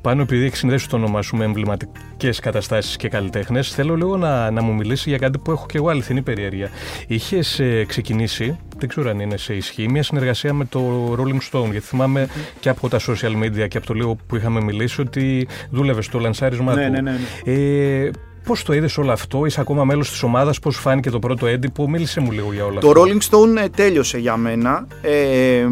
Πάνω 0.00 0.22
επειδή 0.22 0.44
έχει 0.44 0.56
συνδέσει 0.56 0.88
το 0.88 0.96
όνομά 0.96 1.22
σου 1.22 1.36
με 1.36 1.44
εμβληματικές 1.44 2.38
καταστάσεις 2.40 2.96
και 2.96 3.08
καλλιτέχνες, 3.08 3.68
θέλω 3.74 3.96
λίγο 3.96 4.16
να, 4.16 4.50
να 4.50 4.62
μου 4.62 4.74
μιλήσει 4.74 5.08
για 5.08 5.18
κάτι 5.18 5.38
που 5.38 5.50
έχω 5.50 5.66
και 5.66 5.76
εγώ 5.76 5.88
αληθινή 5.88 6.22
περιέργεια. 6.22 6.70
Είχες 7.06 7.60
ξεκινήσει, 7.86 8.58
δεν 8.78 8.88
ξέρω 8.88 9.10
αν 9.10 9.20
είναι 9.20 9.36
σε 9.36 9.54
ισχύ, 9.54 9.88
μια 9.90 10.02
συνεργασία 10.02 10.52
με 10.54 10.64
το 10.64 11.12
Rolling 11.18 11.38
Stone. 11.58 11.70
Γιατί 11.70 11.86
θυμάμαι 11.86 12.28
και 12.60 12.68
από 12.68 12.88
τα 12.88 12.98
social 13.00 13.42
media 13.42 13.68
και 13.68 13.76
από 13.76 13.86
το 13.86 13.94
λίγο 13.94 14.16
που 14.26 14.36
είχαμε 14.36 14.60
μιλήσει 14.60 15.00
ότι 15.00 15.48
δούλευες 15.70 16.04
στο 16.04 16.18
λανσάρισμά 16.18 16.74
Ναι, 16.74 16.84
του. 16.86 16.90
ναι, 16.92 17.00
ναι, 17.00 17.10
ναι. 17.44 17.52
Ε, 17.52 18.10
Πώς 18.44 18.62
το 18.62 18.72
είδες 18.72 18.98
όλο 18.98 19.12
αυτό, 19.12 19.46
είσαι 19.46 19.60
ακόμα 19.60 19.84
μέλος 19.84 20.10
της 20.10 20.22
ομάδας, 20.22 20.58
πώς 20.58 20.76
φάνηκε 20.76 21.10
το 21.10 21.18
πρώτο 21.18 21.46
έντυπο, 21.46 21.88
μίλησε 21.88 22.20
μου 22.20 22.30
λίγο 22.32 22.52
για 22.52 22.64
όλα 22.64 22.80
Το 22.80 22.88
αυτά. 22.88 23.00
Rolling 23.00 23.18
Stone 23.30 23.62
ε, 23.64 23.68
τέλειωσε 23.68 24.18
για 24.18 24.36
μένα. 24.36 24.86
Ε, 25.02 25.66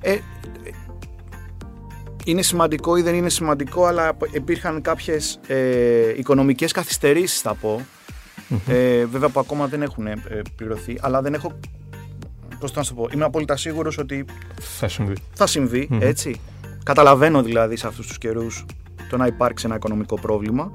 ε, 0.00 0.18
είναι 2.24 2.42
σημαντικό 2.42 2.96
ή 2.96 3.02
δεν 3.02 3.14
είναι 3.14 3.28
σημαντικό, 3.28 3.84
αλλά 3.84 4.16
υπήρχαν 4.32 4.80
κάποιες 4.82 5.38
ε, 5.46 6.18
οικονομικές 6.18 6.72
καθυστερήσεις 6.72 7.40
θα 7.40 7.54
πω. 7.54 7.80
Ε, 8.68 9.04
βέβαια 9.04 9.28
που 9.28 9.40
ακόμα 9.40 9.66
δεν 9.66 9.82
έχουν 9.82 10.06
ε, 10.06 10.22
πληρωθεί, 10.56 10.98
αλλά 11.00 11.22
δεν 11.22 11.34
έχω... 11.34 11.52
Πώς 12.58 12.72
το 12.72 12.78
να 12.78 12.84
σου 12.84 12.94
το 12.94 13.00
πω, 13.00 13.08
είμαι 13.14 13.24
απόλυτα 13.24 13.56
σίγουρος 13.56 13.98
ότι 13.98 14.24
Θα 14.58 14.88
συμβεί. 14.88 15.14
θα 15.34 15.46
συμβεί, 15.46 15.86
Μμμ. 15.90 15.98
έτσι. 16.02 16.40
Καταλαβαίνω 16.84 17.42
δηλαδή 17.42 17.76
σε 17.76 17.86
αυτούς 17.86 18.06
τους 18.06 18.18
καιρούς 18.18 18.64
το 19.10 19.16
να 19.16 19.26
υπάρξει 19.26 19.66
ένα 19.66 19.74
οικονομικό 19.74 20.20
πρόβλημα. 20.20 20.72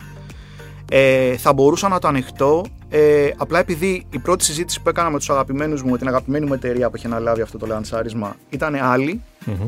Ε, 0.89 1.37
θα 1.37 1.53
μπορούσα 1.53 1.87
να 1.87 1.99
το 1.99 2.07
ανοιχτώ, 2.07 2.65
ε, 2.89 3.29
απλά 3.37 3.59
επειδή 3.59 4.05
η 4.09 4.19
πρώτη 4.19 4.43
συζήτηση 4.43 4.81
που 4.81 4.89
έκανα 4.89 5.09
με 5.09 5.17
τους 5.17 5.29
αγαπημένους 5.29 5.83
μου, 5.83 5.89
με 5.91 5.97
την 5.97 6.07
αγαπημένη 6.07 6.45
μου 6.45 6.53
εταιρεία 6.53 6.89
που 6.89 6.95
έχει 6.95 7.05
αναλάβει 7.05 7.41
αυτό 7.41 7.57
το 7.57 7.65
λανσάρισμα, 7.65 8.35
ήταν 8.49 8.75
άλλη, 8.75 9.21
Μμμ. 9.45 9.67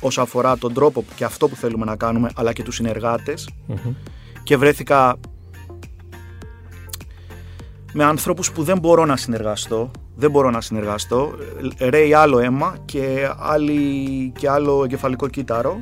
όσο 0.00 0.20
αφορά 0.22 0.58
τον 0.58 0.72
τρόπο 0.74 1.04
και 1.14 1.24
αυτό 1.24 1.48
που 1.48 1.56
θέλουμε 1.56 1.84
να 1.84 1.96
κάνουμε, 1.96 2.30
αλλά 2.36 2.52
και 2.52 2.62
τους 2.62 2.74
συνεργάτες 2.74 3.48
Μμμ. 3.66 3.94
και 4.42 4.56
βρέθηκα 4.56 5.16
με 7.92 8.04
ανθρώπους 8.04 8.52
που 8.52 8.62
δεν 8.62 8.78
μπορώ 8.78 9.04
να 9.04 9.16
συνεργαστώ. 9.16 9.90
Δεν 10.18 10.30
μπορώ 10.30 10.50
να 10.50 10.60
συνεργαστώ. 10.60 11.34
Ε, 11.78 11.88
Ρέει 11.88 12.12
άλλο 12.12 12.38
αίμα 12.38 12.76
και, 12.84 13.30
άλλη, 13.38 14.32
και 14.38 14.48
άλλο 14.50 14.84
εγκεφαλικό 14.84 15.28
κύτταρο. 15.28 15.78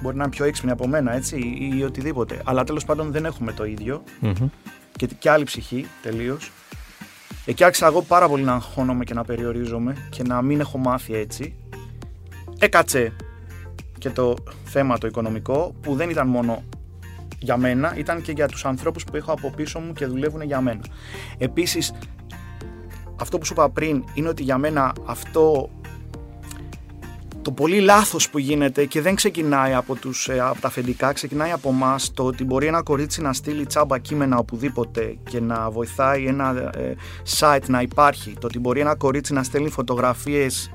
Μπορεί 0.00 0.16
να 0.16 0.22
είναι 0.22 0.32
πιο 0.32 0.44
έξυπνη 0.44 0.70
από 0.70 0.86
μένα, 0.86 1.14
έτσι, 1.14 1.36
ή 1.76 1.82
οτιδήποτε. 1.82 2.40
Αλλά 2.44 2.64
τέλος 2.64 2.84
πάντων 2.84 3.10
δεν 3.10 3.24
έχουμε 3.24 3.52
το 3.52 3.64
ίδιο. 3.64 4.02
Μμμ. 4.20 4.48
Και, 4.96 5.06
και 5.06 5.30
άλλη 5.30 5.44
ψυχή, 5.44 5.86
τελείως. 6.02 6.52
Εκεί 7.44 7.64
άρχισα 7.64 7.86
εγώ 7.86 8.02
πάρα 8.02 8.28
πολύ 8.28 8.42
να 8.42 8.52
αγχώνομαι 8.52 9.04
και 9.04 9.14
να 9.14 9.24
περιορίζομαι 9.24 9.96
και 10.10 10.22
να 10.22 10.42
μην 10.42 10.60
έχω 10.60 10.78
μάθει 10.78 11.14
έτσι. 11.14 11.54
Έκατσε 12.58 13.12
και 13.98 14.10
το 14.10 14.34
θέμα 14.64 14.98
το 14.98 15.06
οικονομικό 15.06 15.74
που 15.80 15.94
δεν 15.94 16.10
ήταν 16.10 16.28
μόνο 16.28 16.62
για 17.38 17.56
μένα, 17.56 17.94
ήταν 17.96 18.22
και 18.22 18.32
για 18.32 18.48
τους 18.48 18.64
ανθρώπους 18.64 19.04
που 19.04 19.16
έχω 19.16 19.32
από 19.32 19.50
πίσω 19.50 19.78
μου 19.78 19.92
και 19.92 20.06
δουλεύουν 20.06 20.42
για 20.42 20.60
μένα. 20.60 20.80
Επίσης, 21.38 21.92
αυτό 23.20 23.38
που 23.38 23.44
σου 23.44 23.52
είπα 23.52 23.70
πριν 23.70 24.04
είναι 24.14 24.28
ότι 24.28 24.42
για 24.42 24.58
μένα 24.58 24.92
αυτό 25.06 25.70
το 27.42 27.50
πολύ 27.50 27.80
λάθος 27.80 28.30
που 28.30 28.38
γίνεται 28.38 28.84
και 28.84 29.00
δεν 29.00 29.14
ξεκινάει 29.14 29.74
από, 29.74 29.94
τους, 29.94 30.28
ε, 30.28 30.40
από 30.40 30.60
τα 30.60 30.68
αφεντικά, 30.68 31.12
ξεκινάει 31.12 31.50
από 31.50 31.68
εμάς 31.68 32.12
το 32.14 32.24
ότι 32.24 32.44
μπορεί 32.44 32.66
ένα 32.66 32.82
κορίτσι 32.82 33.22
να 33.22 33.32
στείλει 33.32 33.66
τσάμπα 33.66 33.98
κείμενα 33.98 34.38
οπουδήποτε 34.38 35.16
και 35.30 35.40
να 35.40 35.70
βοηθάει 35.70 36.26
ένα 36.26 36.72
ε, 36.76 36.94
site 37.38 37.66
να 37.66 37.80
υπάρχει, 37.80 38.34
το 38.40 38.46
ότι 38.46 38.58
μπορεί 38.58 38.80
ένα 38.80 38.94
κορίτσι 38.94 39.32
να 39.32 39.42
στέλνει 39.42 39.70
φωτογραφίες 39.70 40.70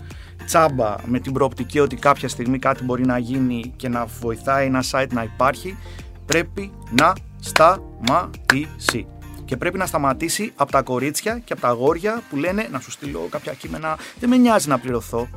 τσάμπα 0.45 0.95
με 1.05 1.19
την 1.19 1.33
προοπτική 1.33 1.79
ότι 1.79 1.95
κάποια 1.95 2.27
στιγμή 2.27 2.59
κάτι 2.59 2.83
μπορεί 2.83 3.05
να 3.05 3.17
γίνει 3.17 3.73
και 3.75 3.89
να 3.89 4.05
βοηθάει 4.21 4.65
ένα 4.65 4.83
site 4.91 5.09
να 5.11 5.23
υπάρχει, 5.23 5.77
πρέπει 6.25 6.71
να 6.91 7.13
σταματήσει. 7.39 9.07
Και 9.45 9.57
πρέπει 9.57 9.77
να 9.77 9.85
σταματήσει 9.85 10.51
από 10.55 10.71
τα 10.71 10.81
κορίτσια 10.81 11.41
και 11.43 11.53
από 11.53 11.61
τα 11.61 11.67
αγόρια 11.67 12.23
που 12.29 12.37
λένε 12.37 12.67
να 12.71 12.79
σου 12.79 12.91
στείλω 12.91 13.27
κάποια 13.29 13.53
κείμενα. 13.53 13.97
Δεν 14.19 14.29
με 14.29 14.37
νοιάζει 14.37 14.67
να 14.67 14.79
πληρωθώ. 14.79 15.27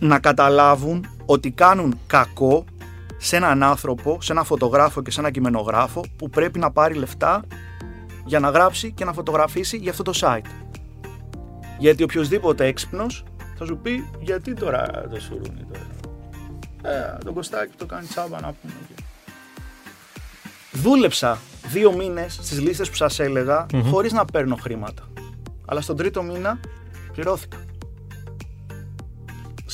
Να 0.00 0.18
καταλάβουν 0.18 1.06
ότι 1.26 1.50
κάνουν 1.50 1.98
κακό 2.06 2.64
σε 3.16 3.36
έναν 3.36 3.62
άνθρωπο, 3.62 4.18
σε 4.20 4.32
έναν 4.32 4.44
φωτογράφο 4.44 5.02
και 5.02 5.10
σε 5.10 5.20
έναν 5.20 5.32
κειμενογράφο 5.32 6.04
που 6.16 6.30
πρέπει 6.30 6.58
να 6.58 6.70
πάρει 6.70 6.94
λεφτά 6.94 7.44
για 8.24 8.40
να 8.40 8.50
γράψει 8.50 8.92
και 8.92 9.04
να 9.04 9.12
φωτογραφίσει 9.12 9.76
για 9.76 9.90
αυτό 9.90 10.02
το 10.02 10.12
site. 10.20 10.46
Γιατί 11.78 12.02
οποιοδήποτε 12.02 12.66
έξυπνος 12.66 13.24
θα 13.58 13.64
σου 13.64 13.78
πει 13.78 14.10
γιατί 14.20 14.54
τώρα 14.54 14.86
το 15.10 15.20
σουρούνι 15.20 15.66
τώρα; 15.72 15.86
Ε, 16.94 17.18
τον 17.24 17.34
Κωστάκη 17.34 17.76
το 17.76 17.86
κάνει 17.86 18.06
τσάμπα 18.06 18.40
να 18.40 18.54
πούμε. 18.60 18.72
Δούλεψα 20.72 21.38
δύο 21.68 21.92
μήνες 21.92 22.32
στις 22.42 22.60
λίστες 22.60 22.88
που 22.88 22.96
σας 22.96 23.18
έλεγα 23.18 23.66
mm 23.72 23.82
χωρίς 23.90 24.12
να 24.12 24.24
παίρνω 24.24 24.56
χρήματα. 24.56 25.08
Αλλά 25.66 25.80
στον 25.80 25.96
τρίτο 25.96 26.22
μήνα 26.22 26.60
πληρώθηκα. 27.12 27.56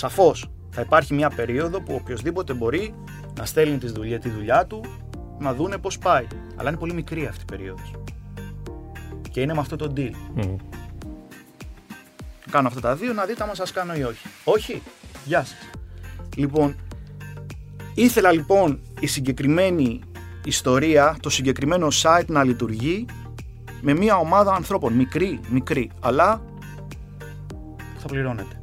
Σαφώς 0.03 0.51
θα 0.71 0.81
υπάρχει 0.81 1.15
μια 1.15 1.31
περίοδο 1.31 1.81
που 1.81 1.95
οποιοδήποτε 1.95 2.53
μπορεί 2.53 2.95
να 3.39 3.45
στέλνει 3.45 3.79
τη 3.79 3.87
δουλειά, 3.87 4.19
τη 4.19 4.29
δουλειά 4.29 4.67
του 4.67 4.85
να 5.39 5.55
δούνε 5.55 5.79
πώς 5.79 5.99
πάει. 5.99 6.27
Αλλά 6.57 6.69
είναι 6.69 6.79
πολύ 6.79 6.95
μικρή 6.95 7.27
αυτή 7.27 7.43
η 7.43 7.45
περίοδος. 7.45 7.95
Και 9.31 9.41
είναι 9.41 9.55
με 9.55 9.61
αυτό 9.61 9.77
το 9.77 9.93
deal. 9.97 10.11
Κάνω 12.51 12.69
αυτά 12.69 12.81
τα 12.81 12.95
δύο 12.95 13.13
να 13.13 13.25
δείτε 13.25 13.43
αν 13.43 13.55
σας 13.55 13.73
κάνω 13.73 13.95
ή 13.95 14.03
όχι. 14.03 14.29
Όχι; 14.45 14.83
Γεια 15.25 15.45
σας. 15.45 15.71
Λοιπόν, 16.37 16.77
ήθελα 17.95 18.33
λοιπόν 18.33 18.81
η 19.01 19.07
συγκεκριμένη 19.07 20.01
ιστορία, 20.45 21.17
το 21.21 21.31
συγκεκριμένο 21.31 21.89
site 22.03 22.27
να 22.27 22.45
λειτουργεί 22.45 23.07
με 23.81 23.95
μια 23.95 24.17
ομάδα 24.17 24.53
ανθρώπων. 24.53 24.93
Μικρή, 24.93 25.41
μικρή, 25.51 25.91
αλλά 26.01 26.43
θα 27.99 28.07
πληρώνετε. 28.07 28.62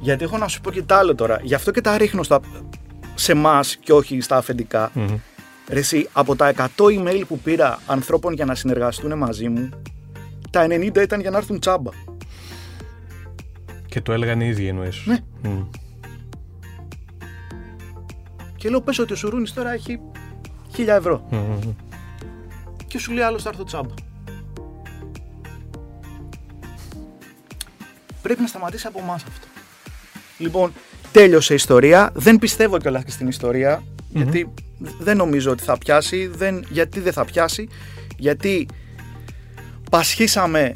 Γιατί 0.00 0.24
έχω 0.24 0.38
να 0.38 0.48
σου 0.48 0.60
πω 0.60 0.70
και 0.70 0.82
τα 0.82 0.96
άλλο 0.96 1.14
τώρα. 1.14 1.40
Γι' 1.42 1.54
αυτό 1.54 1.70
και 1.70 1.80
τα 1.80 1.98
ρίχνω 1.98 2.22
στα, 2.22 2.40
σε 3.14 3.32
εμάς 3.32 3.76
και 3.76 3.92
όχι 3.92 4.20
στα 4.20 4.36
αφεντικά. 4.36 4.92
Ρε 5.68 5.78
εσύ, 5.78 6.08
από 6.12 6.36
τα 6.36 6.52
100 6.56 6.66
email 6.76 7.22
που 7.28 7.38
πήρα 7.38 7.78
ανθρώπων 7.86 8.32
για 8.32 8.44
να 8.44 8.54
συνεργαστούν 8.54 9.18
μαζί 9.18 9.48
μου, 9.48 9.68
τα 10.50 10.66
90 10.66 10.96
ήταν 10.96 11.20
για 11.20 11.30
να 11.30 11.36
έρθουν 11.36 11.60
τσάμπα. 11.60 11.90
Και 13.86 14.00
το 14.00 14.12
έλεγαν 14.12 14.40
οι 14.40 14.46
ίδιοι 14.48 14.66
εννοείς. 14.66 15.06
Ναι. 15.06 15.18
Και 18.56 18.68
λέω 18.68 18.80
πες 18.80 18.98
ότι 18.98 19.12
ο 19.12 19.16
Σουρούνης 19.16 19.52
τώρα 19.52 19.72
έχει 19.72 20.00
1000 20.76 20.86
ευρώ. 20.86 21.28
Και 22.86 22.98
σου 22.98 23.12
λέει 23.12 23.24
άλλος 23.24 23.42
θα 23.42 23.48
έρθω 23.48 23.64
τσάμπα. 23.64 23.94
Πρέπει 28.22 28.40
να 28.40 28.46
σταματήσει 28.46 28.86
από 28.86 28.98
εμάς 28.98 29.24
αυτό. 29.24 29.47
Λοιπόν, 30.38 30.72
τέλειωσε 31.12 31.52
η 31.52 31.56
ιστορία. 31.56 32.10
Δεν 32.14 32.38
πιστεύω 32.38 32.78
κιόλας 32.78 33.04
και 33.04 33.10
στην 33.10 33.28
ιστορια 33.28 33.82
γιατί 34.08 34.54
δεν 34.98 35.16
νομίζω 35.16 35.50
ότι 35.50 35.62
θα 35.62 35.78
πιάσει. 35.78 36.26
Δεν, 36.26 36.64
γιατί 36.70 37.00
δεν 37.00 37.12
θα 37.12 37.24
πιάσει, 37.24 37.68
γιατί 38.16 38.68
πασχίσαμε 39.90 40.72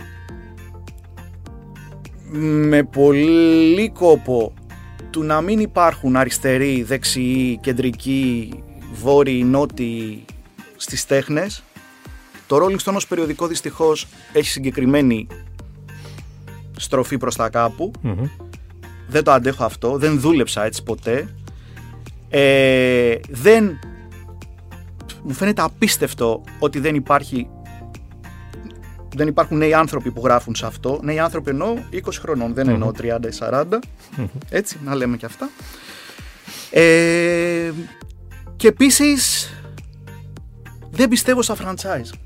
με 2.68 2.82
πολύ 2.82 3.90
κόπο 3.90 4.54
του 5.10 5.22
να 5.22 5.40
μην 5.40 5.58
υπάρχουν 5.58 6.16
αριστεροί, 6.16 6.82
δεξιοί, 6.82 7.58
κεντρικοί, 7.62 8.62
βόρειοι, 8.92 9.42
νότιοι 9.44 10.24
στις 10.76 11.06
τέχνες. 11.06 11.62
Το 12.46 12.56
Rolling 12.56 12.78
Stone 12.84 12.94
ως 12.94 13.06
περιοδικό 13.06 13.46
δυστυχώς 13.46 14.06
έχει 14.32 14.48
συγκεκριμένη 14.48 15.26
στροφή 16.76 17.18
προς 17.18 17.36
τα 17.36 17.48
καπου 17.48 17.90
Δεν 19.12 19.24
το 19.24 19.32
αντέχω 19.32 19.64
αυτό, 19.64 19.98
δεν 19.98 20.20
δούλεψα 20.20 20.64
έτσι 20.64 20.82
ποτέ. 20.82 21.28
Ε, 22.28 23.14
δεν... 23.30 23.78
Μου 25.22 25.32
φαίνεται 25.32 25.62
απίστευτο 25.62 26.42
ότι 26.58 26.78
δεν 26.78 26.94
υπάρχει 26.94 27.48
δεν 29.14 29.28
υπάρχουν 29.28 29.58
νέοι 29.58 29.74
άνθρωποι 29.74 30.10
που 30.10 30.20
γράφουν 30.24 30.54
σε 30.54 30.66
αυτό. 30.66 31.00
Νέοι 31.02 31.18
άνθρωποι 31.18 31.50
εννοώ 31.50 31.74
20 31.92 31.98
χρονών, 32.20 32.54
δεν 32.54 32.68
εννοώ 32.68 32.90
30 32.98 33.02
ή 33.02 33.36
40. 33.38 33.64
Έτσι, 34.48 34.78
να 34.84 34.94
λέμε 34.94 35.16
και 35.16 35.26
αυτά. 35.26 35.50
Ε, 36.70 37.70
και 38.56 38.68
επίσης 38.68 39.50
δεν 40.90 41.08
πιστεύω 41.08 41.42
στα 41.42 41.56
franchise. 41.56 42.18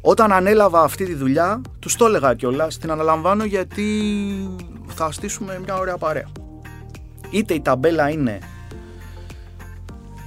Όταν 0.00 0.32
ανέλαβα 0.32 0.82
αυτή 0.82 1.04
τη 1.04 1.14
δουλειά, 1.14 1.60
τους 1.78 1.96
το 1.96 2.06
έλεγα 2.06 2.34
κιόλας, 2.34 2.78
την 2.78 2.90
αναλαμβάνω 2.90 3.44
γιατί 3.44 3.84
θα 5.02 5.12
στήσουμε 5.12 5.60
μια 5.64 5.76
ωραία 5.76 5.96
παρέα. 5.96 6.28
Είτε 7.30 7.54
η 7.54 7.60
ταμπέλα 7.60 8.10
είναι 8.10 8.38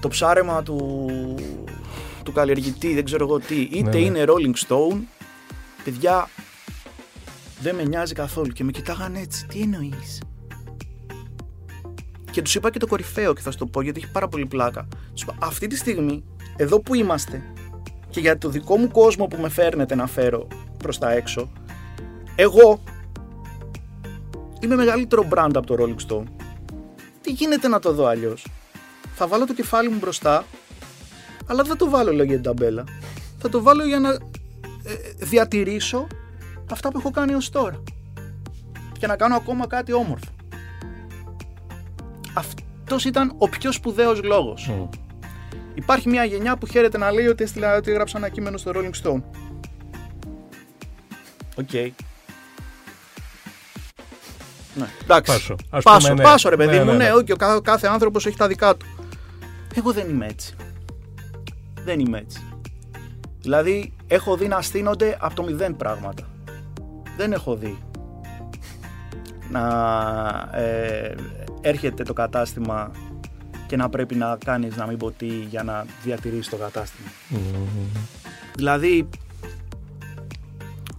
το 0.01 0.07
ψάρεμα 0.07 0.63
του, 0.63 1.09
του 2.23 2.31
καλλιεργητή, 2.31 2.93
δεν 2.93 3.05
ξέρω 3.05 3.25
εγώ 3.25 3.39
τι, 3.39 3.61
είτε 3.61 3.81
ναι, 3.81 3.89
ναι. 3.89 3.97
είναι 3.97 4.23
Rolling 4.27 4.67
Stone, 4.67 4.97
παιδιά, 5.83 6.29
δεν 7.61 7.75
με 7.75 7.83
νοιάζει 7.83 8.13
καθόλου. 8.13 8.51
Και 8.51 8.63
με 8.63 8.71
κοιτάγανε 8.71 9.19
έτσι, 9.19 9.45
τι 9.45 9.61
εννοείς; 9.61 10.21
Και 12.31 12.41
τους 12.41 12.55
είπα 12.55 12.69
και 12.69 12.79
το 12.79 12.87
κορυφαίο 12.87 13.33
και 13.33 13.41
θα 13.41 13.51
σου 13.51 13.57
το 13.57 13.65
πω 13.65 13.81
γιατί 13.81 13.99
έχει 14.03 14.11
πάρα 14.11 14.27
πολύ 14.27 14.45
πλάκα. 14.45 14.87
Τους 15.13 15.21
είπα, 15.21 15.35
αυτή 15.39 15.67
τη 15.67 15.75
στιγμή, 15.75 16.23
εδώ 16.55 16.79
που 16.79 16.95
είμαστε 16.95 17.43
και 18.09 18.19
για 18.19 18.37
το 18.37 18.49
δικό 18.49 18.77
μου 18.77 18.91
κόσμο 18.91 19.25
που 19.27 19.41
με 19.41 19.49
φέρνετε 19.49 19.95
να 19.95 20.07
φέρω 20.07 20.47
προς 20.77 20.97
τα 20.97 21.11
έξω, 21.11 21.51
εγώ 22.35 22.81
είμαι 24.63 24.75
μεγαλύτερο 24.75 25.27
brand 25.29 25.51
από 25.53 25.65
το 25.65 25.75
Rolling 25.79 26.11
Stone. 26.11 26.23
Τι 27.21 27.31
γίνεται 27.31 27.67
να 27.67 27.79
το 27.79 27.93
δω 27.93 28.05
αλλιώς; 28.05 28.47
Θα 29.15 29.27
βάλω 29.27 29.45
το 29.45 29.53
κεφάλι 29.53 29.89
μου 29.89 29.97
μπροστά, 29.97 30.45
αλλά 31.45 31.61
δεν 31.61 31.71
θα 31.71 31.75
το 31.75 31.89
βάλω 31.89 32.11
λέω 32.11 32.25
για 32.25 32.33
την 32.33 32.43
ταμπέλα. 32.43 32.83
Θα 33.37 33.49
το 33.49 33.61
βάλω 33.61 33.85
για 33.85 33.99
να 33.99 34.09
ε, 34.09 34.17
διατηρήσω 35.17 36.07
αυτά 36.71 36.89
που 36.89 36.97
έχω 36.97 37.11
κάνει 37.11 37.33
ως 37.33 37.49
τώρα 37.49 37.83
και 38.99 39.07
να 39.07 39.15
κάνω 39.15 39.35
ακόμα 39.35 39.67
κάτι 39.67 39.93
όμορφο. 39.93 40.25
Αυτός 42.33 43.05
ήταν 43.05 43.33
ο 43.37 43.49
πιο 43.49 43.71
σπουδαίος 43.71 44.23
λόγος. 44.23 44.71
Υπάρχει 45.73 46.09
μια 46.09 46.23
γενιά 46.23 46.57
που 46.57 46.67
χαίρεται 46.67 46.97
να 46.97 47.11
λέει 47.11 47.27
ότι, 47.27 47.43
έστειλα, 47.43 47.75
ότι 47.75 47.91
έγραψα 47.91 48.17
ένα 48.17 48.29
κείμενο 48.29 48.57
στο 48.57 48.71
Rolling 48.75 49.03
Stone. 49.03 49.21
OK. 51.55 51.69
Okay. 51.71 51.89
Ναι, 54.75 54.87
εντάξει. 55.01 55.31
Πάσο, 55.31 55.55
πάσο, 55.83 56.13
ναι. 56.13 56.23
πάσο 56.23 56.49
ρε 56.49 56.55
παιδί 56.55 56.77
ναι, 56.77 56.83
μου. 56.83 56.91
Ναι, 56.91 56.97
ναι. 56.97 57.03
ναι. 57.03 57.53
ο 57.55 57.61
κάθε 57.61 57.87
άνθρωπος 57.87 58.25
έχει 58.25 58.37
τα 58.37 58.47
δικά 58.47 58.75
του. 58.75 58.85
Εγώ 59.75 59.91
δεν 59.91 60.09
είμαι 60.09 60.25
έτσι. 60.25 60.55
Δεν 61.85 61.99
είμαι 61.99 62.17
έτσι. 62.17 62.41
Δηλαδή, 63.41 63.93
έχω 64.07 64.37
δει 64.37 64.47
να 64.47 64.61
στείνονται 64.61 65.17
από 65.19 65.35
το 65.35 65.43
μηδέν 65.43 65.75
πράγματα. 65.75 66.27
Δεν 67.17 67.31
έχω 67.31 67.55
δει 67.55 67.77
να 69.49 69.69
ε, 70.51 71.15
έρχεται 71.61 72.03
το 72.03 72.13
κατάστημα 72.13 72.91
και 73.67 73.75
να 73.75 73.89
πρέπει 73.89 74.15
να 74.15 74.37
κάνεις 74.45 74.75
να 74.75 74.87
μην 74.87 74.97
πω 74.97 75.11
τι 75.11 75.27
για 75.27 75.63
να 75.63 75.85
διατηρήσεις 76.03 76.49
το 76.49 76.55
καταστημα 76.55 77.09
Δηλαδή, 78.55 79.09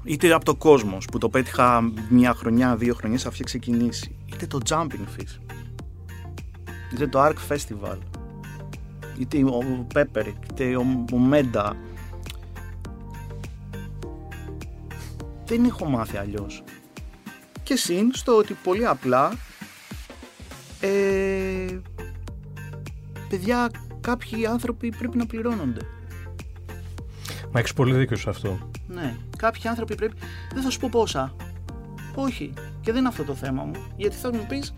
είτε 0.05 0.33
από 0.33 0.45
το 0.45 0.55
κόσμος 0.55 1.05
που 1.05 1.19
το 1.19 1.29
πέτυχα 1.29 1.93
μια 2.09 2.35
χρονιά, 2.35 2.77
δύο 2.77 2.95
χρονιές 2.95 3.27
αφού 3.27 3.43
ξεκινήσει, 3.45 4.17
είτε 4.33 4.47
το 4.47 4.59
Jumping 4.69 5.07
Fish, 5.19 5.55
είτε 6.93 7.07
το 7.07 7.25
Arc 7.25 7.35
Festival, 7.49 7.99
είτε 9.19 9.45
ο 9.45 9.87
Pepper, 9.95 10.27
είτε 10.51 10.77
ο 10.77 11.31
Menda, 11.31 11.71
δεν 15.45 15.65
έχω 15.65 15.85
μάθει 15.85 16.17
αλλιώς. 16.17 16.65
Και 17.63 17.77
συν 17.77 18.11
στο 18.15 18.37
ότι 18.37 18.57
πολύ 18.63 18.87
απλά 18.87 19.33
ε, 20.81 21.79
παιδιά 23.29 23.71
κάποιοι 24.01 24.47
άνθρωποι 24.47 24.89
πρέπει 24.99 25.17
να 25.17 25.27
πληρώνονται. 25.27 25.81
Μα 27.53 27.61
έχεις 27.61 27.73
πολύ 27.73 27.95
δίκιο 27.95 28.17
σε 28.17 28.31
αυτό. 28.31 28.71
Ναι, 28.87 29.17
κάποιοι 29.37 29.69
άνθρωποι 29.69 29.95
πρέπει. 29.95 30.17
Δεν 30.53 30.63
θα 30.63 30.71
σου 30.71 30.81
πω 30.81 30.89
πόσα. 30.91 31.35
Όχι. 32.15 32.53
Και 32.81 32.91
δεν 32.91 32.97
είναι 32.97 33.09
αυτό 33.09 33.25
το 33.25 33.35
θέμα 33.35 33.63
μου. 33.65 33.87
Γιατί 33.97 34.17
θα 34.17 34.35
μου 34.35 34.47
πεις, 34.49 34.75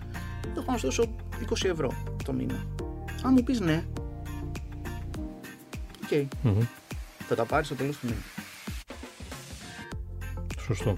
έχω 0.56 0.72
να 0.72 0.76
σου 0.76 0.86
δώσω 0.86 1.14
20 1.48 1.70
ευρώ 1.70 1.92
το 2.24 2.32
μήνα. 2.32 2.66
Αν 3.22 3.32
μου 3.32 3.42
πεις 3.42 3.60
ναι, 3.60 3.84
OK. 6.04 6.08
Okay. 6.10 6.26
Θα 7.18 7.34
τα 7.34 7.44
πάρεις 7.44 7.66
στο 7.66 7.74
τέλος 7.74 7.96
του 7.96 8.06
μήνα. 8.06 8.20
Σωστό. 10.60 10.96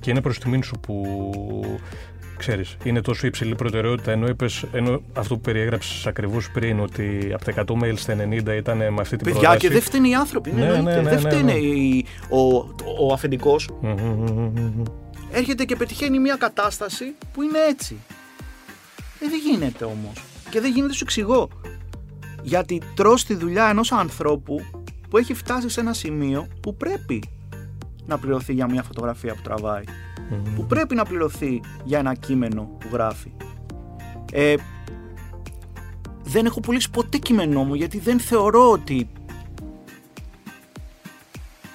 Και 0.00 0.10
είναι 0.10 0.20
προς 0.20 0.38
τιμήν 0.38 0.62
σου 0.62 0.80
που 0.80 1.80
ξέρεις, 2.36 2.76
είναι 2.84 3.00
τόσο 3.00 3.26
υψηλή 3.26 3.54
προτεραιότητα 3.54 4.10
ενώ, 4.12 4.26
είπες, 4.26 4.64
ενώ 4.72 5.00
αυτό 5.14 5.34
που 5.34 5.40
περιέγραψες 5.40 6.06
ακριβώς 6.06 6.50
πριν, 6.50 6.80
ότι 6.80 7.30
από 7.34 7.44
τα 7.44 7.50
100 7.50 7.82
mail 7.84 7.92
στα 7.96 8.14
90 8.14 8.56
ήταν 8.56 8.76
με 8.76 9.00
αυτή 9.00 9.16
την 9.16 9.24
Παιδιά, 9.24 9.40
πρόταση. 9.40 9.58
και 9.58 9.68
δεν 9.72 9.80
φταίνε 9.82 10.08
οι 10.08 10.14
άνθρωποι. 10.14 10.50
Ναι, 10.52 10.60
Ναι, 10.60 10.66
εννοείται. 10.66 10.90
ναι, 10.94 11.02
ναι, 11.02 11.08
δεν 11.16 11.22
ναι, 11.22 11.30
φταίνε 11.30 11.52
ναι. 11.52 11.58
οι- 11.58 12.06
ο, 12.28 12.38
ο 13.06 13.12
αφεντικός. 13.12 13.68
Μμμ, 13.80 13.90
μμμ, 13.92 14.22
μμμ, 14.30 14.52
μμμ. 14.54 14.82
Έρχεται 15.32 15.64
και 15.64 15.76
πετυχαίνει 15.76 16.18
μια 16.18 16.36
κατάσταση 16.36 17.04
που 17.32 17.42
είναι 17.42 17.58
έτσι. 17.70 17.96
Ε, 19.20 19.28
δεν 19.28 19.38
γίνεται 19.50 19.84
όμως. 19.84 20.22
Και 20.50 20.60
δεν 20.60 20.72
γίνεται, 20.72 20.92
σου 20.92 21.04
εξηγώ. 21.04 21.48
Γιατί 22.42 22.80
τρως 22.94 23.24
τη 23.24 23.34
δουλειά 23.34 23.68
ενός 23.68 23.92
ανθρώπου 23.92 24.60
που 25.10 25.18
έχει 25.18 25.34
φτάσει 25.34 25.68
σε 25.68 25.80
ένα 25.80 25.92
σημείο 25.92 26.46
που 26.60 26.76
πρέπει 26.76 27.22
να 28.06 28.18
πληρωθεί 28.18 28.52
για 28.52 28.70
μια 28.70 28.82
φωτογραφία 28.82 29.34
που 29.34 29.40
τραβάει. 29.42 29.82
Που 30.54 30.66
πρέπει 30.66 30.94
να 30.94 31.04
πληρωθεί 31.04 31.60
για 31.84 31.98
ένα 31.98 32.14
κείμενο 32.14 32.62
που 32.78 32.88
γράφει. 32.92 33.32
Ε, 34.32 34.54
δεν 36.22 36.46
έχω 36.46 36.60
πουλήσει 36.60 36.90
ποτέ 36.90 37.18
κείμενό 37.18 37.64
μου 37.64 37.74
γιατί 37.74 37.98
δεν 37.98 38.20
θεωρώ 38.20 38.70
ότι 38.70 39.08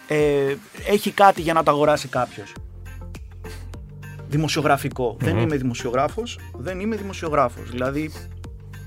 ε, 0.07 0.55
έχει 0.87 1.11
κάτι 1.11 1.41
για 1.41 1.53
να 1.53 1.63
το 1.63 1.71
αγοράσει 1.71 2.07
κάποιος. 2.07 2.53
Δημοσιογραφικό. 4.27 5.15
Δεν 5.19 5.37
είμαι 5.37 5.55
δημοσιογράφος, 5.55 6.39
δεν 6.53 6.79
είμαι 6.79 6.95
δημοσιογράφος. 6.95 7.69
Δηλαδή, 7.69 8.11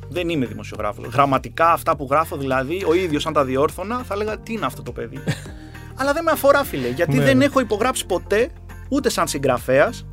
δεν 0.09 0.29
είμαι 0.29 0.47
δημοσιογράφος. 0.47 1.07
Γραμματικά 1.07 1.73
αυτά 1.73 1.97
που 1.97 2.07
γράφω, 2.11 2.37
δηλαδή, 2.37 2.85
ο 2.89 2.95
ίδιος 2.95 3.27
αν 3.27 3.33
τα 3.33 3.45
διόρθωνα, 3.45 3.99
θα 4.03 4.15
έλεγα 4.15 4.39
τι 4.39 4.53
είναι 4.53 4.67
αυτό 4.67 4.83
το 4.83 4.93
παιδί. 4.93 5.19
Αλλά 5.99 6.13
δεν 6.13 6.23
με 6.25 6.31
αφορά, 6.31 6.65
φίλε, 6.65 6.89
γιατί 6.89 7.17
Ναι. 7.17 7.25
δεν 7.25 7.41
έχω 7.41 7.61
υπογράψει 7.61 8.07
ποτέ, 8.07 8.51
ούτε 8.89 9.09
σαν 9.09 9.29
συγγραφέας, 9.29 10.07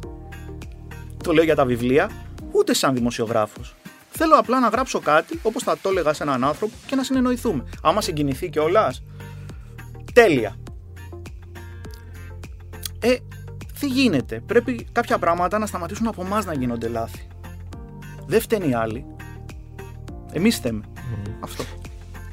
το 1.23 1.33
λέω 1.33 1.43
για 1.43 1.55
τα 1.55 1.65
βιβλία, 1.65 2.09
ούτε 2.51 2.73
σαν 2.73 2.93
δημοσιογράφος. 2.93 3.75
Θέλω 4.09 4.35
απλά 4.35 4.59
να 4.59 4.67
γράψω 4.67 4.99
κάτι, 4.99 5.39
όπως 5.43 5.63
θα 5.63 5.77
το 5.81 5.89
έλεγα 5.89 6.13
σε 6.13 6.23
έναν 6.23 6.43
άνθρωπο 6.43 6.73
και 6.85 6.95
να 6.95 7.03
συνεννοηθούμε. 7.03 7.63
Άμα 7.81 8.01
συγκινηθεί 8.01 8.49
κιόλας. 8.49 9.03
τέλεια. 10.13 10.55
Ε, 12.99 13.15
τι 13.79 13.87
γίνεται; 13.87 14.43
Πρέπει 14.45 14.87
κάποια 14.91 15.17
πράγματα 15.17 15.57
να 15.57 15.65
σταματήσουν 15.65 16.07
από 16.07 16.23
εμάς 16.23 16.45
να 16.45 16.53
γίνονται 16.53 16.87
λάθη. 16.87 17.27
Δεν 18.27 18.41
φταίνει 18.41 18.69
οι 18.69 18.73
άλλοι. 18.73 19.05
Εμείς 20.31 20.55
φταίμε. 20.55 20.81
Αυτό. 21.39 21.63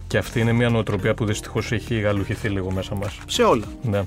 Και 0.07 0.18
αυτή 0.18 0.41
είναι 0.41 0.53
μια 0.53 0.68
νοοτροπία 0.68 1.14
που 1.14 1.24
δυστυχώς 1.24 1.72
έχει 1.72 2.01
γαλουχηθεί 2.01 2.49
λίγο 2.49 2.70
μέσα 2.70 2.95
μας. 2.95 3.18
Σε 3.26 3.43
όλα. 3.43 3.64
Ναι. 3.82 4.03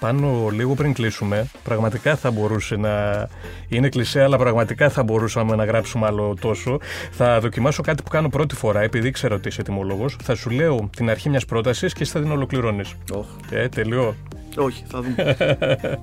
Πάνω 0.00 0.48
λίγο 0.48 0.74
πριν 0.74 0.92
κλείσουμε, 0.92 1.46
πραγματικά 1.64 2.16
θα 2.16 2.30
μπορούσε 2.30 2.76
να. 2.76 3.26
Είναι 3.68 3.88
κλεισέ, 3.88 4.22
αλλά 4.22 4.38
πραγματικά 4.38 4.90
θα 4.90 5.02
μπορούσαμε 5.02 5.56
να 5.56 5.64
γράψουμε 5.64 6.06
άλλο 6.06 6.34
τόσο. 6.40 6.78
Θα 7.10 7.40
δοκιμάσω 7.40 7.82
κάτι 7.82 8.02
που 8.02 8.10
κάνω 8.10 8.28
πρώτη 8.28 8.54
φορά, 8.54 8.80
επειδή 8.80 9.10
ξέρω 9.10 9.34
ότι 9.34 9.48
είσαι 9.48 9.60
ετοιμολόγος. 9.60 10.16
Θα 10.22 10.34
σου 10.34 10.50
λέω 10.50 10.90
την 10.96 11.10
αρχή 11.10 11.28
μιας 11.28 11.44
πρότασης 11.44 11.92
και 11.92 12.02
εσύ 12.02 12.12
θα 12.12 12.20
την 12.20 12.30
ολοκληρώνεις. 12.30 12.94
Όχι. 13.12 13.28
Ε, 13.50 13.68
τελειώ. 13.68 14.14
Όχι, 14.56 14.84
θα 14.86 15.02
δούμε. 15.02 15.36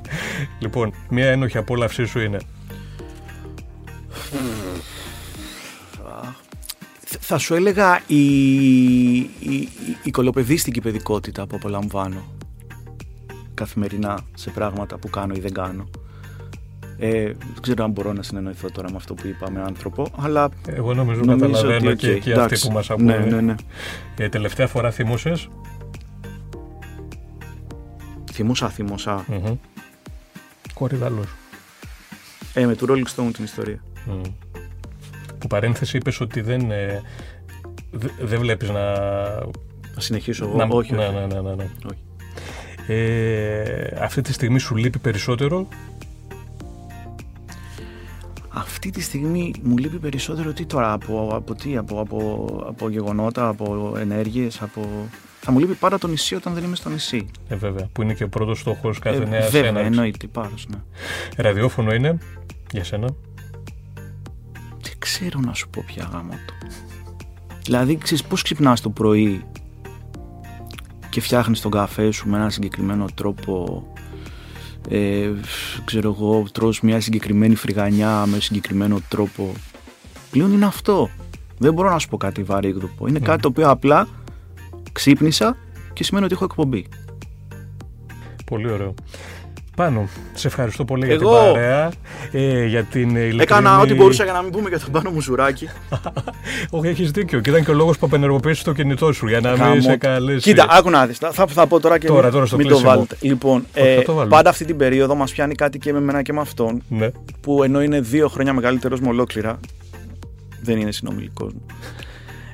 Λοιπόν, 0.59 0.93
μια 1.09 1.25
ένοχη 1.25 1.57
απόλαυσή 1.57 2.05
σου 2.05 2.19
είναι. 2.19 2.37
θα 7.19 7.37
σου 7.37 7.53
έλεγα 7.53 8.01
η, 8.07 8.25
η, 9.15 9.29
η, 9.39 9.69
η 10.03 10.11
κωλοπαιδίστικη 10.11 10.81
παιδικότητα 10.81 11.47
που 11.47 11.55
απολαμβάνω 11.55 12.34
καθημερινά 13.55 14.19
σε 14.35 14.49
πράγματα 14.49 14.97
που 14.97 15.09
κάνω 15.09 15.33
ή 15.35 15.39
δεν 15.39 15.53
κάνω. 15.53 15.85
Ε, 16.97 17.23
δεν 17.23 17.61
ξέρω 17.61 17.83
αν 17.83 17.91
μπορώ 17.91 18.13
να 18.13 18.23
συνεννοηθώ 18.23 18.69
τώρα 18.71 18.89
με 18.89 18.95
αυτό 18.95 19.13
που 19.13 19.27
είπα 19.27 19.51
με 19.51 19.61
άνθρωπο, 19.61 20.07
αλλά 20.19 20.49
Εγώ 20.65 20.93
νομίζω, 20.93 21.21
νομίζω 21.23 21.45
καταλαβαίνω 21.51 21.89
ότι 21.89 21.97
και 21.97 22.09
οκ, 22.09 22.15
εκεί 22.15 22.29
αυτοί 22.29 22.41
εντάξει. 22.43 22.67
που 22.67 22.73
μας 22.73 22.89
ακούνε. 22.89 23.17
Ναι, 23.17 23.25
ναι, 23.25 23.41
ναι. 23.41 23.55
Ε, 24.17 24.29
τελευταία 24.29 24.67
φορά 24.67 24.91
θυμούσε. 24.91 25.33
Θυμούσα, 28.31 28.69
θυμούσα. 28.69 29.25
Mm-hmm. 29.29 29.55
Κορυδαλός. 30.73 31.27
Ε, 32.53 32.65
με 32.65 32.75
του 32.75 32.85
Rolling 32.89 33.15
Stone 33.15 33.29
την 33.33 33.43
ιστορία. 33.43 33.83
Που 35.39 35.47
παρένθεση 35.47 35.97
είπες 35.97 36.19
ότι 36.19 36.41
δεν. 36.41 36.71
Ε, 36.71 37.01
δε- 37.91 38.25
δεν 38.25 38.39
βλέπεις 38.39 38.69
να. 38.69 38.81
Να 39.95 40.01
συνεχίσω 40.01 40.45
εγώ; 40.45 40.55
να 40.55 40.67
όχι, 40.69 40.93
ναι, 40.93 41.05
όχι. 41.07 41.13
ναι, 41.15 41.25
ναι, 41.25 41.41
ναι, 41.41 41.55
ναι. 41.55 41.69
όχι. 41.85 41.99
Ε, 42.88 43.88
αυτή 43.99 44.21
τη 44.21 44.33
στιγμή 44.33 44.59
σου 44.59 44.75
λείπει 44.75 44.99
περισσότερο; 44.99 45.67
Αυτή 48.57 48.89
τη 48.89 49.01
στιγμή 49.01 49.53
μου 49.63 49.77
λείπει 49.77 49.97
περισσότερο 49.97 50.53
τι 50.53 50.65
τώρα, 50.65 50.93
από, 50.93 51.29
από 51.33 51.55
τι, 51.55 51.77
από, 51.77 51.99
από, 51.99 52.45
από 52.67 52.89
γεγονότα, 52.89 53.47
από 53.47 53.93
ενέργειες, 53.99 54.61
από... 54.61 54.81
Θα 55.41 55.51
μου 55.51 55.59
λείπει 55.59 55.73
πάρα 55.73 55.97
το 55.97 56.07
νησί 56.07 56.36
όταν 56.36 56.53
δεν 56.53 56.63
είμαι 56.63 56.75
στο 56.75 56.89
νησί. 56.89 57.25
Ε, 57.47 57.55
βέβαια, 57.55 57.89
που 57.91 58.01
είναι 58.01 58.13
και 58.13 58.23
ο 58.23 58.29
πρώτος 58.29 58.59
στόχος 58.59 58.99
κάθε 58.99 59.21
Ε, 59.23 59.25
νέας 59.25 59.49
βέβαια, 59.51 59.69
έναρξης. 59.69 59.91
εννοείται, 59.91 60.27
πάρος, 60.27 60.67
ναι. 60.67 60.77
Ραδιόφωνο 61.38 61.93
είναι 61.93 62.17
για 62.71 62.83
σένα; 62.83 63.07
Δεν 64.81 64.93
ξέρω 64.99 65.39
να 65.39 65.53
σου 65.53 65.69
πω 65.69 65.83
πια 65.88 66.09
γάμο 66.13 66.33
του. 66.47 66.53
Δηλαδή, 67.63 67.97
ξέρεις 67.97 68.23
πώς 68.23 68.41
ξυπνάς 68.41 68.81
το 68.81 68.89
πρωί 68.89 69.43
και 71.16 71.22
φτιάχνεις 71.22 71.61
τον 71.61 71.72
καφέ 71.72 72.11
σου 72.11 72.30
με 72.30 72.38
έναν 72.38 72.51
συγκεκριμένο 72.51 73.05
τρόπο 73.16 73.84
ε, 74.89 75.32
ξέρω 75.86 76.16
εγώ, 76.18 76.45
τρως 76.51 76.82
μια 76.82 76.99
συγκεκριμένη 76.99 77.55
φρυγανιά 77.55 78.26
με 78.26 78.39
συγκεκριμένο 78.39 78.99
τρόπο. 79.09 79.51
Πλέον 80.32 80.53
είναι 80.53 80.66
αυτό. 80.66 81.09
Δεν 81.57 81.74
μπορώ 81.74 81.89
να 81.89 81.99
σου 81.99 82.07
πω 82.09 82.18
κάτι 82.18 82.43
βαρύγδουπο. 82.43 83.07
Είναι 83.07 83.20
κάτι 83.20 83.41
το 83.41 83.47
οποίο 83.47 83.70
απλά 83.70 84.07
ξύπνησα 84.91 85.57
και 85.93 86.03
σημαίνει 86.03 86.26
ότι 86.26 86.34
έχω 86.34 86.43
εκπομπή. 86.43 86.86
Πολύ 88.45 88.72
ωραίο. 88.72 88.93
Πάνω, 89.76 90.07
σε 90.34 90.47
ευχαριστώ 90.47 90.86
πολύ 90.86 91.05
για 91.05 91.13
Εγώ. 91.13 91.30
την 91.43 91.53
παρέα. 91.53 91.91
Ε, 92.32 92.65
για 92.65 92.84
την 92.84 93.09
ειλικρινή... 93.09 93.41
Έκανα 93.41 93.80
ό,τι 93.80 93.93
μπορούσα 93.93 94.23
για 94.23 94.34
να 94.34 94.41
μην 94.41 94.51
πούμε 94.51 94.69
για 94.69 94.80
τον 94.80 94.91
πάνω 94.91 95.09
μου 95.09 95.21
ζουράκι. 95.21 95.69
Όχι, 96.69 96.88
έχεις 96.88 97.11
δίκιο. 97.11 97.39
Και 97.39 97.49
ήταν 97.49 97.63
και 97.65 97.71
ο 97.71 97.73
λόγος 97.73 97.97
που 97.97 98.05
απενεργοποίησες 98.05 98.63
το 98.63 98.73
κινητό 98.73 99.11
σου 99.11 99.28
για 99.28 99.39
να 99.39 99.49
μην 99.51 99.59
Γάμο. 99.59 99.82
σε 99.82 99.95
καλέσει. 99.97 100.39
Κοίτα, 100.39 100.67
άκου 100.69 100.89
να 100.89 101.05
δεις. 101.05 101.17
Θα, 101.17 101.32
θα 101.47 101.67
πω 101.67 101.80
τώρα 101.80 101.97
και 101.97 102.07
Τώρα, 102.07 102.21
μην, 102.23 102.32
τώρα 102.32 102.45
στο 102.45 102.55
μην 102.57 102.65
το 102.67 102.71
κλείσιμο. 102.71 102.93
βάλετε. 102.93 103.17
Λοιπόν, 103.21 103.65
Όχι, 103.78 103.88
ε, 103.88 103.95
θα 103.95 104.01
το 104.03 104.13
βάλουμε. 104.13 104.36
πάντα 104.36 104.49
αυτή 104.49 104.65
την 104.65 104.78
περίοδο 104.78 105.15
μας 105.15 105.32
πιάνει 105.32 105.55
κάτι 105.55 105.78
και 105.80 105.91
με 105.91 105.97
εμένα 105.97 106.21
και 106.21 106.34
με 106.34 106.41
αυτόν 106.41 106.82
Ναι. 106.89 107.09
που 107.41 107.63
ενώ 107.63 107.82
είναι 107.82 107.99
δύο 108.01 108.28
χρόνια 108.28 108.53
μεγαλύτερος 108.53 108.99
με 108.99 109.07
ολόκληρα 109.07 109.59
δεν 110.61 110.78
είναι 110.80 110.91
συνομιλικός 110.91 111.53
μου 111.53 111.61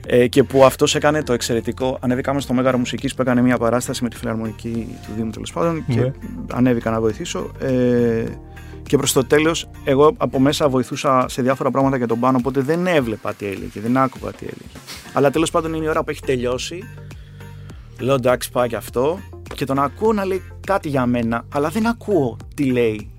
ε, 0.07 0.27
και 0.27 0.43
που 0.43 0.65
αυτός 0.65 0.95
έκανε 0.95 1.23
το 1.23 1.33
εξαιρετικό 1.33 1.97
ανέβηκαμε 2.01 2.41
στο 2.41 2.53
Μέγαρο 2.53 2.77
Μουσικής 2.77 3.15
που 3.15 3.21
έκανε 3.21 3.41
μια 3.41 3.57
παράσταση 3.57 4.03
με 4.03 4.09
τη 4.09 4.15
φιλαρμονική 4.15 4.97
του 5.05 5.11
Δήμου 5.15 5.29
τέλος 5.29 5.51
πάντων 5.53 5.85
και 5.87 5.99
Ναι. 5.99 6.11
ανέβηκα 6.51 6.91
να 6.91 6.99
βοηθήσω 6.99 7.51
ε, 7.59 8.23
και 8.83 8.97
προς 8.97 9.11
το 9.13 9.25
τέλος 9.25 9.69
εγώ 9.83 10.13
από 10.17 10.39
μέσα 10.39 10.69
βοηθούσα 10.69 11.25
σε 11.29 11.41
διάφορα 11.41 11.71
πράγματα 11.71 11.97
για 11.97 12.07
τον 12.07 12.19
πάνω 12.19 12.37
οπότε 12.37 12.61
δεν 12.61 12.87
έβλεπα 12.87 13.33
τι 13.33 13.45
έλεγε, 13.45 13.79
δεν 13.81 13.97
άκουγα 13.97 14.31
τι 14.31 14.45
έλεγε 14.45 14.85
αλλά 15.13 15.31
τέλος 15.31 15.51
πάντων 15.51 15.73
είναι 15.73 15.85
η 15.85 15.87
ώρα 15.87 16.03
που 16.03 16.09
έχει 16.09 16.21
τελειώσει 16.21 16.83
λέω 17.99 18.13
εντάξει 18.15 18.51
πάει 18.51 18.67
και 18.67 18.75
αυτό 18.75 19.19
και 19.55 19.65
τον 19.65 19.79
ακούω 19.79 20.13
να 20.13 20.25
λέει 20.25 20.41
κάτι 20.67 20.89
για 20.89 21.05
μένα 21.05 21.45
αλλά 21.53 21.69
δεν 21.69 21.87
ακούω 21.87 22.37
τι 22.55 22.65
λέει 22.65 23.11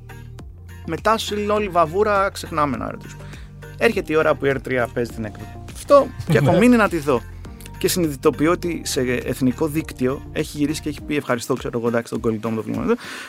μετά 0.86 1.18
σου 1.18 1.36
λέει 1.36 1.46
όλη 1.48 1.68
βαβούρα 1.68 2.30
ξεχνάμε 2.32 2.76
να 2.76 2.90
ρωτήσουμε. 2.90 3.22
Έρχεται 3.78 4.12
η 4.12 4.16
ώρα 4.16 4.34
που 4.34 4.46
η 4.46 4.52
R3 4.54 4.84
παίζει 4.94 5.10
την 5.12 5.24
έκδοση. 5.24 5.61
Αυτό 5.96 6.32
και 6.32 6.38
έχω 6.38 6.52
Ναι. 6.52 6.58
μείνει 6.58 6.76
να 6.76 6.88
της 6.88 7.04
δω. 7.04 7.22
Και 7.78 7.88
συνειδητοποιώ 7.88 8.50
ότι 8.50 8.80
σε 8.84 9.00
εθνικό 9.00 9.66
δίκτυο 9.66 10.22
έχει 10.32 10.58
γυρίσει 10.58 10.80
και 10.80 10.88
έχει 10.88 11.02
πει 11.02 11.16
ευχαριστώ, 11.16 11.54
ξέρω 11.54 11.78
εγώ, 11.78 11.88
εντάξει, 11.88 12.12
τον 12.12 12.20
κολλητό 12.20 12.50
μου 12.50 12.56
το 12.56 12.62
βλήμα. 12.62 12.84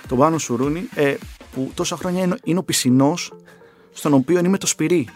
Τον 0.08 0.18
Πάνο 0.18 0.38
Σουρούνι, 0.38 0.84
ε, 0.96 1.14
που 1.54 1.72
τόσα 1.74 1.96
χρόνια 1.96 2.24
είναι, 2.24 2.36
είναι 2.44 2.60
ο 2.60 2.64
πισινός, 2.64 3.34
στον 3.94 4.14
οποίο 4.14 4.40
είμαι 4.40 4.58
το 4.58 4.68
σπυρί. 4.68 5.08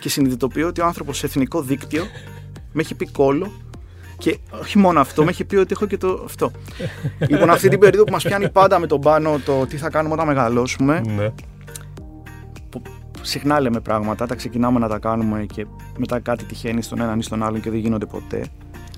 και 0.00 0.08
συνειδητοποιώ 0.08 0.66
ότι 0.66 0.80
ο 0.80 0.84
άνθρωπος 0.84 1.18
σε 1.18 1.26
εθνικό 1.26 1.62
δίκτυο 1.62 2.04
με 2.72 2.82
έχει 2.82 2.94
πει 2.94 3.06
κόλλο 3.06 3.52
και 4.18 4.38
όχι 4.60 4.78
μόνο 4.78 5.00
αυτό, 5.00 5.24
με 5.24 5.30
έχει 5.30 5.44
πει 5.44 5.56
ότι 5.56 5.72
έχω 5.72 5.86
και 5.86 5.96
το 5.96 6.22
αυτό. 6.24 6.50
λοιπόν, 7.30 7.50
αυτή 7.50 7.68
την 7.68 7.78
περίοδο 7.78 8.04
που 8.04 8.12
μας 8.12 8.22
πιάνει 8.22 8.50
πάντα 8.50 8.78
με 8.78 8.86
τον 8.86 9.00
πάνω 9.00 9.40
το 9.44 9.66
τι 9.66 9.76
θα 9.76 9.90
κάνουμε 9.90 10.14
όταν 10.14 10.26
μεγαλώσουμε, 10.26 11.00
ναι. 11.00 11.30
που 11.30 11.34
συχνά 13.22 13.60
λέμε 13.60 13.80
πράγματα, 13.80 14.26
τα 14.26 14.34
ξεκινάμε 14.34 14.78
να 14.78 14.88
τα 14.88 14.98
κάνουμε 14.98 15.44
και 15.52 15.66
μετά 15.98 16.20
κάτι 16.20 16.44
τυχαίνει 16.44 16.82
στον 16.82 17.00
έναν 17.00 17.18
ή 17.18 17.22
στον 17.22 17.42
άλλον 17.42 17.60
και 17.60 17.70
δεν 17.70 17.78
γίνονται 17.78 18.06
ποτέ. 18.06 18.44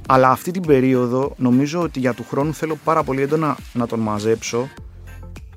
Αλλά 0.08 0.30
αυτή 0.30 0.50
την 0.50 0.62
περίοδο 0.62 1.32
νομίζω 1.36 1.80
ότι 1.80 1.98
για 1.98 2.14
του 2.14 2.24
χρόνου 2.28 2.54
θέλω 2.54 2.76
πάρα 2.84 3.02
πολύ 3.02 3.22
έντονα 3.22 3.56
να 3.72 3.86
τον 3.86 4.00
μαζέψω 4.00 4.68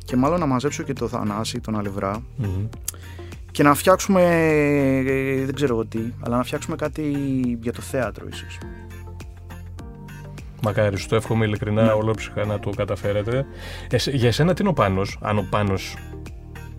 και 0.06 0.16
μάλλον 0.16 0.40
να 0.40 0.46
μαζέψω 0.46 0.84
και 0.84 0.94
το 0.94 1.08
Θανάση, 1.08 1.60
τον 1.60 1.78
Αλευρά 1.78 2.24
Μμμ. 2.38 2.66
και 3.52 3.64
να 3.64 3.74
φτιάξουμε, 3.74 4.22
ε, 5.06 5.46
δεν 5.46 5.56
ξέρω 5.56 5.74
εγώ 5.74 5.86
τι, 5.86 6.00
αλλά 6.26 6.38
να 6.38 6.44
φτιάξουμε 6.44 6.76
κάτι 6.76 7.02
για 7.62 7.74
το 7.74 7.82
θέατρο 7.82 8.26
ίσως. 8.32 8.58
Μακάρι, 10.64 10.98
σου 10.98 11.08
το 11.08 11.16
εύχομαι 11.16 11.46
ειλικρινά 11.46 11.84
Ναι. 11.84 11.92
ολόψυχα 11.92 12.46
να 12.46 12.60
το 12.60 12.70
καταφέρετε. 12.70 13.46
Εσ- 13.90 14.10
για 14.14 14.28
εσένα 14.28 14.54
τι 14.54 14.62
είναι 14.62 14.70
ο 14.70 14.74
Πάνος, 14.74 15.18
αν 15.22 15.38
ο 15.38 15.48
Πάνος 15.50 15.96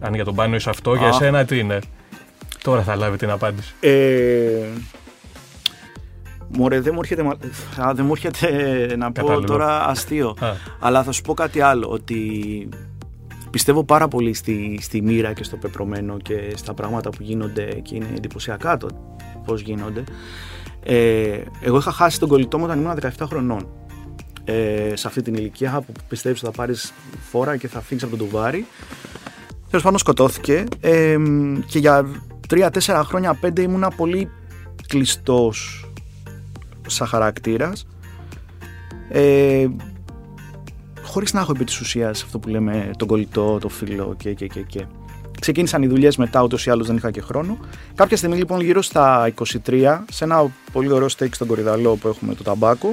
Αν 0.00 0.14
για 0.14 0.24
τον 0.24 0.34
Πάνο 0.34 0.54
είσαι 0.54 0.70
αυτό, 0.70 0.94
για 0.94 1.06
εσένα 1.08 1.44
τι 1.44 1.58
είναι; 1.58 1.78
Τώρα 2.62 2.82
θα 2.82 2.96
λάβει 2.96 3.16
την 3.16 3.30
απάντηση. 3.30 3.74
Ε, 3.80 4.66
Μωρέ, 6.48 6.80
δεν 6.80 6.92
μου 6.94 7.00
έρχεται, 7.02 7.22
α, 7.80 7.94
δεν 7.94 8.04
μου 8.04 8.12
έρχεται 8.12 8.96
να 8.96 9.12
πω 9.12 9.40
τώρα 9.40 9.86
αστείο. 9.86 10.36
Αλλά 10.80 11.02
θα 11.02 11.12
σου 11.12 11.22
πω 11.22 11.34
κάτι 11.34 11.60
άλλο. 11.60 11.88
Ότι 11.90 12.18
πιστεύω 13.50 13.84
πάρα 13.84 14.08
πολύ 14.08 14.34
στη, 14.34 14.78
στη 14.82 15.02
μοίρα 15.02 15.32
και 15.32 15.44
στο 15.44 15.56
πεπρωμένο 15.56 16.16
και 16.16 16.52
στα 16.56 16.74
πράγματα 16.74 17.10
που 17.10 17.22
γίνονται 17.22 17.64
και 17.64 17.94
είναι 17.94 18.08
εντυπωσιακά 18.16 18.76
το 18.76 18.88
πώς 19.44 19.60
γίνονται. 19.60 20.04
Ε, 20.82 21.40
εγώ 21.60 21.76
είχα 21.76 21.92
χάσει 21.92 22.18
τον 22.18 22.28
κολλητό 22.28 22.58
μου 22.58 22.64
όταν 22.64 22.80
ήμουν 22.80 22.98
17 23.02 23.08
χρονών. 23.22 23.68
Ε, 24.44 24.92
σε 24.94 25.06
αυτή 25.06 25.22
την 25.22 25.34
ηλικία 25.34 25.80
που 25.86 25.92
πιστεύεις 26.08 26.42
ότι 26.42 26.50
θα 26.50 26.56
πάρεις 26.56 26.92
φόρα 27.30 27.56
και 27.56 27.68
θα 27.68 27.80
φύγεις 27.80 28.02
από 28.02 28.16
τον 28.16 28.26
τουβάρι. 28.26 28.66
Τέλος 29.68 29.84
πάντων 29.84 29.98
σκοτώθηκε 29.98 30.64
ε, 30.80 31.16
και 31.66 31.78
για 31.78 32.06
3-4 32.50 32.68
χρόνια, 33.04 33.38
5 33.42 33.58
ήμουνα 33.58 33.90
πολύ 33.90 34.30
κλειστός 34.86 35.90
σαν 36.86 37.06
χαρακτήρας 37.06 37.86
ε, 39.08 39.66
χωρίς 41.02 41.32
να 41.32 41.40
έχω 41.40 41.52
επί 41.54 41.64
της 41.64 41.80
ουσίας 41.80 42.22
αυτό 42.22 42.38
που 42.38 42.48
λέμε 42.48 42.90
τον 42.96 43.08
κολλητό, 43.08 43.58
το 43.58 43.68
φίλο 43.68 44.14
και 44.18 44.34
και 44.34 44.46
και 44.46 44.60
και. 44.60 44.84
Ξεκίνησαν 45.40 45.82
οι 45.82 45.86
δουλειές 45.86 46.16
μετά, 46.16 46.42
ούτως 46.42 46.66
ή 46.66 46.70
άλλως 46.70 46.86
δεν 46.86 46.96
είχα 46.96 47.10
και 47.10 47.20
χρόνο. 47.20 47.58
Κάποια 47.94 48.16
στιγμή 48.16 48.36
λοιπόν, 48.36 48.60
γύρω 48.60 48.82
στα 48.82 49.32
23, 49.66 49.98
σε 50.10 50.24
ένα 50.24 50.50
πολύ 50.72 50.92
ωραίο 50.92 51.08
στέκι 51.08 51.34
στον 51.34 51.46
Κορυδαλό 51.46 51.96
που 51.96 52.08
έχουμε 52.08 52.34
το 52.34 52.42
ταμπάκο, 52.42 52.88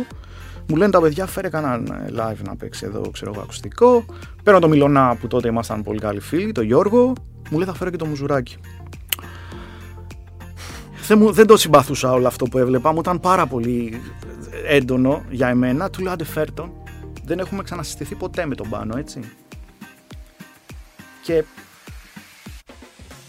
μου 0.68 0.76
λένε 0.76 0.92
τα 0.92 1.02
παιδιά, 1.02 1.26
φέρε 1.26 1.50
κανένα 1.50 2.06
live 2.10 2.42
να 2.46 2.56
παίξει 2.56 2.86
εδώ, 2.86 3.02
ξέρω 3.12 3.32
εγώ, 3.34 3.42
ακουστικό. 3.42 4.06
Παίρνω 4.44 4.60
το 4.60 4.68
Μιλονά 4.68 5.18
που 5.20 5.28
τότε 5.28 5.48
ήμασταν 5.48 5.84
πολύ 5.84 6.00
καλοί 6.00 6.20
φίλοι, 6.20 6.52
το 6.52 6.62
Γιώργο, 6.62 7.14
μου 7.50 7.58
λέει 7.58 7.68
θα 7.68 7.74
φέρω 7.74 7.90
και 7.90 7.98
το 7.98 8.06
μουζουράκι 8.06 8.58
δεν, 11.08 11.18
μου, 11.18 11.32
δεν 11.32 11.48
το 11.48 11.58
συμπαθούσα 11.58 12.12
όλο 12.12 12.28
αυτό 12.28 12.46
που 12.46 12.58
έβλεπα. 12.58 12.92
Μου 12.92 13.00
ήταν 13.00 13.20
πάρα 13.20 13.48
πολύ 13.48 14.02
έντονο 14.68 15.24
για 15.30 15.48
εμένα. 15.48 15.90
Του 15.90 16.02
λέω 16.02 16.12
άντε 16.12 16.26
τον. 16.54 16.72
Δεν 17.26 17.40
έχουμε 17.40 17.64
ξανασυστηθεί 17.64 18.16
ποτέ 18.16 18.46
με 18.46 18.56
τον 18.56 18.70
πάνω, 18.70 18.98
έτσι. 18.98 19.20
Και 21.24 21.44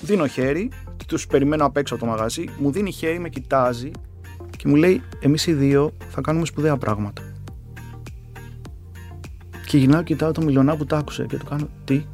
δίνω 0.00 0.26
χέρι, 0.26 0.70
τους 1.06 1.26
περιμένω 1.26 1.64
απ' 1.64 1.76
έξω 1.76 1.94
από 1.94 2.04
το 2.04 2.10
μαγαζί, 2.10 2.44
μου 2.58 2.70
δίνει 2.70 2.92
χέρι, 2.92 3.18
με 3.18 3.28
κοιτάζει 3.28 3.90
και 4.56 4.68
μου 4.68 4.74
λέει: 4.74 5.02
Εμείς 5.20 5.46
οι 5.46 5.52
δύο 5.52 5.92
θα 6.08 6.20
κάνουμε 6.20 6.46
σπουδαία 6.46 6.76
πράγματα. 6.76 7.22
Και 9.66 9.78
γυρνάω 9.78 10.02
και 10.02 10.12
κοιτάω 10.12 10.32
το 10.32 10.42
μιλονά 10.42 10.76
που 10.76 10.86
τα 10.86 10.96
άκουσε 10.96 11.26
και 11.28 11.36
του 11.36 11.44
κάνω: 11.44 11.68
Τι, 11.84 12.04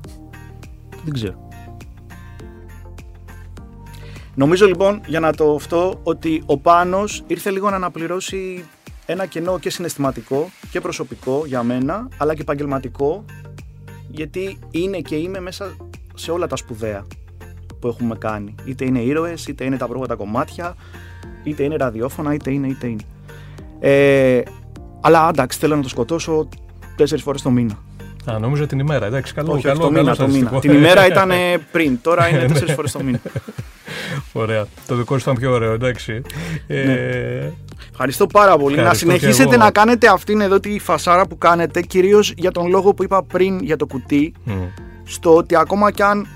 δεν 1.05 1.13
ξέρω. 1.13 1.49
Νομίζω 4.35 4.67
λοιπόν 4.67 5.01
για 5.07 5.21
να 5.21 5.35
το 5.35 5.55
αυτό 5.55 6.01
ότι 6.03 6.43
ο 6.47 6.59
Πάνος 6.59 7.23
ήρθε 7.27 7.51
λίγο 7.51 7.71
να 7.71 7.77
αναπληρώσει 7.77 8.65
ένα 9.07 9.27
κενό 9.27 9.59
και 9.59 9.71
συναισθηματικό 9.71 10.51
και 10.71 10.81
προσωπικό 10.81 11.43
για 11.47 11.63
μένα 11.63 12.09
αλλά 12.17 12.35
και 12.35 12.41
επαγγελματικό 12.41 13.25
γιατί 14.09 14.59
είναι 14.71 15.01
και 15.01 15.15
είμαι 15.15 15.41
μέσα 15.41 15.77
σε 16.15 16.31
όλα 16.31 16.47
τα 16.47 16.57
σπουδαία 16.57 17.07
που 17.81 17.89
έχουμε 17.89 18.17
κάνει. 18.19 18.55
Είτε 18.65 18.85
είναι 18.85 19.01
ήρωες, 19.01 19.47
είτε 19.47 19.65
είναι 19.65 19.77
τα 19.77 19.87
πρώτα 19.87 20.15
κομμάτια, 20.15 20.77
είτε 21.43 21.63
είναι 21.63 21.77
ραδιόφωνα, 21.77 22.35
είτε 22.35 22.51
είναι, 22.51 22.67
είτε 22.67 22.87
είναι. 22.87 23.03
Ε, 23.81 24.43
αλλά 25.01 25.29
εντάξει, 25.29 25.59
θέλω 25.59 25.77
να 25.77 25.83
το 25.83 25.89
σκοτώσω 25.89 26.49
τέσσερις 26.97 27.23
φορές 27.25 27.43
το 27.43 27.51
μήνα. 27.51 27.79
Α, 28.31 28.39
νόμιζα 28.39 28.67
την 28.67 28.79
ημέρα. 28.79 29.07
Εντάξει, 29.07 29.35
καλό, 29.35 29.53
Όχι, 29.53 29.63
καλό, 29.63 29.79
το 29.79 29.91
μήνα, 29.91 30.17
το 30.17 30.29
μήνα. 30.29 30.61
Την 30.61 30.73
ημέρα 30.73 31.07
ήταν 31.11 31.31
πριν, 31.73 31.99
τώρα 32.03 32.29
είναι 32.29 32.47
τέσσερις 32.47 32.75
φορές 32.75 32.93
το 32.93 33.03
μήνα. 33.03 33.21
Ωραία. 34.33 34.67
Το 34.87 34.95
δικό 34.95 35.15
σου 35.19 35.23
ήταν 35.23 35.35
πιο 35.41 35.53
ωραίο, 35.53 35.73
εντάξει. 35.73 36.23
Ε, 36.67 36.83
ναι. 36.85 37.53
Ευχαριστώ 37.91 38.27
πάρα 38.27 38.57
πολύ. 38.57 38.77
να 38.77 38.95
συνεχίσετε 38.95 39.57
να 39.57 39.71
κάνετε 39.71 40.09
αυτήν 40.09 40.41
εδώ 40.41 40.61
τη 40.61 40.79
φασάρα 40.79 41.27
που 41.27 41.39
κάνετε, 41.39 41.81
κυρίως 41.81 42.33
για 42.37 42.51
τον 42.51 42.69
λόγο 42.69 42.95
που 42.95 43.03
είπα 43.03 43.23
πριν 43.23 43.59
για 43.61 43.77
το 43.77 43.87
κουτί, 43.87 44.33
στο 45.05 45.37
ότι 45.37 45.57
ακόμα 45.57 45.91
κι 45.91 46.03
αν 46.03 46.27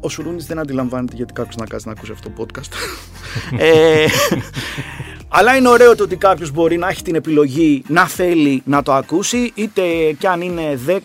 ο 0.00 0.08
Σουρούνης 0.08 0.46
δεν 0.46 0.58
αντιλαμβάνεται 0.58 1.16
γιατί 1.16 1.32
κάποιος 1.32 1.56
να 1.56 1.66
κάτσει 1.66 1.86
να 1.86 1.92
ακούσει 1.92 2.12
αυτό 2.12 2.30
το 2.30 2.46
podcast. 2.46 2.72
ε, 3.58 4.06
αλλά 5.28 5.56
είναι 5.56 5.68
ωραίο 5.68 5.96
το 5.96 6.02
ότι 6.02 6.16
κάποιος 6.16 6.50
μπορεί 6.50 6.76
να 6.76 6.88
έχει 6.88 7.02
την 7.02 7.14
επιλογή 7.14 7.82
να 7.88 8.06
θέλει 8.06 8.62
να 8.64 8.82
το 8.82 8.92
ακούσει, 8.92 9.52
είτε 9.54 9.82
κι 10.18 10.26
αν 10.26 10.40
είναι 10.40 10.78
10 10.86 10.98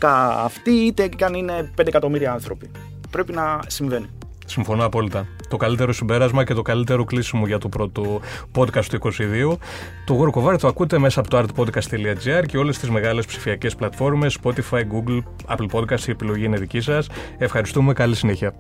αυτοί, 0.44 0.72
είτε 0.72 1.08
κι 1.08 1.24
αν 1.24 1.34
είναι 1.34 1.72
5 1.82 1.88
εκατομμύρια 1.88 2.32
άνθρωποι. 2.32 2.72
Πρέπει 3.10 3.34
να 3.34 3.60
συμβαίνει. 3.68 4.10
Συμφωνώ 4.46 4.86
απόλυτα. 4.86 5.28
Το 5.50 5.58
καλύτερο 5.58 5.94
συμπέρασμα 5.94 6.44
και 6.44 6.54
το 6.54 6.62
καλύτερο 6.62 7.04
κλείσιμο 7.04 7.48
για 7.48 7.58
το 7.58 7.70
πρώτο 7.70 8.22
podcast 8.56 8.86
του 8.86 9.00
22. 9.04 9.58
Το 10.06 10.32
Work 10.36 10.58
το 10.60 10.68
ακούτε 10.68 10.98
μέσα 10.98 11.20
από 11.20 11.30
το 11.30 11.38
artpodcast.gr 11.38 12.46
και 12.48 12.58
όλες 12.58 12.80
τις 12.80 12.90
μεγάλες 12.90 13.26
ψηφιακές 13.26 13.76
πλατφόρμες 13.76 14.38
Spotify, 14.44 14.80
Google, 14.80 15.24
Apple 15.48 15.68
Podcast, 15.72 16.08
η 16.08 16.12
επιλογή 16.12 16.46
είναι 16.46 16.58
δική 16.58 16.80
σας. 16.80 17.08
Ευχαριστούμε, 17.38 17.94
καλή 17.94 18.16
συνέχεια. 18.16 18.54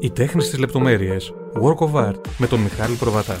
Η 0.00 0.10
τέχνη 0.10 0.42
στις 0.42 0.58
λεπτομέρειες. 0.58 1.32
Work 1.62 1.86
of 1.86 2.08
Art 2.08 2.20
με 2.38 2.46
τον 2.46 2.60
Μιχάλη 2.60 2.94
Προβατά. 2.96 3.38